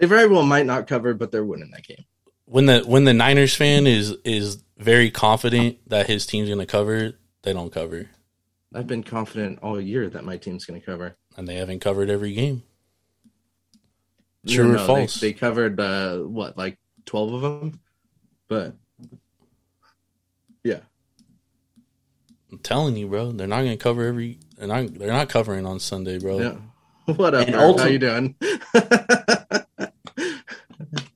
very 0.00 0.26
well 0.28 0.42
might 0.42 0.66
not 0.66 0.86
cover, 0.86 1.14
but 1.14 1.30
they're 1.32 1.44
winning 1.44 1.70
that 1.72 1.86
game. 1.86 2.04
When 2.44 2.66
the 2.66 2.80
when 2.80 3.04
the 3.04 3.14
Niners 3.14 3.54
fan 3.54 3.86
is 3.86 4.14
is 4.24 4.62
very 4.78 5.10
confident 5.10 5.78
that 5.88 6.06
his 6.06 6.26
team's 6.26 6.48
gonna 6.48 6.66
cover, 6.66 7.12
they 7.42 7.52
don't 7.52 7.72
cover, 7.72 8.08
I've 8.74 8.86
been 8.86 9.02
confident 9.02 9.60
all 9.62 9.80
year 9.80 10.08
that 10.10 10.24
my 10.24 10.36
team's 10.36 10.64
going 10.64 10.80
to 10.80 10.84
cover. 10.84 11.16
and 11.36 11.48
they 11.48 11.54
haven't 11.54 11.80
covered 11.80 12.10
every 12.10 12.34
game. 12.34 12.62
No, 14.44 14.54
True 14.54 14.70
or 14.70 14.76
no, 14.76 14.86
false? 14.86 15.20
They, 15.20 15.28
they 15.28 15.38
covered 15.38 15.80
uh, 15.80 16.18
what, 16.18 16.56
like 16.56 16.78
twelve 17.06 17.32
of 17.32 17.40
them, 17.42 17.80
but 18.48 18.74
yeah, 20.62 20.80
I'm 22.52 22.58
telling 22.58 22.96
you, 22.96 23.08
bro, 23.08 23.32
they're 23.32 23.46
not 23.46 23.62
gonna 23.62 23.76
cover 23.76 24.06
every. 24.06 24.38
They're 24.56 24.68
not. 24.68 24.94
They're 24.94 25.08
not 25.08 25.28
covering 25.28 25.66
on 25.66 25.80
Sunday, 25.80 26.18
bro. 26.18 26.38
yeah. 26.40 26.56
What 27.16 27.34
up, 27.34 27.46
And 27.46 27.56
Irv? 27.56 27.80
How 27.80 27.86
you 27.86 27.98
doing? 27.98 28.34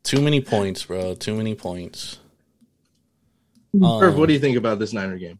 Too 0.03 0.23
many 0.23 0.41
points, 0.41 0.85
bro. 0.85 1.15
Too 1.15 1.37
many 1.37 1.55
points. 1.55 2.19
Irv, 3.75 4.15
Um, 4.15 4.19
what 4.19 4.27
do 4.27 4.33
you 4.33 4.39
think 4.39 4.57
about 4.57 4.79
this 4.79 4.95
Niner 4.95 5.19
game? 5.19 5.39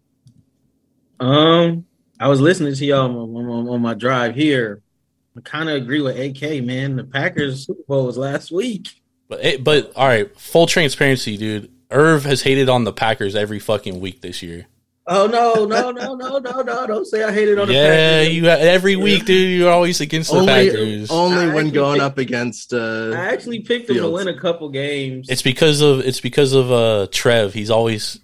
Um, 1.21 1.87
I 2.21 2.29
was 2.29 2.39
listening 2.41 2.75
to 2.75 2.85
y'all 2.85 3.07
on, 3.07 3.35
on, 3.49 3.69
on 3.69 3.81
my 3.81 3.95
drive 3.95 4.35
here. 4.35 4.83
I 5.39 5.41
kind 5.41 5.71
of 5.71 5.77
agree 5.77 6.03
with 6.03 6.19
AK, 6.19 6.63
man. 6.63 6.97
The 6.97 7.05
Packers 7.05 7.67
Super 7.67 7.83
Bowl 7.89 8.05
was 8.05 8.19
last 8.19 8.53
week. 8.53 8.89
But 9.29 9.43
it, 9.43 9.65
but 9.65 9.91
all 9.97 10.07
right, 10.07 10.39
full 10.39 10.67
transparency, 10.67 11.39
dude. 11.39 11.71
Irv 11.91 12.25
has 12.25 12.43
hated 12.43 12.69
on 12.69 12.85
the 12.85 12.93
Packers 12.93 13.35
every 13.35 13.59
fucking 13.59 14.01
week 14.01 14.21
this 14.21 14.43
year. 14.43 14.67
Oh 15.05 15.27
no, 15.27 15.65
no, 15.65 15.91
no, 15.91 16.15
no, 16.15 16.39
no, 16.39 16.63
no! 16.63 16.87
Don't 16.87 17.05
say 17.07 17.25
I 17.25 17.33
hated 17.33 17.59
on 17.59 17.67
the 17.67 17.75
Packers. 17.75 17.89
Yeah, 17.97 18.21
Packers. 18.21 18.35
you 18.37 18.47
every 18.47 18.95
week, 18.97 19.25
dude. 19.25 19.59
You're 19.59 19.73
always 19.73 20.01
against 20.01 20.31
the 20.31 20.37
Only, 20.39 20.71
Packers. 20.71 21.11
only 21.11 21.45
I 21.51 21.55
when 21.55 21.71
going 21.71 21.95
think- 21.95 22.03
up 22.05 22.19
against. 22.19 22.73
Uh, 22.73 23.11
I 23.13 23.33
actually 23.33 23.61
picked 23.61 23.89
them 23.89 23.97
to 23.97 24.11
win 24.11 24.29
a 24.29 24.39
couple 24.39 24.69
games. 24.69 25.29
It's 25.29 25.43
because 25.43 25.81
of 25.81 26.01
it's 26.07 26.21
because 26.21 26.53
of 26.53 26.71
uh 26.71 27.09
Trev. 27.11 27.53
He's 27.53 27.69
always 27.71 28.21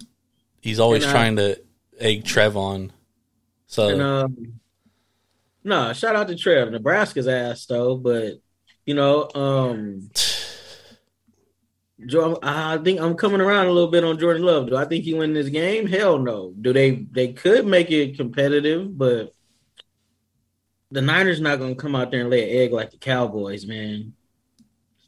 he's 0.61 0.79
always 0.79 1.03
And, 1.03 1.09
uh, 1.09 1.13
trying 1.13 1.35
to 1.35 1.61
egg 1.99 2.23
Trev 2.23 2.55
on. 2.55 2.93
So 3.67 3.89
and 3.89 4.01
um, 4.01 4.53
no, 5.65 5.91
shout 5.91 6.15
out 6.15 6.29
to 6.29 6.35
Trev, 6.37 6.71
Nebraska's 6.71 7.27
ass 7.27 7.65
though. 7.65 7.97
But 7.97 8.39
you 8.85 8.93
know, 8.95 9.29
um, 9.35 10.09
Jo- 12.07 12.39
I 12.41 12.77
think 12.77 12.99
I'm 12.99 13.15
coming 13.15 13.41
around 13.41 13.67
a 13.67 13.71
little 13.71 13.91
bit 13.91 14.03
on 14.03 14.17
Jordan 14.19 14.43
Love. 14.43 14.69
Do 14.69 14.77
I 14.77 14.85
think 14.85 15.03
he 15.03 15.13
win 15.13 15.33
this 15.33 15.49
game? 15.49 15.85
Hell 15.87 16.17
no. 16.17 16.53
Do 16.59 16.71
they? 16.73 16.91
They 16.91 17.33
could 17.33 17.65
make 17.65 17.91
it 17.91 18.17
competitive, 18.17 18.97
but 18.97 19.33
the 20.91 21.01
Niners 21.01 21.41
not 21.41 21.59
going 21.59 21.75
to 21.75 21.81
come 21.81 21.95
out 21.95 22.11
there 22.11 22.21
and 22.21 22.29
lay 22.29 22.43
an 22.43 22.63
egg 22.63 22.71
like 22.71 22.91
the 22.91 22.97
Cowboys, 22.97 23.65
man. 23.65 24.13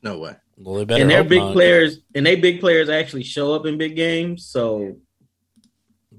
no 0.04 0.20
way. 0.20 0.36
well, 0.58 0.76
they 0.76 0.86
better 0.86 1.02
and 1.02 1.10
their 1.10 1.24
big 1.24 1.39
not. 1.39 1.54
players 1.54 2.00
and 2.14 2.26
they 2.26 2.36
big 2.36 2.60
players 2.60 2.89
actually 2.89 3.24
show 3.24 3.54
up 3.54 3.66
in 3.66 3.78
big 3.78 3.96
games. 3.96 4.46
So 4.46 4.98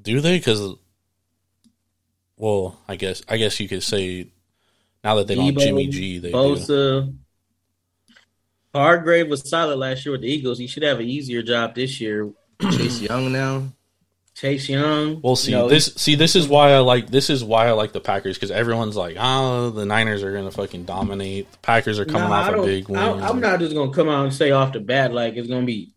Do 0.00 0.20
they? 0.20 0.38
Because 0.38 0.74
well, 2.36 2.80
I 2.88 2.96
guess 2.96 3.22
I 3.28 3.36
guess 3.36 3.60
you 3.60 3.68
could 3.68 3.82
say 3.82 4.32
now 5.04 5.16
that 5.16 5.26
they 5.26 5.34
don't 5.34 5.54
Deebo, 5.54 5.60
Jimmy 5.60 5.86
G, 5.88 6.18
they 6.18 6.32
do. 6.32 7.14
Bosa, 8.74 8.78
Hargrave 8.80 9.28
was 9.28 9.48
solid 9.48 9.76
last 9.78 10.04
year 10.04 10.12
with 10.12 10.22
the 10.22 10.28
Eagles. 10.28 10.58
He 10.58 10.66
should 10.66 10.82
have 10.82 11.00
an 11.00 11.06
easier 11.08 11.42
job 11.42 11.74
this 11.74 12.00
year. 12.00 12.30
Chase 12.60 13.00
Young 13.00 13.32
now. 13.32 13.64
Chase 14.34 14.68
Young. 14.68 15.20
We'll 15.22 15.36
see. 15.36 15.50
you 15.52 15.58
know, 15.58 15.68
this 15.68 15.92
see 15.96 16.14
this 16.14 16.36
is 16.36 16.48
why 16.48 16.72
I 16.72 16.78
like 16.78 17.08
this 17.08 17.28
is 17.28 17.44
why 17.44 17.66
I 17.68 17.72
like 17.72 17.92
the 17.92 18.00
Packers 18.00 18.36
because 18.36 18.50
everyone's 18.50 18.96
like, 18.96 19.16
oh, 19.18 19.70
the 19.70 19.84
Niners 19.84 20.22
are 20.22 20.32
gonna 20.32 20.50
fucking 20.50 20.84
dominate. 20.84 21.50
The 21.52 21.58
Packers 21.58 21.98
are 21.98 22.04
coming 22.06 22.28
Nah, 22.30 22.48
off 22.48 22.54
a 22.54 22.62
big 22.62 22.88
win. 22.88 22.98
I, 22.98 23.28
I'm 23.28 23.40
not 23.40 23.58
just 23.60 23.74
gonna 23.74 23.92
come 23.92 24.08
out 24.08 24.24
and 24.24 24.32
say 24.34 24.50
off 24.52 24.72
the 24.72 24.80
bat 24.80 25.12
like 25.12 25.34
it's 25.36 25.48
gonna 25.48 25.66
be 25.66 25.92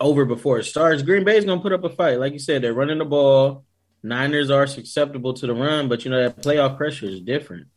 over 0.00 0.24
before 0.24 0.58
it 0.58 0.64
starts. 0.64 1.02
Green 1.02 1.24
Bay's 1.24 1.44
gonna 1.44 1.60
put 1.62 1.72
up 1.72 1.84
a 1.84 1.88
fight, 1.90 2.18
like 2.20 2.32
you 2.32 2.38
said. 2.38 2.62
They're 2.62 2.74
running 2.74 2.98
the 2.98 3.04
ball. 3.06 3.64
Niners 4.02 4.50
are 4.50 4.66
susceptible 4.66 5.32
to 5.34 5.46
the 5.46 5.54
run, 5.54 5.88
but 5.88 6.04
you 6.04 6.10
know 6.10 6.22
that 6.22 6.42
playoff 6.42 6.76
pressure 6.76 7.06
is 7.06 7.20
different. 7.20 7.68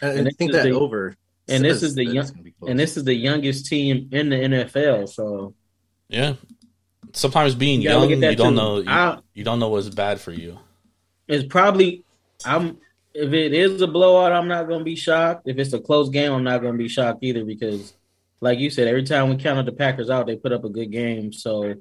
And, 0.00 0.20
And 0.20 0.28
I 0.28 0.30
think 0.30 0.52
this 0.52 0.62
that 0.62 0.70
the- 0.70 0.76
over. 0.78 1.16
And 1.48 1.64
this 1.64 1.80
says 1.80 1.90
is 1.90 1.94
the 1.94 2.04
young- 2.04 2.16
it's 2.18 2.30
gonna 2.30 2.42
be 2.42 2.52
close. 2.52 2.70
And 2.70 2.78
this 2.78 2.96
is 2.96 3.04
the 3.04 3.14
youngest 3.14 3.66
team 3.66 4.08
in 4.12 4.28
the 4.30 4.36
NFL, 4.36 5.06
so 5.08 5.54
Yeah. 6.08 6.34
Sometimes 7.12 7.54
being 7.54 7.80
You 7.80 7.90
young, 7.90 8.10
you 8.10 8.20
don't 8.34 8.36
too. 8.36 8.50
know 8.56 8.76
you, 8.78 8.88
I- 8.88 9.18
you 9.34 9.44
don't 9.44 9.58
know 9.60 9.68
what's 9.68 9.88
bad 9.88 10.20
for 10.20 10.32
you. 10.32 10.58
it's 11.28 11.44
probably 11.46 12.02
I'm 12.44 12.78
if 13.14 13.32
it 13.32 13.54
is 13.54 13.80
a 13.80 13.86
blowout, 13.86 14.32
I'm 14.32 14.48
not 14.48 14.68
gonna 14.68 14.82
be 14.84 14.96
shocked. 14.96 15.42
If 15.46 15.58
it's 15.58 15.72
a 15.72 15.78
close 15.78 16.08
game, 16.08 16.32
I'm 16.32 16.42
not 16.44 16.60
gonna 16.62 16.76
be 16.76 16.88
shocked 16.88 17.22
either 17.22 17.44
because, 17.44 17.94
like 18.40 18.58
you 18.58 18.70
said, 18.70 18.88
every 18.88 19.04
time 19.04 19.28
we 19.30 19.36
counted 19.36 19.66
the 19.66 19.72
Packers 19.72 20.10
out, 20.10 20.26
they 20.26 20.34
put 20.36 20.52
up 20.52 20.64
a 20.64 20.68
good 20.68 20.90
game. 20.90 21.32
So, 21.32 21.74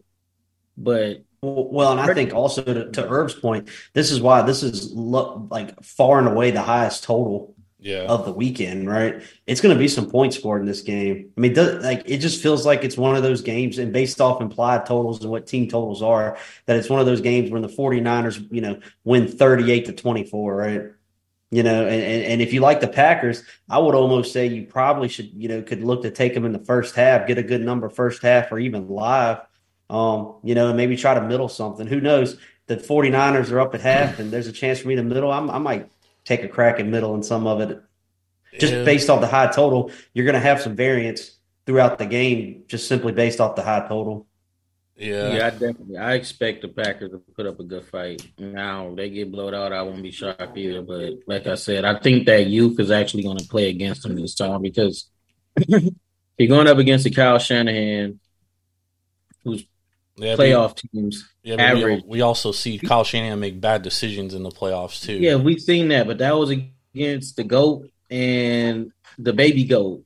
but 0.78 1.24
Well, 1.42 1.92
and 1.92 2.00
I 2.00 2.14
think 2.14 2.34
also 2.34 2.62
to, 2.64 2.92
to 2.92 3.08
Herb's 3.08 3.34
point, 3.34 3.68
this 3.94 4.12
is 4.12 4.22
why 4.22 4.44
this 4.44 4.62
is 4.64 4.94
lo- 4.94 5.48
like 5.50 5.82
far 5.84 6.20
and 6.20 6.28
away 6.28 6.52
the 6.52 6.62
highest 6.62 7.04
total 7.04 7.56
Yeah. 7.84 8.04
of 8.04 8.24
the 8.24 8.32
weekend, 8.32 8.90
right? 8.90 9.22
It's 9.46 9.60
going 9.60 9.76
to 9.76 9.80
be 9.80 9.90
some 9.90 10.10
points 10.10 10.38
scored 10.38 10.62
in 10.62 10.68
this 10.68 10.82
game. 10.82 11.32
I 11.38 11.42
mean, 11.42 11.54
does, 11.54 11.84
like 11.84 12.04
it 12.06 12.20
just 12.20 12.42
feels 12.42 12.66
like 12.66 12.86
it's 12.86 12.96
one 12.96 13.18
of 13.18 13.24
those 13.24 13.42
games, 13.42 13.78
and 13.78 13.92
based 13.92 14.22
off 14.22 14.42
implied 14.42 14.86
totals 14.86 15.22
and 15.22 15.30
what 15.30 15.48
team 15.48 15.68
totals 15.68 16.02
are, 16.02 16.38
that 16.66 16.78
it's 16.78 16.90
one 16.90 17.02
of 17.02 17.06
those 17.06 17.20
games 17.20 17.52
when 17.52 17.62
the 17.62 17.68
49ers, 17.68 18.48
you 18.52 18.62
know, 18.62 18.80
win 19.04 19.28
38 19.28 19.86
to 19.88 19.94
24, 19.94 20.56
right? 20.56 20.82
You 21.52 21.62
know, 21.62 21.86
and, 21.86 22.02
and, 22.02 22.24
and 22.24 22.42
if 22.42 22.54
you 22.54 22.62
like 22.62 22.80
the 22.80 22.88
Packers, 22.88 23.44
I 23.70 23.80
would 23.80 23.96
almost 23.96 24.32
say 24.32 24.48
you 24.48 24.66
probably 24.66 25.10
should, 25.10 25.32
you 25.34 25.50
know, 25.50 25.62
could 25.62 25.84
look 25.84 26.04
to 26.04 26.10
take 26.10 26.34
them 26.34 26.46
in 26.46 26.54
the 26.54 26.64
first 26.64 26.96
half, 26.96 27.28
get 27.28 27.38
a 27.38 27.44
good 27.44 27.62
number 27.62 27.90
first 27.90 28.24
half 28.24 28.52
or 28.52 28.60
even 28.60 28.88
live, 28.88 29.40
um, 29.90 30.38
you 30.42 30.56
know, 30.56 30.70
and 30.70 30.78
maybe 30.78 30.96
try 30.96 31.14
to 31.14 31.22
middle 31.22 31.50
something. 31.50 31.86
Who 31.86 32.00
knows? 32.00 32.38
The 32.68 32.78
49ers 32.78 33.52
are 33.52 33.60
up 33.60 33.76
at 33.76 33.82
half 33.82 34.20
and 34.20 34.32
there's 34.32 34.48
a 34.48 34.54
chance 34.54 34.80
for 34.80 34.88
me 34.88 34.96
to 34.96 35.04
middle. 35.04 35.32
I'm, 35.32 35.52
I 35.52 35.60
might 35.60 35.90
take 36.26 36.44
a 36.44 36.48
crack 36.48 36.80
at 36.80 36.86
middle 36.88 37.14
and 37.14 37.26
some 37.26 37.48
of 37.48 37.60
it 37.62 37.82
just 38.60 38.74
Yeah. 38.74 38.84
based 38.84 39.10
off 39.10 39.22
the 39.22 39.28
high 39.28 39.48
total, 39.52 39.92
you're 40.14 40.26
going 40.26 40.34
to 40.36 40.40
have 40.40 40.62
some 40.62 40.76
variance 40.76 41.38
throughout 41.66 41.98
the 41.98 42.06
game, 42.06 42.64
just 42.68 42.88
simply 42.88 43.12
based 43.12 43.40
off 43.40 43.56
the 43.56 43.64
high 43.64 43.86
total. 43.88 44.28
Yeah. 44.96 45.34
Yeah, 45.36 45.48
I 45.48 45.50
definitely. 45.50 45.98
I 45.98 46.14
expect 46.14 46.62
the 46.62 46.68
Packers 46.68 47.12
to 47.12 47.18
put 47.36 47.48
up 47.48 47.60
a 47.60 47.64
good 47.64 47.84
fight. 47.86 48.28
Now 48.38 48.94
they 48.96 49.10
get 49.10 49.32
blowed 49.32 49.54
out, 49.56 49.74
I 49.74 49.82
won't 49.82 50.04
be 50.04 50.12
shocked 50.12 50.56
either. 50.58 50.82
But 50.84 51.20
like 51.26 51.48
I 51.48 51.56
said, 51.56 51.84
I 51.84 51.98
think 52.00 52.28
that 52.28 52.46
youth 52.48 52.80
is 52.80 52.92
actually 52.92 53.24
going 53.24 53.40
to 53.40 53.48
play 53.48 53.70
against 53.70 54.04
them 54.04 54.16
this 54.16 54.36
time 54.36 54.62
because 54.62 55.10
you're 55.68 56.48
going 56.48 56.68
up 56.68 56.78
against 56.78 57.06
the 57.06 57.10
Kyle 57.12 57.40
Shanahan, 57.40 58.20
who's 59.44 59.66
Yeah, 60.16 60.36
but- 60.36 60.46
playoff 60.48 60.76
teams. 60.92 61.28
Yeah, 61.44 61.56
but 61.58 61.76
we, 61.76 61.82
average. 61.82 62.04
we 62.06 62.22
also 62.22 62.52
see 62.52 62.78
Kyle 62.80 63.04
Shanahan 63.04 63.40
make 63.40 63.60
bad 63.60 63.82
decisions 63.82 64.34
in 64.34 64.44
the 64.44 64.52
playoffs 64.52 65.04
too. 65.04 65.14
Yeah, 65.16 65.36
we've 65.36 65.60
seen 65.60 65.88
that, 65.90 66.08
but 66.08 66.20
that 66.20 66.38
was 66.38 66.52
against 66.52 67.36
the 67.36 67.44
goat 67.44 67.90
and 68.10 68.92
the 69.18 69.34
baby 69.34 69.64
goat. 69.66 70.04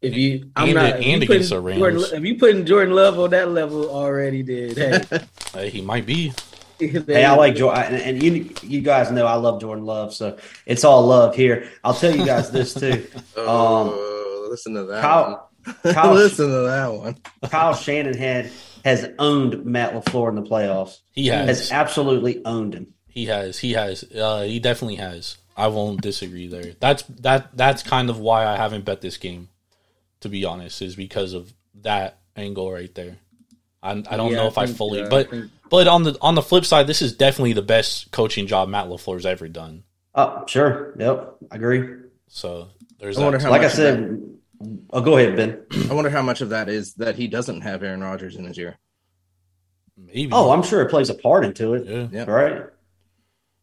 If 0.00 0.16
you, 0.16 0.50
I'm 0.56 0.66
And- 0.70 0.74
not. 0.74 0.84
and 0.96 1.02
if 1.04 1.06
you 1.06 1.14
against 1.16 1.28
putting 1.28 1.48
the 1.48 1.60
Rams. 1.60 1.78
Jordan, 1.78 2.18
if 2.18 2.24
you 2.24 2.38
putting 2.38 2.66
Jordan 2.66 2.94
Love 2.94 3.18
on 3.20 3.30
that 3.30 3.50
level 3.50 3.88
already, 3.88 4.42
did 4.42 4.76
hey, 4.76 5.00
Uh, 5.54 5.58
he 5.62 5.80
might 5.80 6.06
be. 6.06 6.32
Hey, 6.80 7.24
I 7.24 7.36
like 7.36 7.54
Jordan, 7.54 7.94
and, 7.94 8.02
and 8.02 8.22
you 8.24 8.50
you 8.62 8.80
guys 8.80 9.12
know 9.12 9.24
I 9.24 9.34
love 9.36 9.60
Jordan 9.60 9.84
Love, 9.84 10.12
so 10.12 10.36
it's 10.66 10.82
all 10.82 11.06
love 11.06 11.36
here. 11.36 11.68
I'll 11.84 11.94
tell 11.94 12.10
you 12.16 12.26
guys 12.26 12.50
this 12.50 12.74
too. 12.74 13.06
Oh, 13.36 14.48
listen 14.50 14.74
to 14.74 14.82
that. 14.86 15.00
Kyle, 15.00 15.30
one. 15.30 15.38
Kyle- 15.84 16.14
listen 16.14 16.46
to 16.48 16.60
that 16.62 16.92
one. 16.92 17.16
Kyle 17.50 17.74
Shanahan 17.74 18.50
has 18.84 19.08
owned 19.18 19.64
Matt 19.64 19.94
LaFleur 19.94 20.28
in 20.30 20.34
the 20.34 20.42
playoffs. 20.42 20.98
He 21.12 21.28
has. 21.28 21.46
Has 21.48 21.72
absolutely 21.72 22.44
owned 22.44 22.74
him. 22.74 22.94
He 23.08 23.26
has. 23.26 23.58
He 23.58 23.72
has. 23.72 24.04
Uh, 24.04 24.42
he 24.42 24.58
definitely 24.58 24.96
has. 24.96 25.36
I 25.56 25.68
won't 25.68 26.00
disagree 26.00 26.48
there. 26.48 26.72
That's 26.80 27.02
that. 27.20 27.56
That's 27.56 27.82
kind 27.82 28.08
of 28.10 28.18
why 28.18 28.46
I 28.46 28.56
haven't 28.56 28.84
bet 28.84 29.00
this 29.00 29.16
game. 29.18 29.48
To 30.22 30.28
be 30.28 30.44
honest, 30.44 30.80
is 30.82 30.94
because 30.96 31.32
of 31.34 31.52
that 31.82 32.18
angle 32.36 32.70
right 32.72 32.94
there. 32.94 33.16
I, 33.82 33.90
I 33.90 34.16
don't 34.16 34.30
Yeah, 34.30 34.36
know 34.36 34.46
if 34.46 34.56
I 34.56 34.66
think, 34.66 34.78
fully, 34.78 35.02
uh, 35.02 35.08
but 35.08 35.26
I 35.26 35.30
think- 35.30 35.50
but 35.68 35.88
on 35.88 36.04
the 36.04 36.16
on 36.20 36.34
the 36.36 36.42
flip 36.42 36.64
side, 36.64 36.86
this 36.86 37.02
is 37.02 37.12
definitely 37.16 37.54
the 37.54 37.62
best 37.62 38.12
coaching 38.12 38.46
job 38.46 38.68
Matt 38.68 38.86
LaFleur's 38.86 39.26
ever 39.26 39.48
done. 39.48 39.82
Oh, 40.14 40.44
sure. 40.46 40.94
Yep, 40.98 41.34
I 41.50 41.56
agree. 41.56 41.96
So 42.28 42.68
there's 43.00 43.18
I 43.18 43.22
wonder 43.24 43.38
that. 43.38 43.44
how 43.44 43.50
Like 43.50 43.62
I 43.62 43.64
much 43.64 43.72
that- 43.72 43.76
said, 43.96 44.20
oh, 44.90 45.00
go 45.00 45.16
ahead, 45.16 45.36
Ben. 45.36 45.64
I 45.90 45.94
wonder 45.94 46.10
how 46.10 46.22
much 46.22 46.40
of 46.40 46.50
that 46.50 46.68
is 46.68 46.94
that 46.94 47.16
he 47.16 47.28
doesn't 47.28 47.62
have 47.62 47.82
Aaron 47.82 48.02
Rodgers 48.02 48.36
in 48.36 48.44
his 48.44 48.58
ear. 48.58 48.78
Maybe. 49.96 50.30
Oh, 50.32 50.50
I'm 50.50 50.62
sure 50.62 50.82
it 50.82 50.90
plays 50.90 51.10
a 51.10 51.14
part 51.14 51.44
into 51.44 51.74
it. 51.74 51.86
yeah. 51.86 52.08
Yeah. 52.10 52.30
Right. 52.30 52.66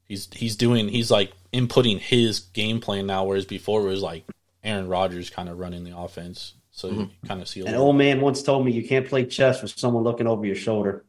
He's 0.07 0.27
he's 0.33 0.55
doing 0.55 0.89
he's 0.89 1.11
like 1.11 1.31
inputting 1.53 1.99
his 1.99 2.39
game 2.39 2.79
plan 2.79 3.05
now, 3.05 3.25
whereas 3.25 3.45
before 3.45 3.81
it 3.81 3.89
was 3.89 4.01
like 4.01 4.25
Aaron 4.63 4.87
Rodgers 4.87 5.29
kind 5.29 5.49
of 5.49 5.59
running 5.59 5.83
the 5.83 5.95
offense. 5.97 6.55
So 6.71 6.89
you 6.89 7.09
kind 7.27 7.41
of 7.41 7.47
see 7.47 7.59
a 7.59 7.65
An 7.65 7.75
old 7.75 7.97
man 7.97 8.21
once 8.21 8.41
told 8.41 8.65
me 8.65 8.71
you 8.71 8.87
can't 8.87 9.05
play 9.07 9.25
chess 9.25 9.61
with 9.61 9.77
someone 9.77 10.03
looking 10.03 10.27
over 10.27 10.45
your 10.45 10.55
shoulder. 10.55 11.03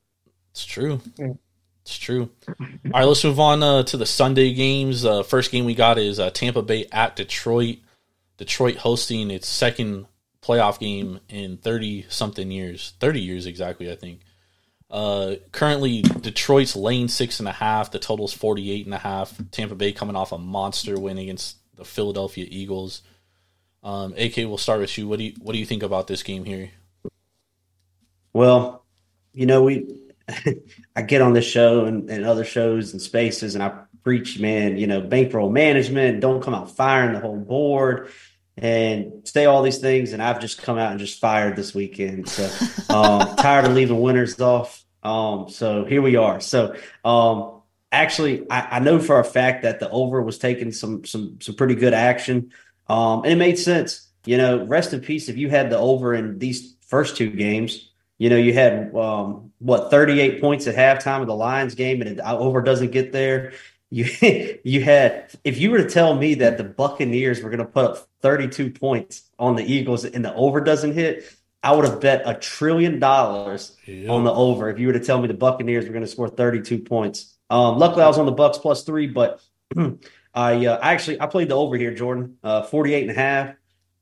It's 0.50 0.64
true. 0.64 1.00
It's 1.82 1.96
true. 1.96 2.28
All 2.48 2.66
right, 2.92 3.04
let's 3.04 3.22
move 3.22 3.38
on 3.38 3.62
uh, 3.62 3.84
to 3.84 3.96
the 3.96 4.06
Sunday 4.06 4.52
games. 4.52 5.04
Uh, 5.04 5.22
first 5.22 5.50
game 5.52 5.64
we 5.64 5.74
got 5.74 5.96
is 5.96 6.18
uh, 6.18 6.30
Tampa 6.30 6.62
Bay 6.62 6.86
at 6.90 7.14
Detroit. 7.16 7.78
Detroit 8.40 8.76
hosting 8.76 9.30
its 9.30 9.46
second 9.46 10.06
playoff 10.40 10.78
game 10.78 11.20
in 11.28 11.58
thirty 11.58 12.06
something 12.08 12.50
years, 12.50 12.94
thirty 12.98 13.20
years 13.20 13.44
exactly, 13.44 13.92
I 13.92 13.96
think. 13.96 14.20
Uh, 14.90 15.34
currently, 15.52 16.00
Detroit's 16.00 16.74
lane 16.74 17.08
six 17.08 17.38
and 17.38 17.46
a 17.46 17.52
half. 17.52 17.90
The 17.90 17.98
total's 17.98 18.32
forty 18.32 18.70
eight 18.70 18.86
and 18.86 18.94
a 18.94 18.98
half. 18.98 19.38
Tampa 19.50 19.74
Bay 19.74 19.92
coming 19.92 20.16
off 20.16 20.32
a 20.32 20.38
monster 20.38 20.98
win 20.98 21.18
against 21.18 21.58
the 21.76 21.84
Philadelphia 21.84 22.46
Eagles. 22.48 23.02
Um, 23.82 24.14
AK, 24.16 24.38
we'll 24.38 24.56
start 24.56 24.80
with 24.80 24.96
you. 24.96 25.06
What 25.06 25.18
do 25.18 25.26
you 25.26 25.34
what 25.42 25.52
do 25.52 25.58
you 25.58 25.66
think 25.66 25.82
about 25.82 26.06
this 26.06 26.22
game 26.22 26.46
here? 26.46 26.70
Well, 28.32 28.86
you 29.34 29.44
know, 29.44 29.64
we 29.64 29.86
I 30.96 31.02
get 31.02 31.20
on 31.20 31.34
this 31.34 31.44
show 31.44 31.84
and, 31.84 32.08
and 32.08 32.24
other 32.24 32.46
shows 32.46 32.92
and 32.94 33.02
spaces 33.02 33.54
and 33.54 33.62
I 33.62 33.82
preach, 34.02 34.38
man, 34.38 34.78
you 34.78 34.86
know, 34.86 35.02
bankroll 35.02 35.50
management, 35.50 36.20
don't 36.20 36.42
come 36.42 36.54
out 36.54 36.74
firing 36.74 37.12
the 37.12 37.20
whole 37.20 37.36
board 37.36 38.08
and 38.60 39.22
say 39.24 39.46
all 39.46 39.62
these 39.62 39.78
things. 39.78 40.12
And 40.12 40.22
I've 40.22 40.40
just 40.40 40.62
come 40.62 40.78
out 40.78 40.92
and 40.92 41.00
just 41.00 41.18
fired 41.18 41.56
this 41.56 41.74
weekend. 41.74 42.28
So 42.28 42.44
um 42.94 43.34
tired 43.36 43.64
of 43.64 43.72
leaving 43.72 44.00
winners 44.00 44.40
off. 44.40 44.84
Um, 45.02 45.48
so 45.48 45.84
here 45.84 46.02
we 46.02 46.16
are. 46.16 46.40
So 46.40 46.76
um 47.04 47.62
actually 47.90 48.48
I, 48.50 48.76
I 48.76 48.78
know 48.80 49.00
for 49.00 49.18
a 49.18 49.24
fact 49.24 49.62
that 49.62 49.80
the 49.80 49.90
over 49.90 50.22
was 50.22 50.38
taking 50.38 50.72
some 50.72 51.04
some 51.04 51.38
some 51.40 51.54
pretty 51.56 51.74
good 51.74 51.94
action. 51.94 52.52
Um, 52.88 53.22
and 53.24 53.32
it 53.32 53.36
made 53.36 53.58
sense. 53.58 54.08
You 54.26 54.36
know, 54.36 54.66
rest 54.66 54.92
in 54.92 55.00
peace 55.00 55.28
if 55.28 55.36
you 55.36 55.48
had 55.48 55.70
the 55.70 55.78
over 55.78 56.14
in 56.14 56.38
these 56.38 56.76
first 56.86 57.16
two 57.16 57.30
games. 57.30 57.88
You 58.18 58.28
know, 58.28 58.36
you 58.36 58.52
had 58.52 58.94
um, 58.94 59.50
what 59.60 59.90
38 59.90 60.42
points 60.42 60.66
at 60.66 60.74
halftime 60.74 61.22
of 61.22 61.26
the 61.26 61.34
Lions 61.34 61.74
game, 61.74 62.02
and 62.02 62.10
it 62.10 62.20
over 62.20 62.60
doesn't 62.60 62.90
get 62.90 63.12
there. 63.12 63.52
You 63.90 64.06
you 64.64 64.82
had 64.82 65.32
if 65.44 65.58
you 65.58 65.70
were 65.70 65.78
to 65.78 65.90
tell 65.90 66.14
me 66.14 66.34
that 66.36 66.58
the 66.58 66.64
Buccaneers 66.64 67.42
were 67.42 67.50
going 67.50 67.58
to 67.58 67.64
put 67.64 67.84
up 67.84 68.08
32 68.22 68.70
points 68.70 69.28
on 69.38 69.56
the 69.56 69.64
Eagles 69.64 70.04
and 70.04 70.24
the 70.24 70.34
over 70.34 70.60
doesn't 70.60 70.92
hit, 70.92 71.24
I 71.62 71.72
would 71.72 71.84
have 71.84 72.00
bet 72.00 72.22
a 72.24 72.34
trillion 72.34 72.98
dollars 72.98 73.76
on 74.08 74.24
the 74.24 74.32
over 74.32 74.70
if 74.70 74.78
you 74.78 74.86
were 74.86 74.92
to 74.92 75.00
tell 75.00 75.20
me 75.20 75.28
the 75.28 75.34
Buccaneers 75.34 75.86
were 75.86 75.92
going 75.92 76.04
to 76.04 76.10
score 76.10 76.28
32 76.28 76.78
points. 76.78 77.36
Um, 77.50 77.78
luckily, 77.78 78.04
I 78.04 78.06
was 78.06 78.18
on 78.18 78.26
the 78.26 78.32
Bucks 78.32 78.58
plus 78.58 78.84
three, 78.84 79.08
but 79.08 79.42
I 80.34 80.66
uh, 80.66 80.78
actually 80.80 81.20
I 81.20 81.26
played 81.26 81.48
the 81.48 81.56
over 81.56 81.76
here, 81.76 81.92
Jordan, 81.92 82.38
uh, 82.44 82.62
48 82.62 83.02
and 83.02 83.10
a 83.10 83.14
half. 83.14 83.54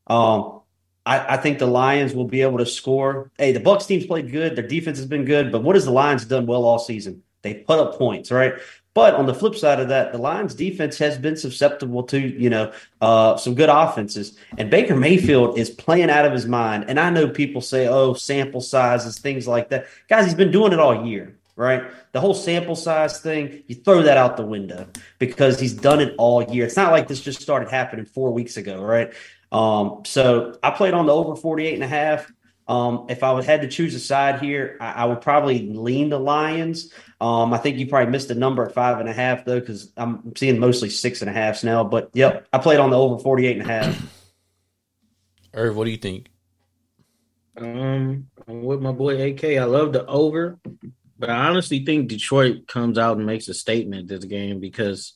Um, 0.07 0.61
I, 1.07 1.35
I 1.35 1.37
think 1.39 1.59
the 1.59 1.67
Lions 1.67 2.15
will 2.15 2.27
be 2.27 2.43
able 2.43 2.59
to 2.59 2.67
score. 2.67 3.31
Hey, 3.39 3.53
the 3.53 3.61
Bucks 3.61 3.87
team's 3.87 4.07
played 4.07 4.31
good. 4.31 4.55
Their 4.55 4.67
defense 4.67 4.99
has 4.99 5.07
been 5.07 5.25
good, 5.25 5.51
but 5.51 5.63
what 5.63 5.75
has 5.75 5.87
the 5.87 5.91
Lions 5.91 6.27
done 6.27 6.47
well 6.47 6.65
all 6.65 6.79
season? 6.79 7.23
They 7.41 7.55
put 7.55 7.79
up 7.79 7.97
points, 7.97 8.31
right? 8.31 8.55
But 8.99 9.15
on 9.15 9.27
the 9.27 9.35
flip 9.35 9.55
side 9.55 9.79
of 9.79 9.87
that, 9.91 10.11
the 10.11 10.19
Lions 10.19 10.57
defense 10.57 10.99
has 10.99 11.17
been 11.17 11.37
susceptible 11.37 12.03
to, 12.03 12.19
you 12.19 12.51
know, 12.51 12.73
uh, 13.01 13.37
some 13.37 13.55
good 13.55 13.69
offenses. 13.69 14.37
And 14.57 14.73
Baker 14.73 14.97
Mayfield 14.97 15.57
is 15.57 15.71
playing 15.71 16.11
out 16.11 16.25
of 16.25 16.33
his 16.33 16.47
mind. 16.47 16.87
And 16.89 16.99
I 16.99 17.09
know 17.09 17.29
people 17.29 17.61
say, 17.61 17.87
oh, 17.87 18.15
sample 18.15 18.61
sizes, 18.61 19.21
things 19.21 19.47
like 19.47 19.69
that. 19.69 19.87
Guys, 20.09 20.25
he's 20.25 20.35
been 20.35 20.51
doing 20.51 20.73
it 20.73 20.81
all 20.81 21.07
year, 21.07 21.39
right? 21.55 21.85
The 22.11 22.21
whole 22.21 22.35
sample 22.35 22.75
size 22.75 23.21
thing, 23.21 23.63
you 23.69 23.77
throw 23.77 24.03
that 24.03 24.17
out 24.17 24.37
the 24.37 24.45
window 24.45 24.89
because 25.21 25.61
he's 25.61 25.75
done 25.75 26.01
it 26.01 26.17
all 26.19 26.43
year. 26.43 26.67
It's 26.67 26.75
not 26.75 26.91
like 26.91 27.07
this 27.07 27.21
just 27.21 27.41
started 27.41 27.71
happening 27.71 28.05
four 28.05 28.33
weeks 28.33 28.57
ago, 28.57 28.83
right? 28.83 29.13
Um, 29.53 30.03
so 30.07 30.59
I 30.61 30.73
played 30.73 30.95
on 30.95 31.07
the 31.07 31.15
over 31.15 31.37
48 31.37 31.75
and 31.75 31.85
a 31.85 31.87
half. 31.87 32.33
Um, 32.69 33.07
if 33.09 33.23
I 33.23 33.33
would 33.33 33.45
had 33.45 33.63
to 33.63 33.69
choose 33.69 33.95
a 33.95 34.01
side 34.01 34.41
here, 34.41 34.77
I, 34.79 34.93
I 34.93 35.05
would 35.07 35.23
probably 35.23 35.71
lean 35.71 36.11
the 36.11 36.21
Lions. 36.21 36.93
Um, 37.19 37.55
I 37.55 37.59
think 37.59 37.79
you 37.79 37.87
probably 37.87 38.13
missed 38.13 38.31
a 38.31 38.35
number 38.35 38.65
at 38.65 38.75
five 38.75 39.01
and 39.01 39.09
a 39.09 39.13
half 39.13 39.47
though, 39.47 39.59
because 39.59 39.91
I'm 39.97 40.37
seeing 40.37 40.59
mostly 40.59 40.91
six 40.91 41.23
and 41.23 41.31
a 41.31 41.33
halfs 41.33 41.65
now. 41.65 41.83
But 41.83 42.11
yep, 42.13 42.47
I 42.53 42.59
played 42.59 42.79
on 42.79 42.91
the 42.91 42.99
over 42.99 43.23
48 43.23 43.57
and 43.57 43.69
a 43.69 43.73
half. 43.73 44.03
Irv, 45.55 45.77
what 45.77 45.85
do 45.87 45.91
you 45.91 45.97
think? 45.97 46.29
Um, 47.57 48.29
I'm 48.47 48.63
with 48.63 48.81
my 48.81 48.93
boy 48.93 49.31
AK. 49.31 49.45
I 49.45 49.65
love 49.65 49.95
the 49.95 50.05
over, 50.07 50.59
but 51.19 51.31
I 51.31 51.49
honestly 51.49 51.85
think 51.85 52.09
Detroit 52.09 52.69
comes 52.69 52.99
out 52.99 53.17
and 53.17 53.27
makes 53.27 53.49
a 53.49 53.55
statement 53.55 54.09
this 54.09 54.25
game 54.25 54.61
because 54.61 55.15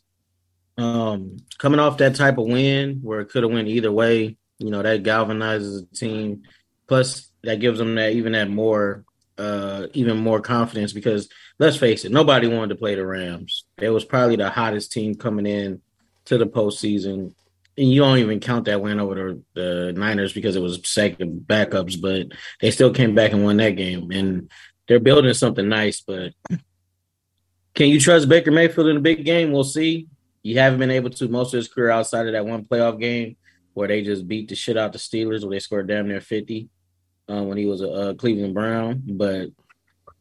um 0.79 1.37
coming 1.59 1.79
off 1.79 1.99
that 1.99 2.17
type 2.17 2.39
of 2.39 2.47
win 2.47 3.01
where 3.03 3.21
it 3.21 3.29
could 3.29 3.43
have 3.43 3.53
went 3.53 3.69
either 3.69 3.93
way, 3.93 4.39
you 4.59 4.71
know, 4.71 4.83
that 4.83 5.03
galvanizes 5.03 5.81
the 5.81 5.97
team. 5.97 6.43
Plus 6.89 7.32
that 7.45 7.61
gives 7.61 7.79
them 7.79 7.95
that 7.97 8.13
even 8.13 8.33
that 8.33 8.49
more 8.49 9.05
uh 9.39 9.87
even 9.95 10.19
more 10.19 10.41
confidence 10.41 10.93
because 10.93 11.29
let's 11.59 11.77
face 11.77 12.05
it, 12.05 12.13
nobody 12.13 12.47
wanted 12.47 12.69
to 12.69 12.75
play 12.75 12.95
the 12.95 13.07
Rams. 13.07 13.65
It 13.81 13.91
was 13.91 14.05
probably 14.05 14.37
the 14.37 14.51
hottest 14.51 14.93
team 14.93 15.15
coming 15.15 15.47
in 15.47 15.81
to 16.27 16.39
the 16.39 16.47
postseason. 16.47 17.35
And 17.79 17.91
you 17.91 18.03
don't 18.03 18.19
even 18.19 18.41
count 18.41 18.67
that 18.67 18.83
win 18.83 19.01
over 19.01 19.15
the, 19.15 19.43
the 19.55 19.93
Niners 19.95 20.35
because 20.35 20.57
it 20.57 20.63
was 20.63 20.87
second 20.87 21.47
backups, 21.47 22.01
but 22.01 22.27
they 22.61 22.71
still 22.71 22.93
came 22.93 23.15
back 23.15 23.33
and 23.33 23.45
won 23.45 23.57
that 23.57 23.77
game. 23.77 24.11
And 24.11 24.51
they're 24.87 25.01
building 25.01 25.33
something 25.33 25.69
nice, 25.69 26.03
but 26.03 26.33
can 27.75 27.89
you 27.89 27.99
trust 27.99 28.29
Baker 28.29 28.51
Mayfield 28.51 28.89
in 28.89 28.99
a 28.99 29.01
big 29.01 29.25
game? 29.25 29.53
We'll 29.53 29.65
see. 29.65 30.09
You 30.43 30.59
haven't 30.59 30.81
been 30.81 30.91
able 30.91 31.11
to 31.11 31.29
most 31.29 31.55
of 31.55 31.59
his 31.59 31.69
career 31.69 31.91
outside 31.91 32.27
of 32.27 32.33
that 32.33 32.45
one 32.45 32.65
playoff 32.65 33.01
game 33.01 33.37
where 33.73 33.89
they 33.89 34.03
just 34.03 34.29
beat 34.29 34.49
the 34.49 34.55
shit 34.55 34.77
out 34.77 34.93
the 34.93 34.99
Steelers 34.99 35.43
where 35.43 35.51
they 35.51 35.61
scored 35.61 35.87
damn 35.87 36.09
near 36.09 36.21
50. 36.21 36.69
Uh, 37.29 37.43
when 37.43 37.57
he 37.57 37.67
was 37.67 37.81
a, 37.81 37.87
a 37.87 38.15
Cleveland 38.15 38.53
Brown. 38.53 39.03
But 39.07 39.51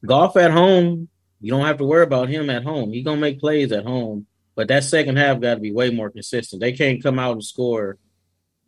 golf 0.06 0.38
at 0.38 0.52
home, 0.52 1.10
you 1.42 1.52
don't 1.52 1.66
have 1.66 1.78
to 1.80 1.86
worry 1.86 2.04
about 2.04 2.30
him 2.30 2.50
at 2.50 2.64
home. 2.64 2.94
He's 2.94 3.04
gonna 3.04 3.20
make 3.20 3.40
plays 3.40 3.72
at 3.72 3.86
home, 3.86 4.28
but 4.56 4.68
that 4.68 4.84
second 4.84 5.18
half 5.18 5.42
got 5.42 5.56
to 5.56 5.60
be 5.60 5.72
way 5.72 5.90
more 5.90 6.12
consistent. 6.12 6.62
They 6.62 6.72
can't 6.74 7.02
come 7.02 7.18
out 7.18 7.34
and 7.34 7.44
score. 7.44 7.98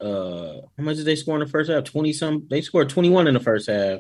Uh, 0.02 0.62
how 0.78 0.84
much 0.84 0.98
did 0.98 1.06
they 1.06 1.16
score 1.16 1.36
in 1.36 1.46
the 1.46 1.50
first 1.52 1.70
half? 1.70 1.84
Twenty 1.84 2.12
some. 2.12 2.48
They 2.50 2.62
scored 2.62 2.90
twenty 2.90 3.10
one 3.10 3.28
in 3.28 3.36
the 3.36 3.40
first 3.40 3.70
half, 3.70 4.00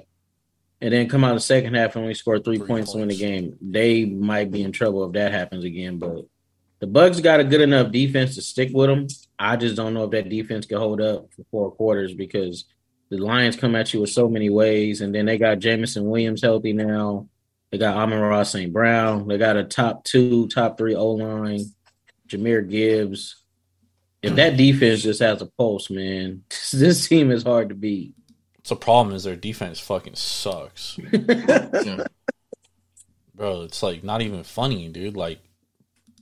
and 0.81 0.91
then 0.91 1.07
come 1.07 1.23
out 1.23 1.29
in 1.29 1.36
the 1.36 1.41
second 1.41 1.75
half 1.75 1.95
and 1.95 2.03
only 2.03 2.15
score 2.15 2.39
three, 2.39 2.57
three 2.57 2.67
points, 2.67 2.91
points 2.91 2.91
to 2.93 2.97
win 2.97 3.07
the 3.09 3.15
game. 3.15 3.55
They 3.61 4.05
might 4.05 4.51
be 4.51 4.63
in 4.63 4.71
trouble 4.71 5.05
if 5.05 5.13
that 5.13 5.31
happens 5.31 5.63
again. 5.63 5.99
But 5.99 6.25
the 6.79 6.88
Bucks 6.88 7.21
got 7.21 7.39
a 7.39 7.45
good 7.45 7.61
enough 7.61 7.91
defense 7.91 8.36
to 8.36 8.41
stick 8.41 8.71
with 8.73 8.89
them. 8.89 9.07
I 9.38 9.55
just 9.55 9.75
don't 9.75 9.93
know 9.93 10.05
if 10.05 10.11
that 10.11 10.27
defense 10.27 10.65
can 10.65 10.79
hold 10.79 10.99
up 10.99 11.27
for 11.36 11.45
four 11.51 11.71
quarters 11.71 12.13
because 12.13 12.65
the 13.10 13.18
Lions 13.18 13.56
come 13.56 13.76
at 13.76 13.93
you 13.93 14.01
with 14.01 14.10
so 14.10 14.28
many 14.28 14.49
ways, 14.49 15.01
and 15.01 15.14
then 15.14 15.26
they 15.26 15.38
got 15.38 15.60
Jameson 15.60 16.06
Williams 16.10 16.41
healthy 16.41 16.74
now. 16.74 17.28
They 17.72 17.78
got 17.78 17.97
Amon-Ra 17.97 18.43
St. 18.43 18.72
Brown. 18.72 19.28
They 19.28 19.38
got 19.38 19.58
a 19.58 19.64
top 19.64 20.04
two, 20.04 20.47
top 20.47 20.78
three 20.78 20.95
O 20.95 21.12
line, 21.12 21.62
Jahmyr 22.28 22.70
Gibbs. 22.70 23.38
If 24.22 24.36
that 24.36 24.56
defense 24.56 25.01
just 25.01 25.20
has 25.20 25.41
a 25.41 25.47
pulse, 25.47 25.89
man, 25.89 26.43
this 26.72 27.08
team 27.08 27.32
is 27.32 27.43
hard 27.43 27.70
to 27.70 27.76
beat. 27.76 28.14
It's 28.60 28.72
a 28.72 28.76
problem 28.78 29.14
is 29.14 29.26
their 29.26 29.36
defense 29.36 29.80
fucking 29.80 30.16
sucks. 30.16 30.97
Yeah. 31.14 32.06
Bro, 33.36 33.64
it's 33.64 33.82
like 33.82 34.04
not 34.04 34.22
even 34.22 34.43
funny, 34.43 34.88
dude. 34.89 35.18
Like 35.18 35.39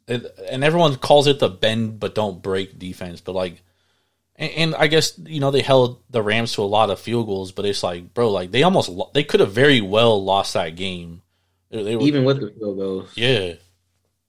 it, 0.08 0.26
and 0.50 0.64
everyone 0.64 0.96
calls 0.96 1.28
it 1.28 1.40
the 1.40 1.50
bend 1.50 2.00
but 2.00 2.16
don't 2.16 2.42
break 2.42 2.80
defense, 2.80 3.22
but 3.22 3.36
like 3.36 3.62
and, 4.42 4.52
and 4.52 4.76
I 4.76 4.88
guess 4.88 5.18
you 5.18 5.40
know 5.40 5.52
they 5.52 5.62
held 5.62 6.02
the 6.10 6.22
Rams 6.22 6.52
to 6.54 6.62
a 6.62 6.64
lot 6.64 6.90
of 6.90 7.00
field 7.00 7.28
goals, 7.28 7.54
but 7.54 7.66
it's 7.66 7.84
like, 7.84 8.14
bro, 8.14 8.30
like 8.30 8.52
they 8.52 8.64
almost 8.64 8.90
lo- 8.90 9.12
they 9.14 9.24
could 9.24 9.40
have 9.40 9.54
very 9.54 9.80
well 9.80 10.22
lost 10.22 10.56
that 10.56 10.76
game. 10.76 11.22
They, 11.70 11.84
they 11.84 11.96
were, 11.96 12.02
Even 12.04 12.26
with 12.26 12.42
the 12.42 12.50
field 12.52 12.78
goals. 12.78 13.12
yeah, 13.16 13.54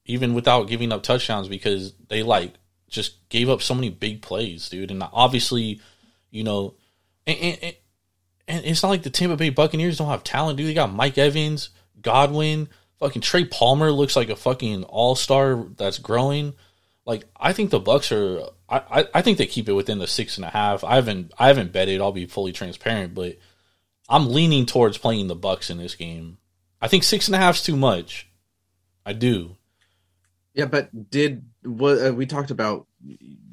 even 0.07 0.35
without 0.35 0.69
giving 0.69 0.93
up 0.93 1.03
touchdowns 1.03 1.49
because 1.49 1.93
they 2.09 2.23
like 2.23 2.53
just 2.89 3.27
gave 3.31 3.49
up 3.49 3.63
so 3.63 3.75
many 3.75 3.89
big 3.91 4.23
plays, 4.23 4.69
dude. 4.69 4.91
And 4.93 5.03
obviously, 5.13 5.81
you 6.31 6.45
know, 6.45 6.75
and, 7.27 7.39
and, 7.39 7.59
and- 7.63 7.77
and 8.49 8.65
it's 8.67 8.83
not 8.83 8.89
like 8.89 9.05
the 9.05 9.09
Tampa 9.09 9.37
Bay 9.37 9.51
Buccaneers 9.51 9.99
don't 9.99 10.09
have 10.09 10.25
talent, 10.25 10.59
dude. 10.59 10.67
They 10.67 10.75
got 10.75 10.93
Mike 10.93 11.17
Evans, 11.17 11.71
Godwin, 12.03 12.69
fucking 12.99 13.23
Trey 13.23 13.45
Palmer 13.45 13.93
looks 13.93 14.17
like 14.17 14.31
a 14.31 14.37
fucking 14.37 14.83
all 14.83 15.15
star 15.15 15.65
that's 15.77 15.99
growing. 15.99 16.53
Like 17.07 17.25
I 17.39 17.53
think 17.53 17.71
the 17.71 17.79
Bucks 17.79 18.11
are. 18.11 18.41
I, 18.73 19.07
I 19.15 19.23
think 19.23 19.39
they 19.39 19.47
keep 19.47 19.69
it 19.69 19.75
within 19.75 19.99
the 19.99 20.07
six 20.07 20.37
and 20.37 20.45
a 20.45 20.51
half. 20.51 20.83
I 20.85 20.95
haven't 20.95 21.33
I 21.39 21.49
haven't 21.49 21.73
betted. 21.73 22.01
I'll 22.01 22.13
be 22.13 22.27
fully 22.27 22.53
transparent, 22.53 23.15
but 23.15 23.39
I'm 24.09 24.33
leaning 24.33 24.67
towards 24.67 24.99
playing 24.99 25.29
the 25.29 25.35
Bucks 25.35 25.71
in 25.71 25.79
this 25.79 25.95
game. 25.95 26.39
I 26.81 26.89
think 26.89 27.05
six 27.05 27.29
and 27.29 27.35
a 27.35 27.39
half's 27.39 27.63
too 27.63 27.77
much. 27.77 28.29
I 29.05 29.13
do. 29.13 29.57
Yeah, 30.55 30.67
but 30.67 31.11
did 31.11 31.45
what 31.63 32.07
uh, 32.07 32.13
we 32.13 32.27
talked 32.27 32.51
about? 32.51 32.87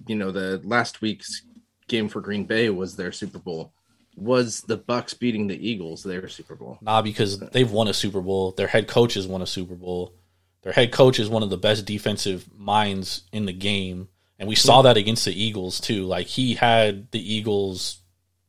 You 0.08 0.16
know, 0.16 0.32
the 0.32 0.62
last 0.64 1.02
week's 1.02 1.44
game 1.88 2.10
for 2.10 2.22
Green 2.22 2.46
Bay 2.46 2.70
was 2.70 2.96
their 2.96 3.12
Super 3.12 3.40
Bowl. 3.40 3.74
Was 4.16 4.62
the 4.62 4.78
Bucks 4.78 5.14
beating 5.14 5.48
the 5.48 5.70
Eagles 5.70 6.04
their 6.04 6.28
Super 6.28 6.56
Bowl? 6.56 6.78
Nah, 6.82 7.02
because 7.02 7.40
they've 7.40 7.72
won 7.72 7.88
a 7.88 7.94
Super 7.94 8.22
Bowl. 8.22 8.52
Their 8.52 8.68
head 8.68 8.88
coach 8.88 9.14
has 9.14 9.28
won 9.28 9.42
a 9.42 9.48
Super 9.48 9.76
Bowl. 9.76 10.14
Their 10.62 10.74
head 10.74 10.92
coach 10.92 11.20
is 11.20 11.30
one 11.30 11.44
of 11.44 11.50
the 11.50 11.58
best 11.58 11.86
defensive 11.86 12.50
minds 12.58 13.24
in 13.32 13.46
the 13.46 13.54
game. 13.54 14.10
And 14.40 14.48
we 14.48 14.56
saw 14.56 14.82
that 14.84 14.96
against 14.98 15.26
the 15.26 15.34
Eagles 15.44 15.80
too. 15.82 16.06
Like 16.06 16.28
he 16.28 16.56
had 16.56 17.12
the 17.12 17.34
Eagles 17.36 17.98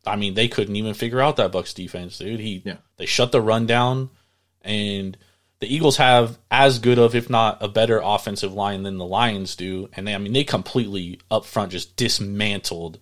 I 0.06 0.16
mean, 0.16 0.32
they 0.32 0.48
couldn't 0.48 0.76
even 0.76 0.94
figure 0.94 1.20
out 1.20 1.36
that 1.36 1.52
Bucks 1.52 1.74
defense, 1.74 2.16
dude. 2.18 2.40
He 2.40 2.62
Yeah. 2.64 2.76
they 2.96 3.06
shut 3.06 3.32
the 3.32 3.40
run 3.42 3.66
down 3.66 4.08
and 4.62 5.16
the 5.58 5.72
Eagles 5.74 5.98
have 5.98 6.38
as 6.50 6.78
good 6.78 6.98
of, 6.98 7.14
if 7.14 7.28
not 7.28 7.58
a 7.62 7.68
better 7.68 8.00
offensive 8.02 8.54
line 8.54 8.82
than 8.82 8.96
the 8.96 9.04
Lions 9.04 9.56
do. 9.56 9.90
And 9.94 10.06
they 10.06 10.14
I 10.14 10.18
mean 10.18 10.32
they 10.32 10.44
completely 10.44 11.20
up 11.30 11.44
front 11.44 11.72
just 11.72 11.96
dismantled 11.96 12.98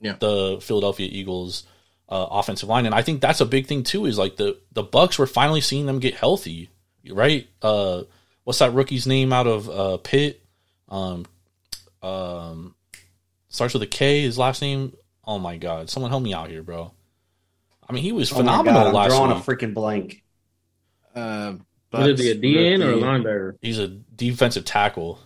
Yeah. 0.00 0.16
the 0.18 0.58
Philadelphia 0.62 1.08
Eagles 1.10 1.64
uh, 2.08 2.26
offensive 2.30 2.68
line, 2.68 2.84
and 2.84 2.94
I 2.94 3.00
think 3.02 3.20
that's 3.22 3.40
a 3.40 3.46
big 3.46 3.66
thing 3.66 3.82
too. 3.84 4.04
Is 4.06 4.18
like 4.18 4.36
the 4.36 4.58
the 4.72 4.82
Bucks 4.82 5.18
were 5.18 5.26
finally 5.26 5.60
seeing 5.62 5.86
them 5.86 5.98
get 5.98 6.14
healthy, 6.14 6.68
right? 7.08 7.48
Uh, 7.62 8.02
what's 8.44 8.58
that 8.58 8.74
rookie's 8.74 9.06
name 9.06 9.32
out 9.32 9.46
of 9.46 9.70
uh, 9.70 9.96
Pitt? 9.98 10.42
Um, 10.90 11.24
um, 12.02 12.74
starts 13.48 13.74
with 13.74 13.82
a 13.82 13.86
K. 13.86 14.22
His 14.22 14.38
last 14.38 14.60
name. 14.62 14.94
Oh 15.24 15.38
my 15.38 15.56
god! 15.56 15.88
Someone 15.90 16.10
help 16.10 16.22
me 16.22 16.34
out 16.34 16.48
here, 16.50 16.62
bro. 16.62 16.92
I 17.88 17.92
mean, 17.92 18.02
he 18.02 18.12
was 18.12 18.30
Oh 18.32 18.36
my 18.36 18.40
phenomenal 18.40 18.80
God, 18.82 18.86
I'm 18.88 18.94
last 18.94 19.08
drawing 19.10 19.30
week. 19.34 19.38
a 19.38 19.42
freaking 19.42 19.74
blank. 19.74 20.22
Uh, 21.14 21.54
Would 21.92 22.08
it 22.10 22.16
be 22.16 22.30
a 22.30 22.34
Bucks, 22.34 22.44
DN 22.44 22.84
or 22.84 22.90
a 22.90 22.94
rookie, 22.94 23.02
linebacker? 23.04 23.56
He's 23.60 23.78
a 23.78 23.88
defensive 23.88 24.64
tackle. 24.64 25.18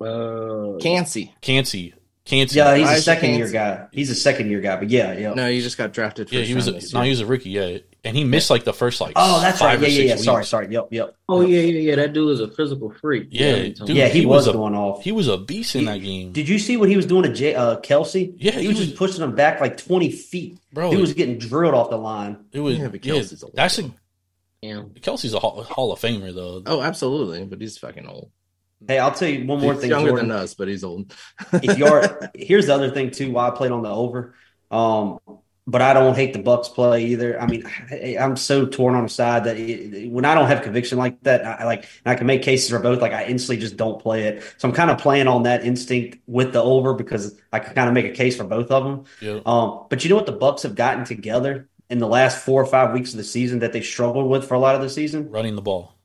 Uh, 0.00 0.76
Kancey. 0.80 1.34
Kancey, 1.40 1.94
Kancey. 2.24 2.56
Yeah, 2.58 2.76
he's 2.76 2.90
a 2.90 3.00
second 3.02 3.34
year 3.34 3.50
guy. 3.50 3.86
He's 3.92 4.10
a 4.10 4.14
second 4.14 4.50
year 4.50 4.60
guy, 4.60 4.76
but 4.76 4.90
yeah, 4.90 5.12
yeah. 5.16 5.34
No, 5.34 5.48
he 5.50 5.60
just 5.60 5.78
got 5.78 5.92
drafted. 5.92 6.30
yeah, 6.32 6.42
he 6.42 6.54
was. 6.54 6.70
round 6.70 6.82
A, 6.82 6.94
no, 6.94 7.02
he 7.02 7.10
was 7.10 7.20
a 7.20 7.26
rookie. 7.26 7.50
Yeah, 7.50 7.78
and 8.04 8.16
he 8.16 8.24
missed 8.24 8.50
like 8.50 8.64
the 8.64 8.72
first 8.72 9.00
like. 9.00 9.12
Oh, 9.16 9.40
that's 9.40 9.58
five 9.58 9.80
right. 9.80 9.90
Yeah, 9.90 9.98
yeah, 9.98 10.04
yeah. 10.04 10.12
six 10.14 10.24
Sorry, 10.24 10.44
sorry. 10.44 10.68
Yep, 10.72 10.88
yep. 10.90 11.16
oh 11.28 11.40
yeah, 11.40 11.60
yeah, 11.60 11.80
yeah. 11.80 11.96
That 11.96 12.12
dude 12.12 12.30
is 12.32 12.40
a 12.40 12.48
physical 12.48 12.90
freak. 12.90 13.28
Yeah, 13.30 13.56
you 13.56 13.74
dude. 13.74 13.88
yeah, 13.90 14.08
he, 14.08 14.20
he 14.20 14.26
was, 14.26 14.46
was 14.46 14.54
a- 14.54 14.58
going 14.58 14.74
off. 14.74 15.02
He 15.02 15.12
was 15.12 15.28
a 15.28 15.38
beast 15.38 15.74
in 15.76 15.86
that 15.86 15.98
game, 15.98 16.32
Did 16.32 16.48
you 16.48 16.58
see 16.58 16.76
what 16.76 16.88
he 16.88 16.96
was 16.96 17.06
doing 17.06 17.22
to 17.24 17.32
J- 17.32 17.54
uh, 17.54 17.78
Kelce? 17.80 18.34
Yeah, 18.38 18.52
he, 18.52 18.62
he 18.62 18.68
was, 18.68 18.78
was- 18.78 18.86
just 18.86 18.98
pushing 18.98 19.22
him 19.24 19.34
back 19.34 19.60
like 19.60 19.76
twenty 19.76 20.10
feet. 20.10 20.58
bro. 20.72 20.90
he 20.90 20.96
was 20.96 21.14
getting 21.14 21.38
drilled 21.38 21.74
off 21.74 21.90
the 21.90 21.96
line. 21.98 22.44
It 22.52 22.60
was 22.60 22.76
Yeah, 22.76 22.84
yeah, 22.84 22.88
but 22.88 23.00
Kelce's 23.00 23.42
old, 23.42 23.52
that's 23.54 23.78
a. 23.78 23.90
Yeah. 24.62 24.82
Kelce's 25.00 25.34
a 25.34 25.38
hall, 25.38 25.62
Hall 25.62 25.92
of 25.92 26.00
Famer 26.00 26.34
though. 26.34 26.62
Oh, 26.64 26.80
absolutely, 26.80 27.44
but 27.44 27.60
he's 27.60 27.76
fucking 27.78 28.06
old. 28.06 28.30
Hey, 28.86 28.98
I'll 28.98 29.12
tell 29.12 29.28
you 29.28 29.46
one 29.46 29.60
more 29.60 29.72
thing. 29.72 29.74
he's 29.74 29.80
thing, 29.82 29.90
younger 29.90 30.10
Jordan. 30.10 30.28
than 30.28 30.38
us, 30.38 30.54
but 30.54 30.68
he's 30.68 30.84
old. 30.84 31.14
if 31.54 31.78
you 31.78 31.86
are, 31.86 32.30
here's 32.34 32.66
the 32.66 32.74
other 32.74 32.90
thing 32.90 33.10
too. 33.10 33.30
Why 33.32 33.48
I 33.48 33.50
played 33.50 33.72
on 33.72 33.82
the 33.82 33.88
over, 33.90 34.34
um, 34.70 35.18
but 35.66 35.80
I 35.80 35.94
don't 35.94 36.14
hate 36.14 36.34
the 36.34 36.38
Bucks 36.40 36.68
play 36.68 37.06
either. 37.06 37.40
I 37.40 37.46
mean, 37.46 37.64
I, 37.90 38.16
I'm 38.20 38.36
so 38.36 38.66
torn 38.66 38.94
on 38.94 39.04
the 39.04 39.08
side 39.08 39.44
that 39.44 39.56
it, 39.56 40.10
when 40.10 40.24
I 40.26 40.34
don't 40.34 40.46
have 40.46 40.62
conviction 40.62 40.98
like 40.98 41.20
that, 41.22 41.44
I, 41.44 41.64
like 41.64 41.84
and 42.04 42.12
I 42.12 42.14
can 42.16 42.26
make 42.26 42.42
cases 42.42 42.68
for 42.70 42.78
both. 42.78 43.00
Like 43.00 43.12
I 43.12 43.24
instantly 43.24 43.58
just 43.58 43.76
don't 43.76 44.00
play 44.00 44.24
it. 44.24 44.42
So 44.58 44.68
I'm 44.68 44.74
kind 44.74 44.90
of 44.90 44.98
playing 44.98 45.26
on 45.26 45.44
that 45.44 45.64
instinct 45.64 46.18
with 46.26 46.52
the 46.52 46.62
over 46.62 46.92
because 46.94 47.40
I 47.52 47.60
can 47.60 47.74
kind 47.74 47.88
of 47.88 47.94
make 47.94 48.06
a 48.06 48.10
case 48.12 48.36
for 48.36 48.44
both 48.44 48.70
of 48.70 48.84
them. 48.84 49.04
Yeah. 49.20 49.40
Um, 49.46 49.86
but 49.88 50.04
you 50.04 50.10
know 50.10 50.16
what 50.16 50.26
the 50.26 50.32
Bucks 50.32 50.62
have 50.64 50.74
gotten 50.74 51.04
together 51.04 51.68
in 51.88 51.98
the 51.98 52.08
last 52.08 52.44
four 52.44 52.62
or 52.62 52.66
five 52.66 52.92
weeks 52.92 53.12
of 53.12 53.16
the 53.18 53.24
season 53.24 53.60
that 53.60 53.72
they 53.72 53.80
struggled 53.82 54.28
with 54.28 54.46
for 54.46 54.54
a 54.54 54.58
lot 54.58 54.74
of 54.74 54.80
the 54.82 54.90
season? 54.90 55.30
Running 55.30 55.54
the 55.56 55.62
ball. 55.62 55.96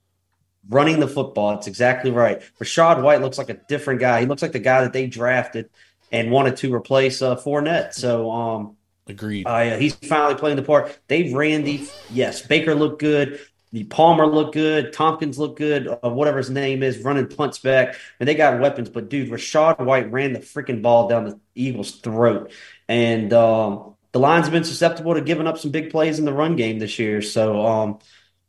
running 0.68 1.00
the 1.00 1.08
football. 1.08 1.52
It's 1.58 1.68
exactly 1.68 2.12
right. 2.12 2.42
Rachaad 2.60 3.02
White 3.02 3.22
looks 3.22 3.38
like 3.38 3.50
a 3.50 3.56
different 3.56 4.00
guy. 4.00 4.22
He 4.22 4.26
looks 4.26 4.42
like 4.42 4.52
the 4.52 4.60
guy 4.60 4.82
that 4.82 4.94
they 4.94 5.08
drafted 5.08 5.70
and 6.12 6.32
wanted 6.32 6.58
to 6.58 6.74
replace 6.74 7.22
uh, 7.22 7.36
Fournette. 7.36 7.94
So, 7.94 8.32
um, 8.32 8.76
Agreed. 9.10 9.48
uh, 9.48 9.58
yeah, 9.58 9.78
he's 9.78 9.96
finally 9.96 10.36
playing 10.36 10.56
the 10.56 10.64
part. 10.64 10.98
Dave 11.08 11.34
Randy, 11.34 11.88
yes, 12.12 12.46
Baker 12.46 12.76
looked 12.76 13.00
good. 13.00 13.40
The 13.72 13.84
Palmer 13.84 14.26
looked 14.26 14.54
good. 14.54 14.94
Thompkins 14.94 15.38
looked 15.38 15.58
good. 15.58 15.88
Uh, 15.88 16.10
whatever 16.10 16.38
his 16.38 16.50
name 16.50 16.82
is, 16.82 17.00
running 17.00 17.28
punts 17.28 17.60
back, 17.60 17.90
I 17.90 17.98
and 18.20 18.30
they 18.30 18.36
got 18.36 18.60
weapons. 18.60 18.90
But 18.90 19.10
dude, 19.10 19.30
Rachaad 19.30 19.80
White 19.80 20.12
ran 20.12 20.34
the 20.34 20.40
freaking 20.40 20.82
ball 20.82 21.08
down 21.08 21.26
the 21.26 21.40
Eagles' 21.56 21.92
throat, 21.92 22.52
and 22.88 23.32
um, 23.34 23.96
the 24.12 24.20
Lions 24.20 24.46
have 24.46 24.54
been 24.54 24.64
susceptible 24.64 25.14
to 25.14 25.22
giving 25.22 25.48
up 25.48 25.58
some 25.58 25.72
big 25.72 25.92
plays 25.92 26.20
in 26.20 26.26
the 26.26 26.34
run 26.34 26.56
game 26.56 26.80
this 26.80 26.98
year. 26.98 27.22
So, 27.22 27.66
um, 27.66 28.00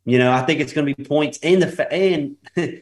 you 0.05 0.17
know, 0.17 0.31
I 0.31 0.41
think 0.43 0.59
it's 0.59 0.73
going 0.73 0.87
to 0.87 0.95
be 0.95 1.03
points. 1.03 1.39
And 1.43 1.61
the 1.61 1.67
fa- 1.67 1.91
and 1.91 2.37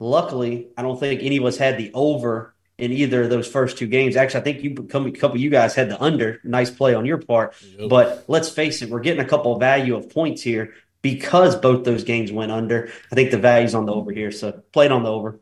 luckily, 0.00 0.68
I 0.76 0.82
don't 0.82 0.98
think 0.98 1.22
any 1.22 1.36
of 1.36 1.44
us 1.44 1.56
had 1.56 1.78
the 1.78 1.92
over 1.94 2.51
in 2.78 2.92
either 2.92 3.22
of 3.22 3.30
those 3.30 3.46
first 3.46 3.78
two 3.78 3.86
games. 3.86 4.16
Actually, 4.16 4.40
I 4.40 4.44
think 4.44 4.62
you 4.62 4.74
a 4.78 4.86
couple 5.12 5.32
of 5.32 5.40
you 5.40 5.50
guys 5.50 5.74
had 5.74 5.90
the 5.90 6.02
under. 6.02 6.40
Nice 6.44 6.70
play 6.70 6.94
on 6.94 7.04
your 7.04 7.18
part. 7.18 7.54
Yep. 7.78 7.88
But 7.88 8.24
let's 8.28 8.48
face 8.48 8.82
it, 8.82 8.90
we're 8.90 9.00
getting 9.00 9.24
a 9.24 9.28
couple 9.28 9.52
of 9.52 9.60
value 9.60 9.96
of 9.96 10.10
points 10.10 10.42
here 10.42 10.74
because 11.02 11.56
both 11.56 11.84
those 11.84 12.04
games 12.04 12.32
went 12.32 12.52
under. 12.52 12.90
I 13.10 13.14
think 13.14 13.30
the 13.30 13.38
value's 13.38 13.74
on 13.74 13.86
the 13.86 13.92
over 13.92 14.12
here. 14.12 14.30
So 14.30 14.62
play 14.72 14.86
it 14.86 14.92
on 14.92 15.02
the 15.02 15.10
over. 15.10 15.40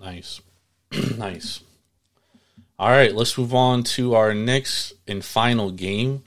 Nice. 0.00 0.40
nice. 1.16 1.60
All 2.78 2.90
right, 2.90 3.14
let's 3.14 3.38
move 3.38 3.54
on 3.54 3.84
to 3.84 4.14
our 4.14 4.34
next 4.34 4.94
and 5.06 5.24
final 5.24 5.70
game. 5.70 6.24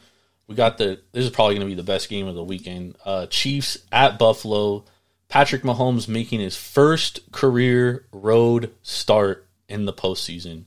We 0.47 0.55
got 0.55 0.77
the 0.77 1.01
this 1.11 1.25
is 1.25 1.31
probably 1.31 1.55
going 1.55 1.67
to 1.67 1.71
be 1.71 1.75
the 1.75 1.83
best 1.83 2.07
game 2.07 2.27
of 2.27 2.35
the 2.35 2.43
weekend. 2.43 2.95
Uh 3.03 3.25
Chiefs 3.25 3.79
at 3.91 4.17
Buffalo. 4.17 4.85
Patrick 5.27 5.63
Mahomes 5.63 6.07
making 6.07 6.39
his 6.39 6.55
first 6.55 7.31
career 7.31 8.05
road 8.11 8.71
start 8.83 9.45
in 9.69 9.85
the 9.85 9.93
postseason 9.93 10.65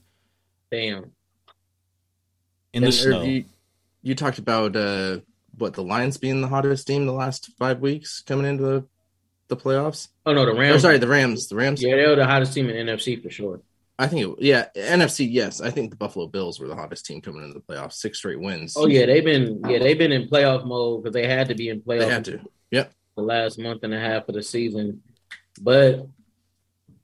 Damn. 0.71 1.11
in 2.73 2.81
the 2.83 2.87
And, 2.87 2.87
er, 2.87 2.91
snow. 2.91 3.23
You, 3.23 3.45
you 4.01 4.15
talked 4.15 4.39
about 4.39 4.75
uh, 4.75 5.19
what 5.57 5.73
the 5.73 5.83
Lions 5.83 6.17
being 6.17 6.41
the 6.41 6.47
hottest 6.47 6.87
team 6.87 7.05
the 7.05 7.11
last 7.13 7.51
five 7.57 7.79
weeks 7.79 8.21
coming 8.21 8.45
into 8.45 8.63
the, 8.63 8.85
the 9.47 9.57
playoffs. 9.57 10.09
Oh 10.25 10.33
no, 10.33 10.45
the 10.45 10.51
Or 10.51 10.59
Rams. 10.59 10.81
sorry, 10.81 10.97
the 10.97 11.07
Rams. 11.07 11.47
The 11.47 11.55
Rams. 11.55 11.81
Yeah, 11.81 11.95
they 11.95 12.07
were 12.07 12.15
the 12.15 12.25
hottest 12.25 12.53
team 12.53 12.69
in 12.69 12.87
NFC 12.87 13.21
for 13.21 13.29
sure. 13.29 13.61
I 13.97 14.07
think 14.07 14.21
it, 14.39 14.43
yeah, 14.43 14.67
NFC. 14.77 15.27
Yes, 15.29 15.59
I 15.59 15.71
think 15.71 15.89
the 15.89 15.97
Buffalo 15.97 16.27
Bills 16.27 16.57
were 16.59 16.67
the 16.67 16.75
hottest 16.75 17.05
team 17.05 17.19
coming 17.19 17.43
into 17.43 17.55
the 17.55 17.59
playoffs. 17.59 17.93
Six 17.93 18.19
straight 18.19 18.39
wins. 18.39 18.75
Oh 18.77 18.87
yeah, 18.87 19.05
they've 19.05 19.25
been 19.25 19.61
yeah 19.67 19.79
they've 19.79 19.97
been 19.97 20.13
in 20.13 20.29
playoff 20.29 20.65
mode 20.65 21.03
because 21.03 21.13
they 21.13 21.27
had 21.27 21.49
to 21.49 21.55
be 21.55 21.67
in 21.69 21.81
playoff 21.81 21.99
they 21.99 22.09
had 22.09 22.25
to. 22.25 22.39
Yep. 22.71 22.93
the 23.17 23.23
last 23.23 23.59
month 23.59 23.83
and 23.83 23.93
a 23.93 23.99
half 23.99 24.29
of 24.29 24.35
the 24.35 24.43
season. 24.43 25.01
But 25.61 26.07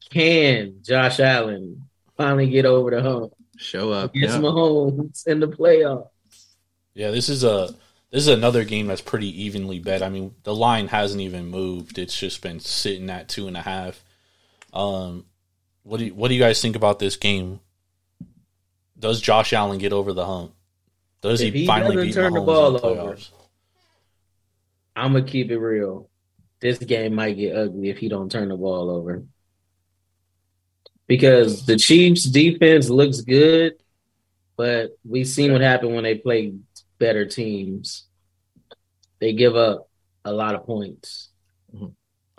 can 0.10 0.80
Josh 0.84 1.20
Allen 1.20 1.82
finally 2.18 2.50
get 2.50 2.66
over 2.66 2.92
the 2.92 3.02
hump 3.02 3.34
Show 3.58 3.92
up. 3.92 4.16
against 4.16 4.36
Yeah. 4.36 4.42
Mahomes 4.42 5.28
in 5.28 5.40
the 5.40 5.48
playoff? 5.48 6.08
Yeah, 6.94 7.12
this 7.12 7.30
is 7.30 7.44
a 7.44 7.74
this 8.12 8.22
is 8.22 8.28
another 8.30 8.64
game 8.64 8.88
that's 8.88 9.02
pretty 9.02 9.44
evenly 9.44 9.80
bet. 9.80 10.02
I 10.02 10.10
mean, 10.10 10.34
the 10.44 10.56
line 10.56 10.88
hasn't 10.88 11.22
even 11.22 11.48
moved; 11.48 11.98
it's 11.98 12.18
just 12.18 12.42
been 12.42 12.60
sitting 12.62 13.10
at 13.10 13.28
two 13.28 13.48
and 13.48 13.58
a 13.58 13.62
half. 13.62 14.04
Um, 14.74 15.26
what 15.84 15.98
do 15.98 16.06
you, 16.06 16.14
what 16.14 16.30
do 16.30 16.34
you 16.36 16.40
guys 16.40 16.62
think 16.62 16.76
about 16.76 17.00
this 17.00 17.18
game? 17.18 17.60
Does 18.98 19.20
Josh 19.20 19.52
Allen 19.54 19.78
get 19.80 19.92
over 19.92 20.14
the 20.14 20.26
hump? 20.26 20.54
Does 21.22 21.40
he, 21.42 21.50
he 21.52 21.68
finally 21.68 21.96
doesn't 21.96 22.08
beat 22.10 22.14
turn 22.16 22.34
the 22.34 22.40
Mahomes 22.40 22.46
ball 22.46 22.68
in 22.68 22.74
the 22.74 22.82
over. 22.88 23.14
playoffs? 23.16 23.30
I'm 24.96 25.14
gonna 25.14 25.26
keep 25.26 25.52
it 25.52 25.58
real. 25.60 26.10
This 26.62 26.78
game 26.78 27.16
might 27.16 27.34
get 27.36 27.56
ugly 27.56 27.90
if 27.90 27.98
he 27.98 28.08
don't 28.08 28.32
turn 28.32 28.48
the 28.50 28.56
ball 28.56 28.90
over. 28.90 29.24
Because 31.08 31.66
the 31.66 31.78
Chiefs 31.78 32.24
defense 32.24 32.90
looks 32.90 33.22
good, 33.22 33.74
but 34.58 34.98
we've 35.08 35.28
seen 35.28 35.52
what 35.52 35.62
happened 35.62 35.94
when 35.94 36.04
they 36.04 36.16
play 36.16 36.54
better 36.98 37.26
teams. 37.26 38.06
They 39.20 39.34
give 39.34 39.56
up 39.56 39.88
a 40.24 40.32
lot 40.32 40.56
of 40.56 40.66
points. 40.66 41.30
Mm-hmm. 41.74 41.86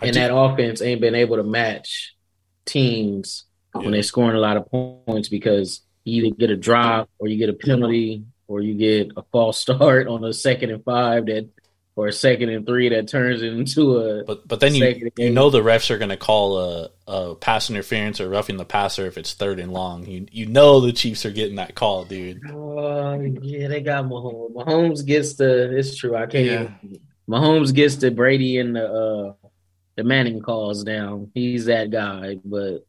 I 0.01 0.07
and 0.07 0.14
do- 0.14 0.21
that 0.21 0.35
offense 0.35 0.83
ain't 0.83 1.01
been 1.01 1.14
able 1.14 1.37
to 1.37 1.43
match 1.45 2.17
teams 2.64 3.45
Yeah. 3.75 3.83
when 3.83 3.93
they're 3.93 4.03
scoring 4.03 4.37
a 4.37 4.41
lot 4.41 4.57
of 4.57 4.69
points 4.71 5.29
because 5.29 5.83
you 6.05 6.25
either 6.25 6.35
get 6.37 6.51
a 6.51 6.57
drop 6.57 7.09
or 7.19 7.29
you 7.29 7.37
get 7.39 7.49
a 7.49 7.53
penalty 7.55 8.25
or 8.49 8.61
you 8.61 8.75
get 8.75 9.12
a 9.17 9.23
false 9.33 9.59
start 9.67 10.09
on 10.09 10.25
a 10.25 10.33
second 10.33 10.71
and 10.71 10.85
five 10.85 11.27
that 11.27 11.49
or 11.97 12.07
a 12.07 12.12
second 12.12 12.51
and 12.51 12.66
three 12.66 12.90
that 12.90 13.09
turns 13.09 13.42
it 13.42 13.55
into 13.55 13.97
a 13.97 14.24
But 14.24 14.47
but 14.47 14.61
then 14.61 14.74
you 14.74 15.11
you 15.16 15.30
know 15.30 15.49
the 15.49 15.62
refs 15.62 15.90
are 15.90 15.97
going 15.97 16.11
to 16.11 16.16
call 16.18 16.59
a, 16.59 16.90
a 17.07 17.34
pass 17.34 17.70
interference 17.70 18.20
or 18.20 18.28
roughing 18.28 18.59
the 18.59 18.66
passer 18.66 19.07
if 19.07 19.16
it's 19.16 19.32
third 19.32 19.59
and 19.59 19.72
long. 19.72 20.07
You 20.07 20.26
you 20.30 20.47
know 20.47 20.80
the 20.80 20.92
Chiefs 20.92 21.24
are 21.24 21.30
getting 21.30 21.57
that 21.57 21.74
call, 21.74 22.05
dude. 22.05 22.42
Oh 22.53 23.18
yeah, 23.42 23.68
they 23.68 23.80
got 23.80 24.05
Mahomes. 24.05 24.55
Mahomes 24.55 25.07
gets 25.07 25.34
the. 25.34 25.76
It's 25.76 25.97
true. 25.97 26.14
I 26.14 26.26
can't. 26.26 26.44
Yeah. 26.44 26.68
Even, 26.82 27.01
Mahomes 27.28 27.74
gets 27.74 27.97
the 27.97 28.11
Brady 28.11 28.59
and 28.59 28.76
the 28.76 28.84
uh 28.84 29.49
the 29.97 30.05
Manning 30.05 30.42
calls 30.42 30.84
down. 30.84 31.30
He's 31.34 31.64
that 31.64 31.90
guy. 31.90 32.36
But 32.44 32.86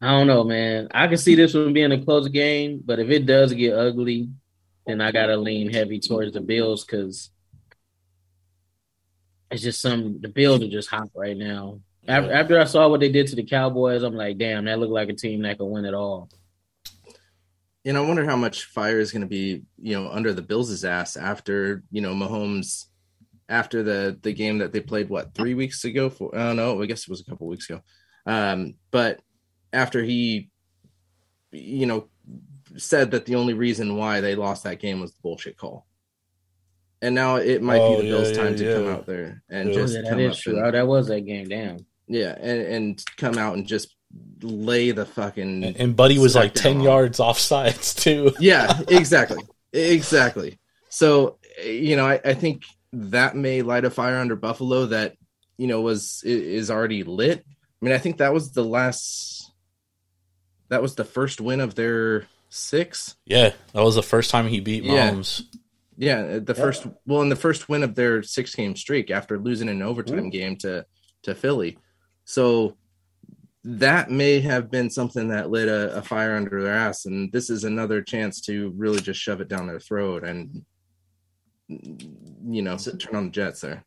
I 0.00 0.12
don't 0.12 0.26
know, 0.26 0.44
man. 0.44 0.88
I 0.92 1.08
can 1.08 1.18
see 1.18 1.34
this 1.34 1.52
one 1.52 1.74
being 1.74 1.92
a 1.92 2.02
close 2.02 2.28
game, 2.28 2.82
but 2.84 3.00
if 3.00 3.10
it 3.10 3.26
does 3.26 3.52
get 3.52 3.74
ugly, 3.74 4.30
then 4.86 5.02
I 5.02 5.12
gotta 5.12 5.36
lean 5.36 5.70
heavy 5.70 6.00
towards 6.00 6.32
the 6.32 6.40
Bills 6.40 6.86
because 6.86 7.30
it's 9.50 9.62
just 9.62 9.80
some. 9.80 10.20
The 10.20 10.28
Bills 10.28 10.62
are 10.62 10.68
just 10.68 10.88
hot 10.90 11.08
right 11.14 11.36
now. 11.36 11.80
After, 12.06 12.30
Yeah. 12.30 12.40
after 12.40 12.60
I 12.60 12.64
saw 12.64 12.88
what 12.88 13.00
they 13.00 13.10
did 13.10 13.26
to 13.28 13.36
the 13.36 13.44
Cowboys, 13.44 14.02
I'm 14.02 14.14
like, 14.14 14.38
damn, 14.38 14.64
that 14.64 14.78
looked 14.78 14.92
like 14.92 15.08
a 15.08 15.14
team 15.14 15.42
that 15.42 15.58
could 15.58 15.66
win 15.66 15.84
it 15.84 15.94
all. 15.94 16.30
And 17.84 17.96
I 17.96 18.00
wonder 18.00 18.24
how 18.24 18.36
much 18.36 18.64
fire 18.64 18.98
is 18.98 19.12
going 19.12 19.22
to 19.22 19.28
be, 19.28 19.62
you 19.80 19.94
know, 19.98 20.10
under 20.10 20.32
the 20.32 20.42
Bills' 20.42 20.84
ass 20.84 21.16
after, 21.16 21.82
you 21.90 22.00
know, 22.02 22.12
Mahomes, 22.14 22.86
after 23.48 23.82
the 23.82 24.18
the 24.22 24.32
game 24.32 24.58
that 24.58 24.72
they 24.72 24.80
played, 24.80 25.08
what 25.08 25.34
three 25.34 25.54
weeks 25.54 25.84
ago? 25.84 26.10
for 26.10 26.34
I 26.34 26.48
don't 26.48 26.56
know 26.56 26.82
I 26.82 26.86
guess 26.86 27.02
it 27.02 27.08
was 27.08 27.20
a 27.20 27.24
couple 27.24 27.46
weeks 27.46 27.68
ago. 27.70 27.80
Um, 28.26 28.74
but 28.90 29.20
after 29.72 30.02
he, 30.02 30.50
you 31.50 31.86
know, 31.86 32.08
said 32.76 33.12
that 33.12 33.24
the 33.24 33.36
only 33.36 33.54
reason 33.54 33.96
why 33.96 34.20
they 34.20 34.34
lost 34.34 34.64
that 34.64 34.80
game 34.80 35.00
was 35.00 35.12
the 35.12 35.20
bullshit 35.22 35.56
call, 35.56 35.86
and 37.02 37.14
now 37.14 37.36
it 37.36 37.62
might 37.62 37.78
Oh, 37.80 37.96
be 37.96 38.02
the 38.02 38.08
yeah, 38.08 38.10
Bills' 38.16 38.30
yeah, 38.30 38.42
time 38.42 38.56
to 38.56 38.74
come 38.74 38.88
out 38.88 39.06
there 39.06 39.42
and 39.48 39.68
Yeah. 39.68 39.74
just 39.74 39.94
yeah, 39.94 40.00
that 40.02 40.10
come 40.10 40.20
is 40.20 40.32
up 40.36 40.38
true. 40.42 40.56
and- 40.56 40.66
Oh, 40.66 40.70
that 40.72 40.86
was 40.86 41.08
that 41.08 41.20
game. 41.22 41.48
Damn. 41.48 41.86
yeah, 42.06 42.36
and 42.40 42.60
and 42.62 43.04
come 43.16 43.38
out 43.38 43.56
and 43.56 43.66
just 43.66 43.94
lay 44.42 44.90
the 44.90 45.04
fucking 45.04 45.62
And, 45.64 45.76
and 45.76 45.96
Buddy 45.96 46.18
was 46.18 46.34
like 46.34 46.54
ten 46.54 46.78
on. 46.78 46.82
yards 46.82 47.20
off 47.20 47.38
sides 47.38 47.94
too. 47.94 48.32
yeah 48.40 48.80
exactly 48.88 49.42
exactly 49.72 50.58
so 50.88 51.38
you 51.62 51.94
know 51.96 52.06
I, 52.06 52.18
I 52.24 52.32
think 52.34 52.62
that 52.94 53.36
may 53.36 53.60
light 53.60 53.84
a 53.84 53.90
fire 53.90 54.16
under 54.16 54.34
buffalo 54.34 54.86
that 54.86 55.14
you 55.58 55.66
know 55.66 55.82
was 55.82 56.22
is 56.24 56.70
already 56.70 57.02
lit 57.04 57.44
i 57.46 57.84
mean 57.84 57.94
i 57.94 57.98
think 57.98 58.16
that 58.18 58.32
was 58.32 58.52
the 58.52 58.64
last 58.64 59.52
that 60.70 60.80
was 60.80 60.94
the 60.94 61.04
first 61.04 61.40
win 61.40 61.60
of 61.60 61.74
their 61.74 62.26
six 62.48 63.14
Yeah, 63.26 63.52
that 63.74 63.82
was 63.82 63.94
the 63.96 64.02
first 64.02 64.30
time 64.30 64.48
he 64.48 64.60
beat 64.60 64.84
Yeah. 64.84 65.10
Mahomes. 65.10 65.42
yeah 65.42 65.58
Uh, 66.00 66.40
the 66.42 66.54
first 66.54 66.86
well 67.06 67.22
in 67.22 67.28
the 67.28 67.36
first 67.36 67.68
win 67.68 67.82
of 67.82 67.94
their 67.94 68.22
six 68.22 68.54
game 68.54 68.76
streak 68.76 69.10
after 69.10 69.38
losing 69.38 69.68
an 69.68 69.82
overtime 69.82 70.30
game 70.30 70.56
to 70.56 70.84
to 71.22 71.34
philly 71.34 71.76
so 72.24 72.76
that 73.64 74.10
may 74.10 74.40
have 74.40 74.70
been 74.70 74.88
something 74.88 75.28
that 75.28 75.50
lit 75.50 75.68
a, 75.68 75.96
a 75.96 76.02
fire 76.02 76.36
under 76.36 76.62
their 76.62 76.74
ass 76.74 77.06
and 77.06 77.32
this 77.32 77.50
is 77.50 77.64
another 77.64 78.00
chance 78.00 78.40
to 78.40 78.72
really 78.76 79.00
just 79.00 79.20
shove 79.20 79.40
it 79.40 79.48
down 79.48 79.66
their 79.66 79.80
throat 79.80 80.22
and 80.24 80.64
you 81.68 82.62
know 82.62 82.76
turn 82.76 83.16
on 83.16 83.24
the 83.24 83.30
jets 83.30 83.60
there 83.60 83.84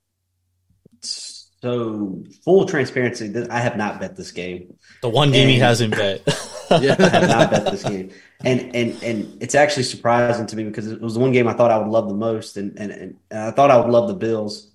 So 1.61 2.23
full 2.43 2.65
transparency, 2.65 3.31
I 3.49 3.59
have 3.59 3.77
not 3.77 3.99
bet 3.99 4.15
this 4.15 4.31
game. 4.31 4.77
The 5.01 5.09
one 5.09 5.31
game 5.31 5.47
he 5.47 5.59
hasn't 5.59 5.95
bet. 5.95 6.21
Yeah. 6.79 6.95
I 6.99 7.09
have 7.09 7.27
not 7.27 7.51
bet 7.51 7.65
this 7.65 7.83
game, 7.83 8.11
and 8.43 8.75
and 8.75 9.03
and 9.03 9.41
it's 9.41 9.55
actually 9.55 9.83
surprising 9.83 10.45
to 10.47 10.55
me 10.55 10.63
because 10.63 10.91
it 10.91 11.01
was 11.01 11.15
the 11.15 11.19
one 11.19 11.31
game 11.31 11.47
I 11.47 11.53
thought 11.53 11.71
I 11.71 11.77
would 11.77 11.89
love 11.89 12.07
the 12.07 12.13
most, 12.13 12.57
and 12.57 12.77
and, 12.79 12.91
and 12.91 13.17
I 13.31 13.51
thought 13.51 13.71
I 13.71 13.77
would 13.77 13.89
love 13.89 14.07
the 14.07 14.13
Bills. 14.13 14.71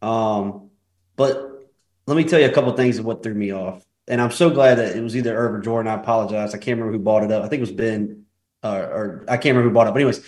Um, 0.00 0.70
but 1.16 1.70
let 2.06 2.16
me 2.16 2.24
tell 2.24 2.40
you 2.40 2.46
a 2.46 2.52
couple 2.52 2.72
things 2.72 2.98
of 2.98 3.04
what 3.04 3.22
threw 3.22 3.34
me 3.34 3.52
off, 3.52 3.84
and 4.08 4.20
I'm 4.20 4.30
so 4.30 4.50
glad 4.50 4.76
that 4.78 4.96
it 4.96 5.02
was 5.02 5.16
either 5.16 5.36
Irv 5.36 5.54
or 5.54 5.60
Jordan. 5.60 5.90
I 5.90 5.94
apologize, 5.94 6.54
I 6.54 6.58
can't 6.58 6.78
remember 6.78 6.92
who 6.92 7.02
bought 7.02 7.24
it 7.24 7.32
up. 7.32 7.44
I 7.44 7.48
think 7.48 7.60
it 7.60 7.68
was 7.68 7.72
Ben, 7.72 8.24
uh, 8.62 8.88
or 8.90 9.24
I 9.28 9.36
can't 9.36 9.56
remember 9.56 9.68
who 9.68 9.74
bought 9.74 9.86
it. 9.86 9.88
Up. 9.88 9.94
But 9.94 10.00
anyways, 10.00 10.24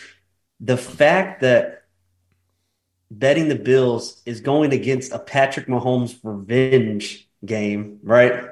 the 0.61 0.76
fact 0.76 1.40
that 1.42 1.84
betting 3.11 3.48
the 3.48 3.55
Bills 3.55 4.22
is 4.26 4.40
going 4.40 4.72
against 4.72 5.12
a 5.12 5.18
Patrick 5.18 5.66
Mahomes 5.66 6.18
revenge 6.22 7.28
game, 7.44 8.00
right? 8.02 8.44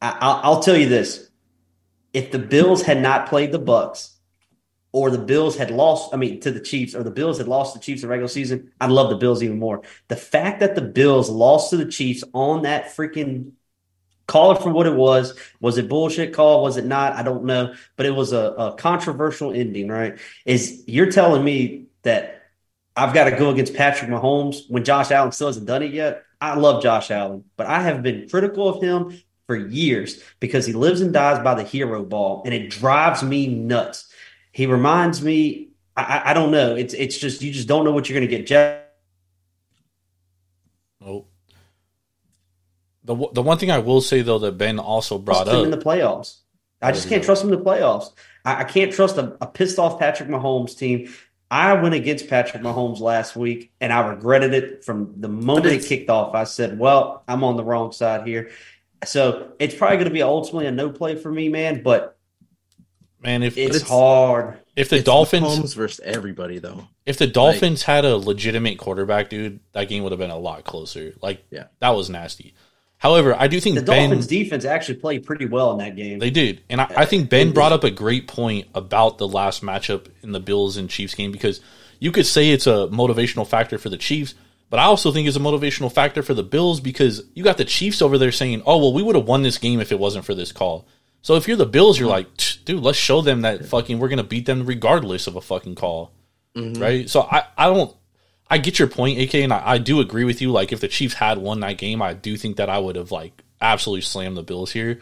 I, 0.00 0.16
I'll, 0.20 0.40
I'll 0.42 0.60
tell 0.62 0.76
you 0.76 0.88
this: 0.88 1.27
if 2.12 2.30
the 2.30 2.38
Bills 2.38 2.82
had 2.82 3.00
not 3.00 3.28
played 3.28 3.52
the 3.52 3.58
Bucks, 3.58 4.16
or 4.92 5.10
the 5.10 5.18
Bills 5.18 5.56
had 5.56 5.70
lost, 5.70 6.14
I 6.14 6.16
mean, 6.16 6.40
to 6.40 6.50
the 6.50 6.60
Chiefs, 6.60 6.94
or 6.94 7.02
the 7.02 7.10
Bills 7.10 7.38
had 7.38 7.48
lost 7.48 7.74
the 7.74 7.80
Chiefs 7.80 8.02
in 8.02 8.08
regular 8.08 8.28
season, 8.28 8.72
I'd 8.80 8.90
love 8.90 9.10
the 9.10 9.16
Bills 9.16 9.42
even 9.42 9.58
more. 9.58 9.82
The 10.08 10.16
fact 10.16 10.60
that 10.60 10.74
the 10.74 10.82
Bills 10.82 11.28
lost 11.28 11.70
to 11.70 11.76
the 11.76 11.86
Chiefs 11.86 12.24
on 12.32 12.62
that 12.62 12.96
freaking 12.96 13.52
call 14.28 14.52
it 14.52 14.62
for 14.62 14.70
what 14.70 14.86
it 14.86 14.94
was. 14.94 15.36
Was 15.60 15.78
it 15.78 15.88
bullshit 15.88 16.32
call? 16.32 16.62
Was 16.62 16.76
it 16.76 16.84
not? 16.84 17.14
I 17.14 17.22
don't 17.22 17.44
know. 17.44 17.74
But 17.96 18.06
it 18.06 18.14
was 18.14 18.32
a, 18.32 18.52
a 18.58 18.76
controversial 18.76 19.52
ending, 19.52 19.88
right? 19.88 20.18
Is 20.46 20.84
you're 20.86 21.10
telling 21.10 21.42
me 21.42 21.86
that 22.02 22.42
I've 22.94 23.14
got 23.14 23.24
to 23.24 23.36
go 23.36 23.50
against 23.50 23.74
Patrick 23.74 24.10
Mahomes 24.10 24.68
when 24.68 24.84
Josh 24.84 25.10
Allen 25.10 25.32
still 25.32 25.48
hasn't 25.48 25.66
done 25.66 25.82
it 25.82 25.92
yet? 25.92 26.24
I 26.40 26.54
love 26.54 26.82
Josh 26.82 27.10
Allen, 27.10 27.44
but 27.56 27.66
I 27.66 27.82
have 27.82 28.02
been 28.02 28.28
critical 28.28 28.68
of 28.68 28.82
him 28.82 29.20
for 29.48 29.56
years 29.56 30.22
because 30.40 30.66
he 30.66 30.74
lives 30.74 31.00
and 31.00 31.12
dies 31.12 31.42
by 31.42 31.54
the 31.54 31.64
hero 31.64 32.04
ball, 32.04 32.42
and 32.44 32.54
it 32.54 32.68
drives 32.70 33.22
me 33.22 33.48
nuts. 33.48 34.12
He 34.52 34.66
reminds 34.66 35.22
me, 35.22 35.70
I, 35.96 36.22
I- 36.26 36.34
don't 36.34 36.52
know. 36.52 36.76
It's 36.76 36.94
it's 36.94 37.18
just 37.18 37.42
you 37.42 37.50
just 37.50 37.66
don't 37.66 37.84
know 37.84 37.90
what 37.92 38.08
you're 38.08 38.18
going 38.18 38.28
to 38.28 38.36
get. 38.36 38.46
Jeff, 38.46 38.82
Nope. 41.00 41.30
The 43.04 43.16
the 43.32 43.42
one 43.42 43.58
thing 43.58 43.70
I 43.70 43.78
will 43.78 44.02
say 44.02 44.20
though 44.20 44.38
that 44.40 44.58
Ben 44.58 44.78
also 44.78 45.18
brought 45.18 45.48
him 45.48 45.64
in 45.64 45.70
the 45.70 45.78
playoffs. 45.78 46.40
I 46.80 46.92
just 46.92 47.08
can't 47.08 47.24
trust 47.24 47.42
him 47.42 47.52
in 47.52 47.58
the 47.58 47.64
playoffs. 47.64 48.12
I, 48.44 48.60
I 48.60 48.64
can't 48.64 48.92
trust 48.92 49.16
a, 49.16 49.36
a 49.40 49.46
pissed 49.46 49.78
off 49.80 49.98
Patrick 49.98 50.28
Mahomes 50.28 50.76
team. 50.76 51.12
I 51.50 51.72
went 51.72 51.94
against 51.94 52.28
Patrick 52.28 52.62
Mahomes 52.62 53.00
last 53.00 53.34
week, 53.34 53.72
and 53.80 53.90
I 53.92 54.06
regretted 54.06 54.52
it 54.52 54.84
from 54.84 55.14
the 55.16 55.28
moment 55.28 55.66
it 55.66 55.84
kicked 55.86 56.10
off. 56.10 56.34
I 56.34 56.44
said, 56.44 56.78
"Well, 56.78 57.24
I'm 57.26 57.42
on 57.42 57.56
the 57.56 57.64
wrong 57.64 57.92
side 57.92 58.26
here." 58.26 58.50
So 59.04 59.52
it's 59.58 59.74
probably 59.74 59.96
going 59.98 60.08
to 60.08 60.12
be 60.14 60.22
ultimately 60.22 60.66
a 60.66 60.72
no 60.72 60.90
play 60.90 61.14
for 61.16 61.30
me, 61.30 61.48
man. 61.48 61.82
But 61.82 62.16
man, 63.22 63.42
if 63.42 63.56
it's, 63.56 63.76
it's- 63.76 63.88
hard. 63.90 64.58
if 64.76 64.88
the 64.88 64.96
It's 64.96 65.04
Dolphins 65.04 65.44
Mahomes 65.46 65.74
versus 65.74 66.00
everybody 66.04 66.58
though 66.58 66.86
if 67.06 67.16
the 67.16 67.26
Dolphins 67.26 67.82
had 67.84 68.04
a 68.04 68.16
legitimate 68.18 68.76
quarterback, 68.78 69.30
dude, 69.30 69.60
that 69.72 69.88
game 69.88 70.02
would 70.02 70.12
have 70.12 70.18
been 70.18 70.30
a 70.30 70.38
lot 70.38 70.64
closer. 70.64 71.14
Like 71.22 71.42
Yeah. 71.50 71.64
that 71.80 71.90
was 71.96 72.10
nasty. 72.10 72.54
However, 72.98 73.34
I 73.34 73.46
do 73.48 73.60
think 73.60 73.76
The 73.76 73.82
Ben 73.82 74.10
Dolphins 74.10 74.26
defense 74.26 74.64
actually 74.66 74.96
played 74.96 75.24
pretty 75.24 75.46
well 75.46 75.70
in 75.72 75.78
that 75.78 75.94
game. 75.96 76.18
They 76.18 76.30
did. 76.30 76.62
And 76.68 76.80
I, 76.82 76.92
I 76.98 77.04
think 77.06 77.30
Ben 77.30 77.52
brought 77.52 77.72
up 77.72 77.82
a 77.84 77.90
great 77.90 78.26
point 78.28 78.66
about 78.74 79.16
the 79.18 79.26
last 79.28 79.62
matchup 79.62 80.08
in 80.22 80.32
the 80.32 80.40
Bills 80.40 80.76
and 80.76 80.90
Chiefs 80.90 81.14
game 81.14 81.30
because 81.32 81.60
you 82.00 82.10
could 82.12 82.26
say 82.26 82.50
it's 82.50 82.66
a 82.66 82.88
motivational 82.92 83.46
factor 83.46 83.78
for 83.78 83.88
the 83.88 83.96
Chiefs, 83.96 84.34
but 84.70 84.78
I 84.78 84.84
also 84.84 85.12
think 85.12 85.26
it's 85.26 85.36
a 85.36 85.40
motivational 85.40 85.92
factor 85.92 86.22
for 86.22 86.34
the 86.34 86.42
Bills 86.42 86.80
because 86.80 87.22
you 87.34 87.42
got 87.42 87.56
the 87.56 87.64
Chiefs 87.64 88.02
over 88.02 88.18
there 88.18 88.32
saying, 88.32 88.62
"Oh 88.66 88.78
well, 88.78 88.92
we 88.92 89.02
would 89.02 89.16
have 89.16 89.26
won 89.26 89.42
this 89.42 89.58
game 89.58 89.80
if 89.80 89.92
it 89.92 89.98
wasn't 89.98 90.24
for 90.24 90.34
this 90.34 90.52
call." 90.52 90.86
So 91.22 91.34
if 91.34 91.48
you're 91.48 91.56
the 91.56 91.66
Bills, 91.66 91.98
you're 91.98 92.08
like, 92.08 92.28
dude, 92.64 92.82
let's 92.82 92.98
show 92.98 93.20
them 93.20 93.42
that 93.42 93.66
fucking 93.66 93.98
we're 93.98 94.08
gonna 94.08 94.24
beat 94.24 94.46
them 94.46 94.66
regardless 94.66 95.26
of 95.26 95.36
a 95.36 95.40
fucking 95.40 95.74
call, 95.74 96.12
mm-hmm. 96.54 96.80
right? 96.80 97.08
So 97.08 97.22
I 97.22 97.44
I 97.56 97.66
don't. 97.66 97.94
I 98.50 98.56
get 98.56 98.78
your 98.78 98.88
point, 98.88 99.20
AK, 99.20 99.34
and 99.34 99.52
I, 99.52 99.72
I 99.72 99.78
do 99.78 100.00
agree 100.00 100.24
with 100.24 100.40
you. 100.40 100.50
Like, 100.50 100.72
if 100.72 100.80
the 100.80 100.88
Chiefs 100.88 101.12
had 101.12 101.36
won 101.36 101.60
that 101.60 101.76
game, 101.76 102.00
I 102.00 102.14
do 102.14 102.34
think 102.38 102.56
that 102.56 102.70
I 102.70 102.78
would 102.78 102.96
have 102.96 103.12
like 103.12 103.42
absolutely 103.60 104.02
slammed 104.02 104.36
the 104.36 104.42
Bills 104.42 104.72
here. 104.72 105.00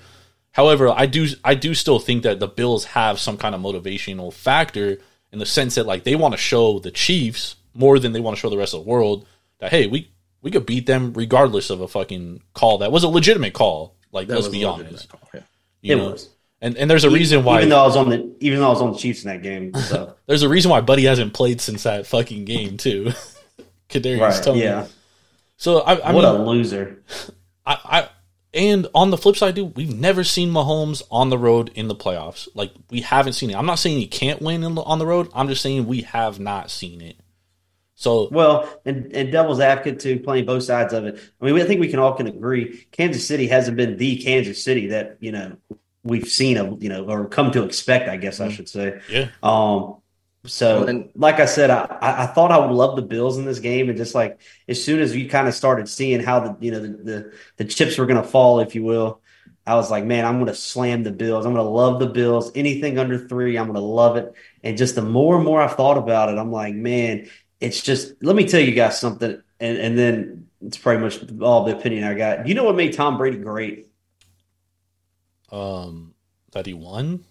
However, 0.53 0.89
I 0.89 1.07
do 1.07 1.29
I 1.45 1.55
do 1.55 1.75
still 1.75 1.99
think 1.99 2.23
that 2.23 2.41
the 2.41 2.49
Bills 2.49 2.87
have 2.87 3.21
some 3.21 3.37
kind 3.37 3.55
of 3.55 3.61
motivational 3.61 4.33
factor 4.33 4.99
in 5.33 5.39
the 5.39 5.47
sense 5.47 5.75
that 5.75 5.87
like 5.87 6.05
they 6.05 6.17
want 6.17 6.33
to 6.33 6.39
show 6.39 6.79
the 6.79 6.91
Chiefs 6.91 7.57
more 7.75 7.99
than 7.99 8.13
they 8.13 8.21
want 8.21 8.37
to 8.37 8.41
show 8.41 8.49
the 8.49 8.57
rest 8.57 8.73
of 8.73 8.85
the 8.85 8.91
world 8.91 9.27
that 9.61 9.71
hey, 9.71 9.87
we 9.87 10.11
we 10.43 10.51
could 10.51 10.67
beat 10.67 10.87
them 10.87 11.13
regardless 11.15 11.71
of 11.71 11.81
a 11.81 11.89
fucking 11.89 12.43
call 12.55 12.79
that 12.79 12.93
was 12.93 13.03
a 13.05 13.09
legitimate 13.09 13.53
call. 13.55 13.97
Like, 14.13 14.29
That 14.29 14.35
let's 14.35 14.47
was 14.47 14.55
be 14.57 14.63
a 14.63 14.69
honest. 14.69 15.09
call, 15.09 15.21
yeah. 15.35 15.41
You 15.83 15.95
It 15.95 15.99
know? 15.99 16.11
was. 16.13 16.29
And 16.61 16.77
and 16.79 16.91
there's 16.91 17.05
a 17.05 17.11
reason 17.11 17.45
why 17.45 17.59
even 17.59 17.69
though 17.69 17.83
I 17.83 17.87
was 17.87 17.97
on 17.97 18.09
the 18.09 18.35
even 18.41 18.61
though 18.61 18.67
I 18.69 18.71
was 18.71 18.81
on 18.81 18.93
the 18.93 18.99
Chiefs 18.99 19.25
in 19.25 19.29
that 19.31 19.43
game. 19.43 19.75
So 19.75 20.15
there's 20.27 20.43
a 20.43 20.49
reason 20.49 20.71
why 20.71 20.81
Buddy 20.81 21.05
hasn't 21.05 21.35
played 21.35 21.61
since 21.61 21.83
that 21.83 22.07
fucking 22.07 22.45
game 22.47 22.77
too. 22.79 23.13
Kadarius 23.91 24.21
right, 24.21 24.43
Toney. 24.43 24.63
yeah. 24.63 24.87
So 25.59 25.81
I, 25.81 25.95
I 25.97 26.13
what 26.13 26.23
mean, 26.23 26.41
a 26.41 26.45
loser. 26.45 27.03
I, 27.67 27.79
I 27.85 28.09
and 28.55 28.87
on 28.95 29.11
the 29.11 29.19
flip 29.19 29.37
side, 29.37 29.55
dude, 29.55 29.77
we've 29.77 29.95
never 29.95 30.25
seen 30.25 30.51
Mahomes 30.51 31.03
on 31.11 31.29
the 31.29 31.37
road 31.39 31.71
in 31.75 31.89
the 31.89 31.95
playoffs. 31.95 32.49
Like 32.55 32.73
we 32.91 33.03
haven't 33.03 33.35
seen 33.35 33.51
it. 33.51 33.57
I'm 33.57 33.67
not 33.67 33.79
saying 33.79 33.99
he 33.99 34.07
can't 34.07 34.41
win 34.41 34.63
in 34.65 34.75
the, 34.77 34.83
on 34.83 34.99
the 34.99 35.07
road. 35.07 35.29
I'm 35.35 35.49
just 35.49 35.61
saying 35.63 35.87
we 35.87 36.03
have 36.03 36.41
not 36.41 36.71
seen 36.71 37.01
it. 37.03 37.17
So 37.99 38.29
Well, 38.31 38.69
and, 38.85 39.13
and 39.17 39.33
devil's 39.33 39.59
advocate 39.59 40.01
to 40.01 40.21
playing 40.21 40.45
both 40.45 40.63
sides 40.63 40.93
of 40.93 41.05
it. 41.07 41.19
I 41.41 41.45
mean, 41.47 41.61
I 41.61 41.65
think 41.65 41.81
we 41.81 41.89
can 41.89 41.99
all 41.99 42.13
can 42.15 42.27
agree 42.27 42.87
Kansas 42.93 43.27
City 43.27 43.47
hasn't 43.47 43.77
been 43.77 43.97
the 43.97 44.19
Kansas 44.19 44.63
City 44.63 44.89
that 44.89 45.17
you 45.21 45.33
know 45.33 45.57
we've 46.05 46.29
seen, 46.29 46.57
a, 46.59 46.75
you 46.77 46.89
know, 46.89 47.05
or 47.09 47.27
come 47.27 47.51
to 47.53 47.65
expect. 47.65 48.09
I 48.09 48.17
guess 48.17 48.39
I 48.41 48.51
should 48.51 48.69
say. 48.69 49.01
yeah, 49.11 49.29
Um, 49.43 49.97
so, 50.45 50.81
Well, 50.81 50.89
and- 50.89 51.11
like 51.17 51.41
I 51.41 51.47
said, 51.47 51.71
I, 51.71 51.85
I 52.01 52.23
I 52.25 52.27
thought 52.27 52.53
I 52.53 52.59
would 52.59 52.71
love 52.71 52.97
the 52.97 53.03
Bills 53.03 53.39
in 53.39 53.45
this 53.47 53.59
game, 53.61 53.89
and 53.89 53.97
just 53.99 54.15
like 54.15 54.41
as 54.69 54.85
soon 54.85 55.01
as 55.01 55.17
you 55.17 55.29
kind 55.29 55.49
of 55.49 55.55
started 55.55 55.89
seeing 55.89 56.21
how 56.23 56.41
the 56.41 56.57
you 56.61 56.71
know 56.73 56.81
the 56.81 56.89
the, 56.89 57.33
the 57.57 57.65
chips 57.65 57.97
were 57.99 58.07
going 58.07 58.23
to 58.23 58.29
fall, 58.29 58.61
if 58.61 58.75
you 58.75 58.85
will, 58.85 59.21
I 59.67 59.75
was 59.75 59.91
like, 59.91 60.05
man, 60.05 60.25
I'm 60.27 60.35
going 60.37 60.47
to 60.47 60.55
slam 60.55 61.03
the 61.03 61.11
Bills. 61.13 61.47
I'm 61.47 61.55
going 61.55 61.65
to 61.65 61.71
love 61.71 61.99
the 61.99 62.07
Bills. 62.07 62.53
Anything 62.55 62.99
under 62.99 63.19
three, 63.27 63.57
I'm 63.59 63.67
going 63.67 63.75
to 63.75 63.81
love 63.81 64.17
it. 64.17 64.33
And 64.63 64.77
just 64.77 64.95
the 64.97 65.03
more 65.03 65.35
and 65.37 65.45
more 65.45 65.61
I've 65.63 65.77
thought 65.77 65.97
about 65.99 66.29
it, 66.29 66.39
I'm 66.39 66.53
like, 66.53 66.75
man, 66.75 67.29
it's 67.61 67.83
just. 67.83 68.15
Let 68.23 68.37
me 68.37 68.47
tell 68.47 68.61
you 68.61 68.73
guys 68.73 69.01
something, 69.01 69.43
and 69.61 69.79
and 69.79 69.99
then 69.99 70.49
it's 70.63 70.79
pretty 70.79 71.03
much 71.03 71.19
all 71.41 71.65
the 71.65 71.77
opinion 71.77 72.05
I 72.05 72.15
got. 72.15 72.47
You 72.47 72.55
know 72.55 72.65
what 72.65 72.77
made 72.77 72.93
Tom 72.95 73.19
Brady 73.19 73.39
great? 73.39 73.87
um, 75.51 76.15
that 76.53 76.67
he 76.67 76.75
won. 76.75 77.25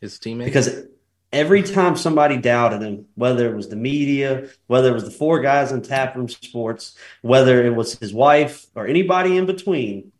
His 0.00 0.18
teammate. 0.18 0.44
because 0.44 0.84
every 1.32 1.62
time 1.62 1.96
somebody 1.96 2.36
doubted 2.36 2.82
him, 2.82 3.06
whether 3.14 3.50
it 3.50 3.56
was 3.56 3.68
the 3.68 3.76
media, 3.76 4.48
whether 4.66 4.90
it 4.90 4.94
was 4.94 5.04
the 5.04 5.10
four 5.10 5.40
guys 5.40 5.72
in 5.72 5.80
Taproom 5.80 6.28
Sports, 6.28 6.96
whether 7.22 7.64
it 7.64 7.74
was 7.74 7.98
his 7.98 8.12
wife 8.12 8.66
or 8.74 8.86
anybody 8.86 9.36
in 9.38 9.46
between, 9.46 10.12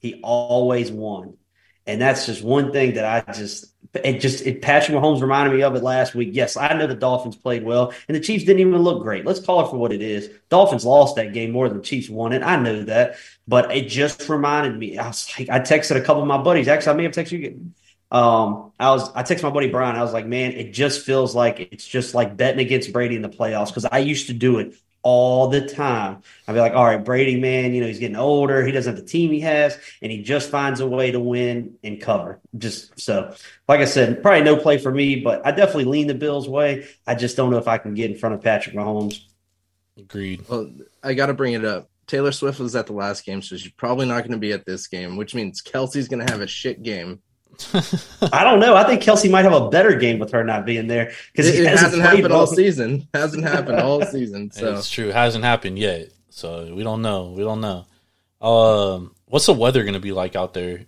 he 0.00 0.20
always 0.22 0.92
won. 0.92 1.38
And 1.86 2.00
that's 2.00 2.26
just 2.26 2.44
one 2.44 2.72
thing 2.72 2.94
that 2.94 3.26
I 3.26 3.32
just 3.32 3.71
it 3.94 4.20
just 4.20 4.46
it 4.46 4.62
Patrick 4.62 4.96
Mahomes 4.96 5.20
reminded 5.20 5.54
me 5.54 5.62
of 5.62 5.74
it 5.74 5.82
last 5.82 6.14
week. 6.14 6.30
Yes, 6.32 6.56
I 6.56 6.72
know 6.72 6.86
the 6.86 6.94
Dolphins 6.94 7.36
played 7.36 7.62
well, 7.62 7.92
and 8.08 8.14
the 8.14 8.20
Chiefs 8.20 8.44
didn't 8.44 8.60
even 8.60 8.76
look 8.78 9.02
great. 9.02 9.26
Let's 9.26 9.40
call 9.40 9.66
it 9.66 9.70
for 9.70 9.76
what 9.76 9.92
it 9.92 10.00
is. 10.00 10.30
Dolphins 10.48 10.84
lost 10.84 11.16
that 11.16 11.34
game 11.34 11.50
more 11.50 11.68
than 11.68 11.78
the 11.78 11.84
Chiefs 11.84 12.08
won 12.08 12.32
it. 12.32 12.42
I 12.42 12.56
know 12.56 12.84
that, 12.84 13.16
but 13.46 13.70
it 13.74 13.88
just 13.88 14.28
reminded 14.28 14.78
me. 14.78 14.96
I 14.96 15.08
was 15.08 15.30
like, 15.38 15.50
I 15.50 15.60
texted 15.60 15.96
a 15.96 16.00
couple 16.00 16.22
of 16.22 16.28
my 16.28 16.38
buddies. 16.38 16.68
Actually, 16.68 16.92
I 16.92 16.96
may 16.96 17.02
have 17.04 17.12
texted 17.12 17.40
you. 17.40 17.72
Um, 18.10 18.72
I 18.78 18.90
was 18.90 19.10
I 19.14 19.22
texted 19.22 19.42
my 19.42 19.50
buddy 19.50 19.68
Brian. 19.68 19.96
I 19.96 20.02
was 20.02 20.12
like, 20.12 20.26
man, 20.26 20.52
it 20.52 20.72
just 20.72 21.04
feels 21.04 21.34
like 21.34 21.60
it's 21.72 21.86
just 21.86 22.14
like 22.14 22.36
betting 22.36 22.60
against 22.60 22.92
Brady 22.92 23.16
in 23.16 23.22
the 23.22 23.28
playoffs 23.28 23.68
because 23.68 23.84
I 23.84 23.98
used 23.98 24.28
to 24.28 24.32
do 24.32 24.58
it 24.58 24.74
all 25.02 25.48
the 25.48 25.66
time. 25.66 26.22
I'd 26.46 26.52
be 26.52 26.60
like, 26.60 26.74
all 26.74 26.84
right, 26.84 27.04
Brady, 27.04 27.40
man, 27.40 27.74
you 27.74 27.80
know, 27.80 27.86
he's 27.86 27.98
getting 27.98 28.16
older. 28.16 28.64
He 28.64 28.72
doesn't 28.72 28.94
have 28.94 29.04
the 29.04 29.08
team 29.08 29.30
he 29.30 29.40
has, 29.40 29.76
and 30.00 30.12
he 30.12 30.22
just 30.22 30.50
finds 30.50 30.80
a 30.80 30.86
way 30.86 31.10
to 31.10 31.20
win 31.20 31.74
and 31.82 32.00
cover. 32.00 32.40
Just 32.56 32.98
so, 33.00 33.34
like 33.68 33.80
I 33.80 33.84
said, 33.84 34.22
probably 34.22 34.42
no 34.42 34.56
play 34.56 34.78
for 34.78 34.92
me, 34.92 35.16
but 35.16 35.44
I 35.46 35.50
definitely 35.50 35.86
lean 35.86 36.06
the 36.06 36.14
Bills' 36.14 36.48
way. 36.48 36.86
I 37.06 37.14
just 37.14 37.36
don't 37.36 37.50
know 37.50 37.58
if 37.58 37.68
I 37.68 37.78
can 37.78 37.94
get 37.94 38.10
in 38.10 38.16
front 38.16 38.34
of 38.34 38.42
Patrick 38.42 38.74
Mahomes. 38.74 39.20
Agreed. 39.98 40.44
Well, 40.48 40.70
I 41.02 41.14
got 41.14 41.26
to 41.26 41.34
bring 41.34 41.54
it 41.54 41.64
up. 41.64 41.88
Taylor 42.06 42.32
Swift 42.32 42.58
was 42.60 42.76
at 42.76 42.86
the 42.86 42.92
last 42.92 43.24
game, 43.24 43.42
so 43.42 43.56
she's 43.56 43.72
probably 43.72 44.06
not 44.06 44.20
going 44.20 44.32
to 44.32 44.38
be 44.38 44.52
at 44.52 44.66
this 44.66 44.86
game, 44.86 45.16
which 45.16 45.34
means 45.34 45.62
Kelce's 45.62 46.08
going 46.08 46.24
to 46.24 46.32
have 46.32 46.40
a 46.40 46.46
shit 46.46 46.82
game. 46.82 47.22
I 48.32 48.44
don't 48.44 48.60
know. 48.60 48.74
I 48.74 48.84
think 48.84 49.02
Kelce 49.02 49.30
might 49.30 49.44
have 49.44 49.52
a 49.52 49.68
better 49.68 49.94
game 49.96 50.18
with 50.18 50.30
her 50.32 50.44
not 50.44 50.64
being 50.66 50.86
there 50.86 51.12
because 51.32 51.48
It, 51.48 51.60
it 51.60 51.66
hasn't, 51.68 51.78
hasn't 51.80 52.02
played 52.02 52.16
happened 52.16 52.32
all 52.34 52.46
season. 52.46 53.08
Hasn't 53.14 53.44
happened 53.48 53.80
all 53.80 54.04
season. 54.04 54.50
So 54.50 54.74
It's 54.76 54.90
true. 54.90 55.08
Hasn't 55.10 55.44
happened 55.44 55.78
yet, 55.78 56.10
so 56.30 56.74
we 56.74 56.82
don't 56.82 57.02
know. 57.02 57.30
We 57.36 57.42
don't 57.42 57.60
know. 57.60 57.86
Um, 58.46 59.14
what's 59.26 59.46
the 59.46 59.52
weather 59.54 59.82
going 59.82 59.94
to 59.94 60.00
be 60.00 60.12
like 60.12 60.36
out 60.36 60.54
there? 60.54 60.86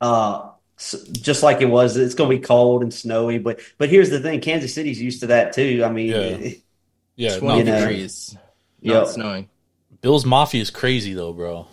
uh 0.00 0.50
s- 0.78 1.02
just 1.12 1.42
like 1.42 1.60
it 1.60 1.66
was 1.66 1.96
it's 1.96 2.14
going 2.14 2.30
to 2.30 2.36
be 2.36 2.42
cold 2.42 2.82
and 2.82 2.92
snowy 2.92 3.38
but 3.38 3.60
but 3.78 3.88
here's 3.88 4.10
the 4.10 4.20
thing 4.20 4.40
Kansas 4.40 4.74
City's 4.74 5.00
used 5.00 5.20
to 5.20 5.28
that 5.28 5.52
too 5.52 5.82
I 5.84 5.90
mean 5.90 6.08
Yeah. 6.08 6.50
Yeah, 7.18 7.38
twenty 7.38 7.62
no, 7.62 7.72
know. 7.72 7.80
degrees, 7.80 8.36
Yep. 8.82 9.06
snowing. 9.06 9.48
Bills 10.02 10.26
Mafia 10.26 10.60
is 10.60 10.68
crazy 10.68 11.14
though, 11.14 11.32
bro. 11.32 11.66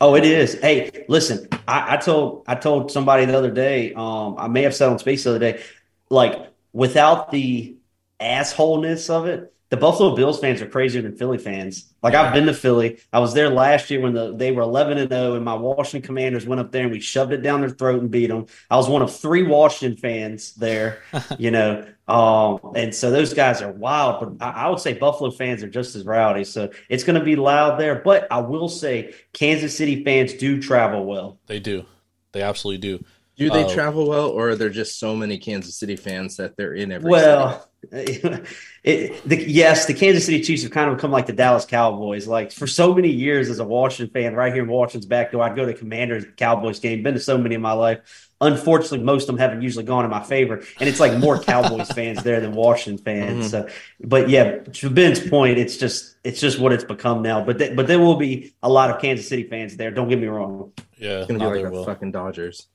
oh 0.00 0.16
it 0.16 0.24
is 0.24 0.54
hey 0.60 1.04
listen 1.08 1.48
I, 1.66 1.94
I 1.94 1.96
told 1.98 2.44
I 2.46 2.54
told 2.54 2.90
somebody 2.90 3.24
the 3.24 3.36
other 3.36 3.50
day 3.50 3.92
um 3.94 4.36
I 4.38 4.48
may 4.48 4.62
have 4.62 4.74
said 4.74 4.88
on 4.88 4.98
space 4.98 5.24
the 5.24 5.30
other 5.30 5.38
day 5.38 5.62
like 6.10 6.52
without 6.72 7.30
the 7.30 7.76
assholeness 8.20 9.10
of 9.10 9.26
it 9.26 9.52
the 9.68 9.76
Buffalo 9.76 10.14
Bills 10.14 10.38
fans 10.38 10.62
are 10.62 10.68
crazier 10.68 11.02
than 11.02 11.16
Philly 11.16 11.38
fans. 11.38 11.92
Like 12.02 12.14
I've 12.14 12.32
been 12.32 12.46
to 12.46 12.54
Philly. 12.54 13.00
I 13.12 13.18
was 13.18 13.34
there 13.34 13.50
last 13.50 13.90
year 13.90 14.00
when 14.00 14.14
the, 14.14 14.34
they 14.34 14.52
were 14.52 14.62
11 14.62 14.96
and 14.98 15.10
0 15.10 15.34
and 15.34 15.44
my 15.44 15.54
Washington 15.54 16.06
Commanders 16.06 16.46
went 16.46 16.60
up 16.60 16.70
there 16.70 16.84
and 16.84 16.92
we 16.92 17.00
shoved 17.00 17.32
it 17.32 17.42
down 17.42 17.62
their 17.62 17.70
throat 17.70 18.00
and 18.00 18.10
beat 18.10 18.28
them. 18.28 18.46
I 18.70 18.76
was 18.76 18.88
one 18.88 19.02
of 19.02 19.14
three 19.14 19.42
Washington 19.42 19.98
fans 19.98 20.54
there, 20.54 21.02
you 21.38 21.50
know. 21.50 21.84
Um, 22.06 22.60
and 22.76 22.94
so 22.94 23.10
those 23.10 23.34
guys 23.34 23.60
are 23.60 23.72
wild, 23.72 24.38
but 24.38 24.46
I, 24.46 24.66
I 24.66 24.68
would 24.68 24.78
say 24.78 24.92
Buffalo 24.92 25.32
fans 25.32 25.64
are 25.64 25.68
just 25.68 25.96
as 25.96 26.04
rowdy. 26.04 26.44
So 26.44 26.70
it's 26.88 27.02
going 27.02 27.18
to 27.18 27.24
be 27.24 27.34
loud 27.34 27.80
there. 27.80 27.96
But 27.96 28.28
I 28.30 28.38
will 28.38 28.68
say 28.68 29.14
Kansas 29.32 29.76
City 29.76 30.04
fans 30.04 30.34
do 30.34 30.62
travel 30.62 31.04
well. 31.04 31.40
They 31.46 31.58
do. 31.58 31.84
They 32.30 32.42
absolutely 32.42 32.78
do. 32.78 33.04
Do 33.36 33.50
they 33.50 33.64
Oh. 33.64 33.68
travel 33.74 34.08
well, 34.08 34.28
or 34.28 34.50
are 34.50 34.54
there 34.56 34.70
just 34.70 34.98
so 34.98 35.14
many 35.14 35.36
Kansas 35.36 35.76
City 35.78 35.96
fans 35.96 36.36
that 36.38 36.56
they're 36.56 36.72
in 36.72 36.90
every? 36.90 37.10
Well, 37.10 37.68
it, 37.92 39.28
the, 39.28 39.44
yes, 39.50 39.84
the 39.86 39.94
Kansas 39.94 40.24
City 40.24 40.40
Chiefs 40.42 40.62
have 40.62 40.72
kind 40.72 40.90
of 40.90 40.96
become 40.96 41.10
like 41.10 41.26
the 41.26 41.32
Dallas 41.34 41.64
Cowboys. 41.66 42.26
Like 42.26 42.50
for 42.50 42.66
so 42.66 42.94
many 42.94 43.10
years 43.10 43.50
as 43.50 43.58
a 43.58 43.64
Washington 43.64 44.12
fan, 44.12 44.34
right 44.34 44.52
here 44.54 44.62
in 44.62 44.68
Washington's 44.70 45.06
back 45.06 45.32
door, 45.32 45.42
I'd 45.42 45.54
go 45.54 45.66
to 45.66 45.74
Commanders 45.74 46.24
Cowboys 46.36 46.80
game. 46.80 47.02
Been 47.02 47.14
to 47.14 47.20
so 47.20 47.36
many 47.36 47.54
in 47.54 47.60
my 47.60 47.72
life. 47.72 48.30
Unfortunately, 48.40 49.00
most 49.00 49.22
of 49.22 49.26
them 49.28 49.38
haven't 49.38 49.62
usually 49.62 49.84
gone 49.84 50.04
in 50.04 50.10
my 50.10 50.22
favor, 50.22 50.62
and 50.80 50.88
it's 50.88 51.00
like 51.00 51.16
more 51.18 51.38
Cowboys 51.38 51.88
fans 51.94 52.22
there 52.22 52.40
than 52.40 52.52
Washington 52.52 53.02
fans. 53.04 53.52
Mm-hmm. 53.52 53.68
So, 53.68 53.74
but 54.00 54.28
yeah, 54.28 54.58
to 54.60 54.90
Ben's 54.90 55.20
point, 55.20 55.58
it's 55.58 55.76
just 55.76 56.16
it's 56.24 56.40
just 56.40 56.58
what 56.58 56.72
it's 56.72 56.84
become 56.84 57.22
now. 57.22 57.44
But 57.44 57.58
th- 57.58 57.76
but 57.76 57.86
there 57.86 57.98
will 57.98 58.16
be 58.16 58.54
a 58.62 58.68
lot 58.68 58.90
of 58.90 59.00
Kansas 59.00 59.28
City 59.28 59.44
fans 59.44 59.76
there. 59.76 59.90
Don't 59.90 60.08
get 60.08 60.18
me 60.18 60.26
wrong. 60.26 60.72
Yeah, 60.98 61.18
it's 61.18 61.26
gonna 61.28 61.38
be 61.38 61.44
like 61.46 61.64
the 61.64 61.70
will. 61.70 61.84
fucking 61.84 62.12
Dodgers. 62.12 62.66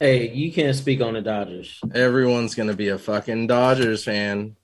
Hey, 0.00 0.30
you 0.30 0.52
can't 0.52 0.76
speak 0.76 1.00
on 1.00 1.14
the 1.14 1.22
Dodgers. 1.22 1.80
Everyone's 1.94 2.54
gonna 2.54 2.74
be 2.74 2.88
a 2.88 2.98
fucking 2.98 3.46
Dodgers 3.46 4.04
fan. 4.04 4.56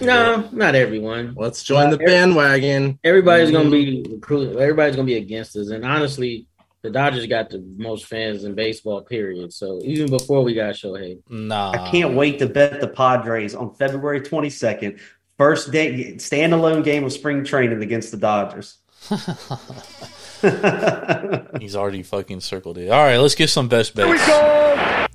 No, 0.00 0.48
not 0.52 0.74
everyone. 0.74 1.34
Let's 1.36 1.62
join 1.62 1.90
the 1.90 1.98
bandwagon. 1.98 2.98
Everybody's 3.04 3.50
gonna 3.50 3.70
be 3.70 4.04
recruit. 4.08 4.56
Everybody's 4.56 4.96
gonna 4.96 5.06
be 5.06 5.16
against 5.16 5.56
us. 5.56 5.70
And 5.70 5.84
honestly, 5.84 6.46
the 6.82 6.90
Dodgers 6.90 7.26
got 7.26 7.50
the 7.50 7.64
most 7.76 8.06
fans 8.06 8.44
in 8.44 8.54
baseball. 8.54 9.02
Period. 9.02 9.52
So 9.52 9.80
even 9.84 10.10
before 10.10 10.42
we 10.42 10.54
got 10.54 10.74
Shohei, 10.74 11.20
Nah, 11.28 11.70
I 11.72 11.90
can't 11.90 12.14
wait 12.14 12.38
to 12.40 12.46
bet 12.46 12.80
the 12.80 12.88
Padres 12.88 13.54
on 13.54 13.74
February 13.74 14.20
22nd. 14.20 15.00
First 15.38 15.70
day 15.70 16.14
standalone 16.14 16.82
game 16.82 17.04
of 17.04 17.12
spring 17.12 17.44
training 17.44 17.82
against 17.82 18.10
the 18.10 18.16
Dodgers. 18.16 18.78
He's 21.60 21.76
already 21.76 22.02
fucking 22.02 22.40
circled 22.40 22.78
it. 22.78 22.90
All 22.90 23.04
right, 23.04 23.18
let's 23.18 23.34
get 23.34 23.50
some 23.50 23.68
best 23.68 23.94
bets. 23.94 24.06
Here 24.06 24.16
we 24.16 24.26
go. 24.26 25.06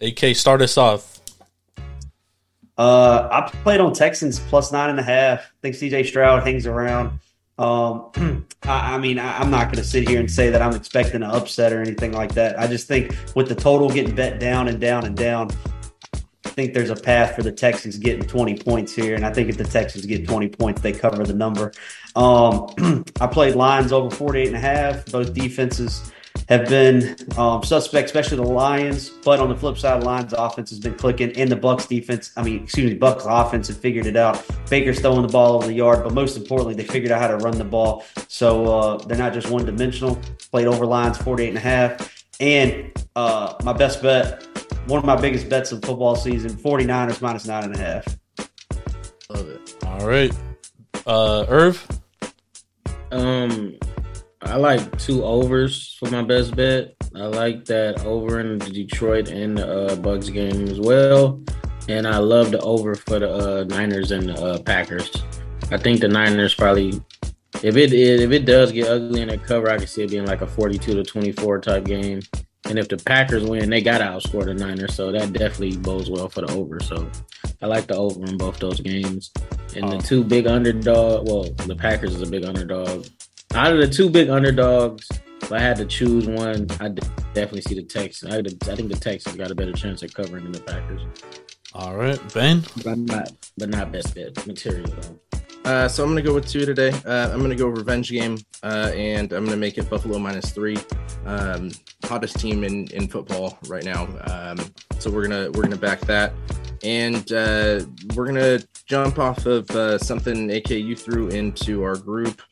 AK, 0.00 0.36
start 0.36 0.60
us 0.62 0.78
off. 0.78 1.20
Uh, 2.78 3.28
I 3.30 3.50
played 3.62 3.80
on 3.80 3.92
Texans 3.92 4.40
plus 4.40 4.72
nine 4.72 4.90
and 4.90 4.98
a 4.98 5.02
half. 5.02 5.40
I 5.40 5.44
think 5.60 5.76
CJ 5.76 6.06
Stroud 6.06 6.42
hangs 6.42 6.66
around. 6.66 7.20
Um, 7.58 8.10
I, 8.62 8.94
I 8.94 8.98
mean, 8.98 9.18
I, 9.18 9.38
I'm 9.38 9.50
not 9.50 9.66
going 9.66 9.76
to 9.76 9.84
sit 9.84 10.08
here 10.08 10.20
and 10.20 10.30
say 10.30 10.50
that 10.50 10.62
I'm 10.62 10.74
expecting 10.74 11.16
an 11.16 11.30
upset 11.30 11.72
or 11.72 11.80
anything 11.80 12.12
like 12.12 12.32
that. 12.34 12.58
I 12.58 12.66
just 12.66 12.88
think 12.88 13.14
with 13.34 13.48
the 13.48 13.54
total 13.54 13.90
getting 13.90 14.14
bet 14.14 14.40
down 14.40 14.68
and 14.68 14.80
down 14.80 15.04
and 15.04 15.16
down, 15.16 15.50
think 16.52 16.74
there's 16.74 16.90
a 16.90 16.96
path 16.96 17.34
for 17.34 17.42
the 17.42 17.52
Texans 17.52 17.96
getting 17.98 18.26
20 18.26 18.58
points 18.58 18.94
here, 18.94 19.14
and 19.14 19.24
I 19.24 19.32
think 19.32 19.48
if 19.48 19.56
the 19.56 19.64
Texans 19.64 20.06
get 20.06 20.26
20 20.26 20.48
points, 20.48 20.80
they 20.80 20.92
cover 20.92 21.24
the 21.24 21.34
number. 21.34 21.72
Um, 22.14 23.04
I 23.20 23.26
played 23.26 23.54
lines 23.54 23.92
over 23.92 24.14
48 24.14 24.48
and 24.48 24.56
a 24.56 24.60
half. 24.60 25.06
Both 25.06 25.34
defenses 25.34 26.12
have 26.48 26.68
been 26.68 27.16
um, 27.36 27.62
suspect, 27.62 28.06
especially 28.06 28.36
the 28.36 28.42
Lions. 28.42 29.10
But 29.10 29.40
on 29.40 29.48
the 29.48 29.56
flip 29.56 29.78
side, 29.78 30.02
Lions 30.04 30.32
offense 30.32 30.70
has 30.70 30.78
been 30.78 30.94
clicking, 30.94 31.32
and 31.32 31.50
the 31.50 31.56
Bucks 31.56 31.86
defense. 31.86 32.32
I 32.36 32.42
mean, 32.42 32.64
excuse 32.64 32.90
me, 32.90 32.98
Bucks 32.98 33.24
offense 33.26 33.68
have 33.68 33.78
figured 33.78 34.06
it 34.06 34.16
out. 34.16 34.44
Baker's 34.68 35.00
throwing 35.00 35.22
the 35.22 35.28
ball 35.28 35.56
over 35.56 35.66
the 35.66 35.74
yard, 35.74 36.02
but 36.04 36.12
most 36.12 36.36
importantly, 36.36 36.74
they 36.74 36.84
figured 36.84 37.12
out 37.12 37.20
how 37.20 37.28
to 37.28 37.36
run 37.38 37.56
the 37.58 37.64
ball. 37.64 38.04
So 38.28 38.66
uh, 38.66 38.96
they're 38.98 39.18
not 39.18 39.32
just 39.32 39.48
one 39.50 39.64
dimensional. 39.64 40.18
Played 40.50 40.66
over 40.66 40.86
lines 40.86 41.18
48 41.18 41.48
and 41.48 41.58
a 41.58 41.60
half. 41.60 42.24
And 42.40 42.92
uh, 43.14 43.54
my 43.62 43.72
best 43.72 44.02
bet, 44.02 44.46
one 44.86 44.98
of 44.98 45.04
my 45.04 45.20
biggest 45.20 45.48
bets 45.48 45.72
of 45.72 45.84
football 45.84 46.16
season, 46.16 46.50
49ers 46.50 47.20
minus 47.20 47.46
nine 47.46 47.64
and 47.64 47.74
a 47.74 47.78
half. 47.78 48.18
Love 49.30 49.48
it. 49.48 49.76
All 49.86 50.06
right. 50.06 50.32
Uh 51.06 51.44
Irv? 51.48 51.86
Um, 53.10 53.76
I 54.40 54.56
like 54.56 54.98
two 54.98 55.22
overs 55.22 55.96
for 56.00 56.10
my 56.10 56.22
best 56.22 56.56
bet. 56.56 56.94
I 57.14 57.26
like 57.26 57.66
that 57.66 58.04
over 58.06 58.40
in 58.40 58.58
the 58.58 58.70
Detroit 58.70 59.28
and 59.28 59.58
the 59.58 59.70
uh, 59.70 59.96
Bucks 59.96 60.30
game 60.30 60.66
as 60.66 60.80
well, 60.80 61.42
and 61.88 62.06
I 62.06 62.16
love 62.16 62.50
the 62.50 62.60
over 62.60 62.94
for 62.94 63.18
the 63.18 63.30
uh, 63.30 63.64
Niners 63.64 64.10
and 64.10 64.30
the 64.30 64.42
uh, 64.42 64.62
Packers. 64.62 65.10
I 65.70 65.76
think 65.76 66.00
the 66.00 66.08
Niners 66.08 66.54
probably, 66.54 67.02
if 67.62 67.76
it 67.76 67.92
if 67.92 68.30
it 68.30 68.46
does 68.46 68.72
get 68.72 68.88
ugly 68.88 69.20
in 69.20 69.28
that 69.28 69.44
cover, 69.44 69.68
I 69.70 69.76
can 69.76 69.86
see 69.86 70.04
it 70.04 70.10
being 70.10 70.26
like 70.26 70.40
a 70.40 70.46
forty-two 70.46 70.94
to 70.94 71.02
twenty-four 71.02 71.60
type 71.60 71.84
game. 71.84 72.22
And 72.68 72.78
if 72.78 72.88
the 72.88 72.96
Packers 72.96 73.44
win, 73.44 73.70
they 73.70 73.80
got 73.80 73.98
to 73.98 74.04
outscore 74.04 74.44
the 74.44 74.54
Niners, 74.54 74.94
so 74.94 75.10
that 75.10 75.32
definitely 75.32 75.76
bodes 75.76 76.08
well 76.08 76.28
for 76.28 76.42
the 76.42 76.52
over. 76.52 76.78
So 76.80 77.10
I 77.60 77.66
like 77.66 77.86
the 77.86 77.96
over 77.96 78.24
in 78.24 78.36
both 78.36 78.58
those 78.58 78.80
games. 78.80 79.32
And 79.74 79.90
the 79.90 79.96
oh. 79.96 80.00
two 80.00 80.24
big 80.24 80.46
underdog, 80.46 81.28
well, 81.28 81.44
the 81.66 81.76
Packers 81.76 82.14
is 82.14 82.22
a 82.22 82.30
big 82.30 82.44
underdog. 82.44 83.06
Out 83.54 83.72
of 83.72 83.78
the 83.78 83.88
two 83.88 84.08
big 84.08 84.28
underdogs, 84.28 85.08
if 85.42 85.50
I 85.50 85.58
had 85.58 85.76
to 85.76 85.84
choose 85.84 86.28
one, 86.28 86.68
I 86.80 86.88
definitely 87.34 87.62
see 87.62 87.74
the 87.74 87.82
Texans. 87.82 88.32
I, 88.32 88.38
I 88.70 88.76
think 88.76 88.90
the 88.90 88.98
Texans 88.98 89.36
got 89.36 89.50
a 89.50 89.54
better 89.54 89.72
chance 89.72 90.02
at 90.02 90.14
covering 90.14 90.44
than 90.44 90.52
the 90.52 90.60
Packers, 90.60 91.02
All 91.74 91.96
right, 91.96 92.20
Ben. 92.32 92.62
but 92.84 92.96
not, 92.96 93.32
but 93.58 93.68
not 93.68 93.90
best 93.92 94.14
bet 94.14 94.46
material 94.46 94.86
though. 94.86 95.31
Uh, 95.64 95.86
so 95.86 96.02
I'm 96.02 96.10
gonna 96.10 96.22
go 96.22 96.34
with 96.34 96.48
two 96.48 96.66
today. 96.66 96.90
Uh, 97.06 97.30
I'm 97.32 97.40
gonna 97.40 97.54
go 97.54 97.68
revenge 97.68 98.10
game, 98.10 98.36
uh, 98.64 98.90
and 98.94 99.32
I'm 99.32 99.44
gonna 99.44 99.56
make 99.56 99.78
it 99.78 99.88
Buffalo 99.88 100.18
minus 100.18 100.50
three. 100.50 100.76
Um, 101.24 101.70
hottest 102.04 102.40
team 102.40 102.64
in, 102.64 102.88
in 102.88 103.06
football 103.06 103.58
right 103.68 103.84
now. 103.84 104.08
Um, 104.26 104.58
so 104.98 105.08
we're 105.08 105.22
gonna 105.22 105.50
we're 105.52 105.62
gonna 105.62 105.76
back 105.76 106.00
that, 106.00 106.32
and 106.82 107.30
uh, 107.32 107.84
we're 108.16 108.26
gonna 108.26 108.58
jump 108.86 109.20
off 109.20 109.46
of 109.46 109.70
uh, 109.70 109.98
something 109.98 110.50
AK 110.50 110.70
you 110.70 110.96
threw 110.96 111.28
into 111.28 111.84
our 111.84 111.96
group 111.96 112.42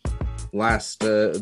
last 0.53 1.03
uh, 1.03 1.35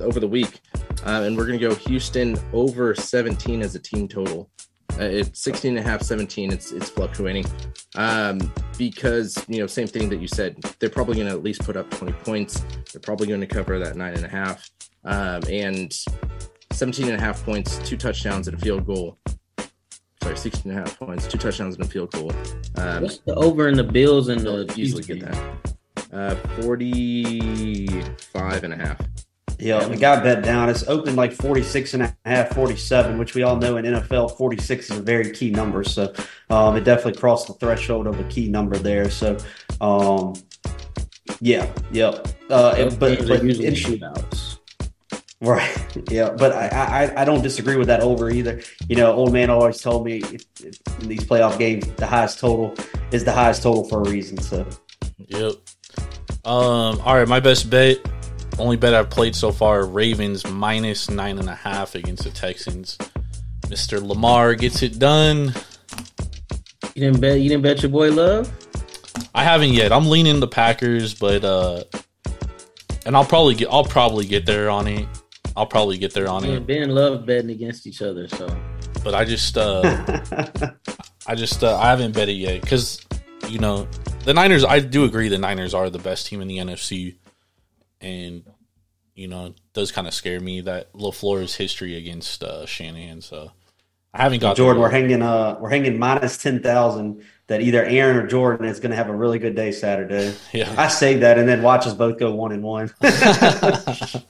over 0.00 0.20
the 0.20 0.28
week, 0.28 0.60
and 1.04 1.38
we're 1.38 1.46
gonna 1.46 1.58
go 1.58 1.74
Houston 1.74 2.38
over 2.52 2.94
17 2.94 3.62
as 3.62 3.74
a 3.74 3.78
team 3.78 4.08
total. 4.08 4.50
Uh, 4.98 5.04
it's 5.04 5.40
16 5.40 5.76
and 5.76 5.84
a 5.84 5.88
half, 5.88 6.02
17. 6.02 6.52
It's 6.52 6.70
it's 6.70 6.88
fluctuating 6.88 7.44
um, 7.96 8.38
because 8.78 9.36
you 9.48 9.58
know 9.58 9.66
same 9.66 9.88
thing 9.88 10.08
that 10.08 10.20
you 10.20 10.28
said. 10.28 10.56
They're 10.78 10.90
probably 10.90 11.16
going 11.16 11.28
to 11.28 11.34
at 11.34 11.42
least 11.42 11.64
put 11.64 11.76
up 11.76 11.90
20 11.90 12.12
points. 12.12 12.64
They're 12.92 13.00
probably 13.00 13.26
going 13.26 13.40
to 13.40 13.46
cover 13.46 13.78
that 13.78 13.96
nine 13.96 14.14
and 14.14 14.24
a 14.24 14.28
half, 14.28 14.70
um, 15.04 15.42
and 15.50 15.92
17 16.72 17.08
and 17.08 17.16
a 17.16 17.20
half 17.20 17.44
points, 17.44 17.78
two 17.78 17.96
touchdowns 17.96 18.48
and 18.48 18.56
a 18.56 18.60
field 18.60 18.86
goal. 18.86 19.18
Sorry, 20.22 20.36
16 20.36 20.70
and 20.70 20.80
a 20.80 20.82
half 20.82 20.98
points, 20.98 21.26
two 21.26 21.38
touchdowns 21.38 21.76
and 21.76 21.84
a 21.84 21.88
field 21.88 22.12
goal. 22.12 22.32
Um, 22.76 23.02
What's 23.02 23.18
the 23.18 23.34
over 23.34 23.68
in 23.68 23.76
the 23.76 23.84
Bills 23.84 24.28
and 24.28 24.40
the 24.40 24.72
easily 24.76 25.02
get 25.02 25.20
that. 25.20 25.76
Uh, 26.12 26.34
45 26.62 28.64
and 28.64 28.72
a 28.72 28.76
half. 28.76 28.98
Yeah, 29.64 29.86
we 29.88 29.96
got 29.96 30.22
bet 30.22 30.44
down. 30.44 30.68
It's 30.68 30.86
opened 30.88 31.16
like 31.16 31.32
46 31.32 31.94
and 31.94 32.02
a 32.02 32.16
half, 32.26 32.50
47, 32.50 33.16
which 33.16 33.34
we 33.34 33.44
all 33.44 33.56
know 33.56 33.78
in 33.78 33.86
NFL, 33.86 34.36
46 34.36 34.90
is 34.90 34.98
a 34.98 35.02
very 35.02 35.30
key 35.30 35.50
number. 35.50 35.82
So 35.84 36.12
um, 36.50 36.76
it 36.76 36.84
definitely 36.84 37.18
crossed 37.18 37.46
the 37.46 37.54
threshold 37.54 38.06
of 38.06 38.20
a 38.20 38.24
key 38.24 38.50
number 38.50 38.76
there. 38.76 39.08
So, 39.08 39.38
um, 39.80 40.34
yeah, 41.40 41.72
yep. 41.92 42.28
Uh, 42.50 42.74
it- 42.76 42.98
but, 43.00 43.26
but 43.26 43.42
usually 43.42 43.68
it- 43.68 43.74
shootouts. 43.74 44.58
Right. 45.40 45.80
Yeah. 46.10 46.30
But 46.30 46.52
I, 46.52 46.66
I, 47.14 47.22
I 47.22 47.24
don't 47.24 47.40
disagree 47.40 47.76
with 47.76 47.86
that 47.86 48.00
over 48.00 48.28
either. 48.28 48.60
You 48.88 48.96
know, 48.96 49.12
old 49.14 49.32
man 49.32 49.48
always 49.48 49.80
told 49.80 50.04
me 50.04 50.18
if, 50.18 50.44
if 50.62 50.76
in 51.00 51.08
these 51.08 51.20
playoff 51.24 51.56
games, 51.58 51.86
the 51.96 52.06
highest 52.06 52.38
total 52.40 52.74
is 53.12 53.24
the 53.24 53.32
highest 53.32 53.62
total 53.62 53.84
for 53.88 54.02
a 54.02 54.10
reason. 54.10 54.36
So, 54.38 54.66
Yep. 55.28 55.52
Um. 56.44 57.00
All 57.00 57.14
right. 57.16 57.26
My 57.28 57.40
best 57.40 57.70
bet, 57.70 57.98
only 58.58 58.76
bet 58.76 58.94
I've 58.94 59.10
played 59.10 59.34
so 59.34 59.52
far: 59.52 59.84
Ravens 59.86 60.46
minus 60.46 61.10
nine 61.10 61.38
and 61.38 61.48
a 61.48 61.54
half 61.54 61.94
against 61.94 62.24
the 62.24 62.30
Texans. 62.30 62.98
Mister 63.70 64.00
Lamar 64.00 64.54
gets 64.54 64.82
it 64.82 64.98
done. 64.98 65.52
You 66.94 67.02
didn't 67.06 67.20
bet. 67.20 67.40
You 67.40 67.48
didn't 67.48 67.62
bet 67.62 67.82
your 67.82 67.90
boy 67.90 68.12
Love. 68.12 68.52
I 69.34 69.42
haven't 69.42 69.70
yet. 69.70 69.92
I'm 69.92 70.06
leaning 70.06 70.38
the 70.40 70.46
Packers, 70.48 71.14
but 71.14 71.44
uh, 71.44 71.84
and 73.06 73.16
I'll 73.16 73.24
probably 73.24 73.54
get. 73.54 73.68
I'll 73.70 73.84
probably 73.84 74.26
get 74.26 74.46
there 74.46 74.70
on 74.70 74.86
it. 74.86 75.08
I'll 75.56 75.66
probably 75.66 75.98
get 75.98 76.12
there 76.12 76.28
on 76.28 76.42
Me 76.42 76.50
it. 76.50 76.56
and 76.56 76.66
Ben 76.66 76.90
love 76.90 77.26
betting 77.26 77.50
against 77.50 77.86
each 77.86 78.02
other. 78.02 78.26
So 78.26 78.48
But 79.04 79.14
I 79.14 79.24
just, 79.24 79.56
uh, 79.56 79.84
I 81.28 81.36
just, 81.36 81.62
uh, 81.62 81.78
I 81.78 81.90
haven't 81.90 82.12
bet 82.12 82.28
it 82.28 82.32
yet 82.32 82.60
because 82.60 83.04
you 83.48 83.60
know 83.60 83.86
the 84.24 84.34
Niners. 84.34 84.64
I 84.64 84.80
do 84.80 85.04
agree 85.04 85.28
the 85.28 85.38
Niners 85.38 85.72
are 85.72 85.90
the 85.90 85.98
best 86.00 86.26
team 86.26 86.40
in 86.40 86.48
the 86.48 86.58
NFC, 86.58 87.14
and 88.04 88.44
you 89.14 89.26
know 89.26 89.46
it 89.46 89.54
does 89.72 89.90
kind 89.90 90.06
of 90.06 90.14
scare 90.14 90.40
me 90.40 90.60
that 90.60 90.92
LaFleur's 90.92 91.56
history 91.56 91.96
against 91.96 92.44
uh, 92.44 92.66
Shanahan. 92.66 93.22
So 93.22 93.50
I 94.12 94.22
haven't 94.22 94.40
got 94.40 94.56
Jordan, 94.56 94.80
we're 94.80 94.90
hanging 94.90 95.22
uh 95.22 95.56
we're 95.58 95.70
hanging 95.70 95.98
minus 95.98 96.36
ten 96.38 96.62
thousand 96.62 97.24
that 97.46 97.60
either 97.60 97.84
Aaron 97.84 98.16
or 98.16 98.26
Jordan 98.26 98.66
is 98.66 98.80
going 98.80 98.90
to 98.90 98.96
have 98.96 99.08
a 99.08 99.14
really 99.14 99.38
good 99.38 99.54
day 99.54 99.70
Saturday. 99.72 100.34
Yeah. 100.52 100.72
I 100.78 100.88
say 100.88 101.16
that 101.18 101.36
and 101.36 101.48
then 101.48 101.62
watch 101.62 101.86
us 101.86 101.94
both 101.94 102.18
go 102.18 102.34
one 102.34 102.52
and 102.52 102.62
one 102.62 102.92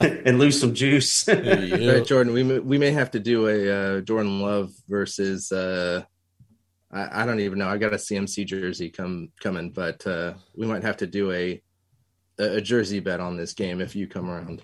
and 0.01 0.39
lose 0.39 0.59
some 0.59 0.73
juice. 0.73 1.27
Yeah. 1.27 1.93
right, 1.93 2.05
Jordan, 2.05 2.33
we 2.33 2.43
may, 2.43 2.59
we 2.59 2.77
may 2.77 2.91
have 2.91 3.11
to 3.11 3.19
do 3.19 3.47
a 3.47 3.69
uh, 3.69 4.01
Jordan 4.01 4.41
Love 4.41 4.73
versus 4.87 5.51
uh, 5.51 6.03
I, 6.91 7.21
I 7.21 7.25
don't 7.25 7.39
even 7.39 7.59
know. 7.59 7.67
I 7.67 7.77
got 7.77 7.93
a 7.93 7.97
CMC 7.97 8.47
jersey 8.47 8.89
come 8.89 9.29
coming, 9.39 9.69
but 9.69 10.05
uh, 10.07 10.33
we 10.55 10.65
might 10.65 10.83
have 10.83 10.97
to 10.97 11.07
do 11.07 11.31
a 11.31 11.61
a, 12.39 12.57
a 12.57 12.61
jersey 12.61 12.99
bet 12.99 13.19
on 13.19 13.37
this 13.37 13.53
game 13.53 13.81
if 13.81 13.95
you 13.95 14.07
come 14.07 14.29
around. 14.29 14.61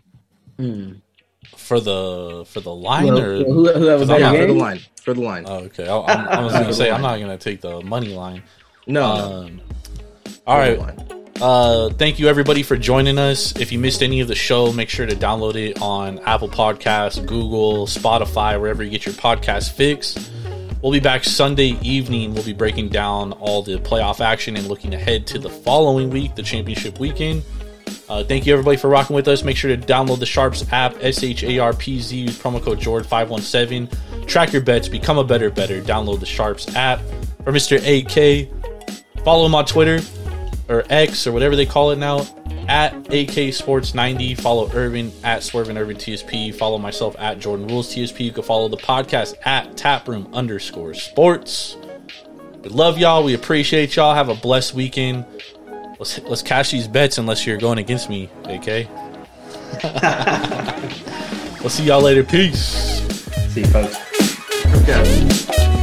hmm. 0.57 0.93
for 1.57 1.79
the 1.79 2.43
for 2.47 2.59
the 2.61 2.73
line 2.73 3.05
Well, 3.07 3.19
or 3.19 3.35
who, 3.37 3.71
who 3.73 3.85
have 3.87 4.01
a 4.01 4.05
better 4.05 4.19
Yeah, 4.21 4.31
for 4.41 4.45
the 4.47 4.53
line. 4.53 4.79
For 5.03 5.13
the 5.13 5.21
line. 5.21 5.45
oh, 5.47 5.55
okay. 5.65 5.87
I, 5.87 5.97
I'm, 5.99 6.27
I 6.27 6.43
was 6.43 6.53
gonna 6.53 6.73
say 6.81 6.91
I'm 6.91 7.01
not 7.01 7.19
gonna 7.19 7.37
take 7.37 7.61
the 7.61 7.81
money 7.81 8.13
line. 8.13 8.43
no, 8.87 9.15
no. 9.15 9.35
Um, 9.45 9.61
all 10.47 10.59
for 10.63 10.71
the 10.71 10.77
right. 10.77 10.97
line. 10.97 11.17
Uh, 11.41 11.89
thank 11.91 12.19
you 12.19 12.27
everybody 12.27 12.61
for 12.61 12.77
joining 12.77 13.17
us. 13.17 13.55
If 13.59 13.71
you 13.71 13.79
missed 13.79 14.03
any 14.03 14.19
of 14.21 14.27
the 14.27 14.35
show, 14.35 14.71
make 14.71 14.89
sure 14.89 15.07
to 15.07 15.15
download 15.15 15.55
it 15.55 15.81
on 15.81 16.19
Apple 16.19 16.49
Podcasts, 16.49 17.17
Google, 17.25 17.87
Spotify, 17.87 18.59
wherever 18.61 18.83
you 18.83 18.91
get 18.91 19.07
your 19.07 19.15
podcast 19.15 19.71
fix. 19.71 20.29
We'll 20.83 20.91
be 20.91 20.99
back 20.99 21.23
Sunday 21.23 21.79
evening. 21.81 22.35
We'll 22.35 22.43
be 22.43 22.53
breaking 22.53 22.89
down 22.89 23.31
all 23.33 23.63
the 23.63 23.77
playoff 23.79 24.19
action 24.19 24.55
and 24.55 24.67
looking 24.67 24.93
ahead 24.93 25.25
to 25.27 25.39
the 25.39 25.49
following 25.49 26.11
week, 26.11 26.35
the 26.35 26.43
championship 26.43 26.99
weekend. 26.99 27.43
Uh, 28.11 28.21
thank 28.25 28.45
you 28.45 28.51
everybody 28.51 28.75
for 28.75 28.89
rocking 28.89 29.15
with 29.15 29.25
us. 29.29 29.41
Make 29.41 29.55
sure 29.55 29.73
to 29.73 29.81
download 29.81 30.19
the 30.19 30.25
Sharpz 30.25 30.69
app, 30.73 30.97
S 30.99 31.23
H 31.23 31.45
A 31.45 31.59
R 31.59 31.71
P 31.71 31.97
Z. 31.97 32.17
Use 32.17 32.37
promo 32.37 32.61
code 32.61 32.77
Jord517. 32.77 34.27
Track 34.27 34.51
your 34.51 34.61
bets, 34.61 34.89
become 34.89 35.17
a 35.17 35.23
better 35.23 35.49
better. 35.49 35.81
Download 35.81 36.19
the 36.19 36.25
Sharpz 36.25 36.75
app. 36.75 36.99
For 37.45 37.53
Mr. 37.53 37.77
AK, 37.79 39.23
follow 39.23 39.45
him 39.45 39.55
on 39.55 39.63
Twitter 39.63 40.01
or 40.67 40.83
X 40.89 41.25
or 41.25 41.31
whatever 41.31 41.55
they 41.55 41.65
call 41.65 41.91
it 41.91 41.99
now 41.99 42.27
at 42.67 42.93
AK 43.13 43.53
Sports 43.53 43.95
90. 43.95 44.35
Follow 44.35 44.69
Urban 44.73 45.09
at 45.23 45.39
Swervin 45.39 45.79
Urban 45.79 45.95
TSP. 45.95 46.53
Follow 46.53 46.77
myself 46.77 47.15
at 47.17 47.39
Jordan 47.39 47.65
Rules 47.67 47.95
TSP. 47.95 48.25
You 48.25 48.33
can 48.33 48.43
follow 48.43 48.67
the 48.67 48.75
podcast 48.75 49.35
at 49.45 49.77
Taproom 49.77 50.33
underscore 50.33 50.93
Sports. 50.95 51.77
We 52.61 52.69
love 52.71 52.97
y'all. 52.97 53.23
We 53.23 53.35
appreciate 53.35 53.95
y'all. 53.95 54.13
Have 54.13 54.27
a 54.27 54.35
blessed 54.35 54.73
weekend. 54.73 55.25
Let's 56.01 56.19
let's 56.23 56.41
cash 56.41 56.71
these 56.71 56.87
bets 56.87 57.19
unless 57.19 57.45
you're 57.45 57.59
going 57.59 57.77
against 57.77 58.09
me, 58.09 58.27
AK. 58.45 58.87
we'll 61.59 61.69
see 61.69 61.83
y'all 61.83 62.01
later. 62.01 62.23
Peace. 62.23 63.03
See 63.53 63.59
you 63.59 63.67
folks. 63.67 63.97
Okay. 64.81 65.80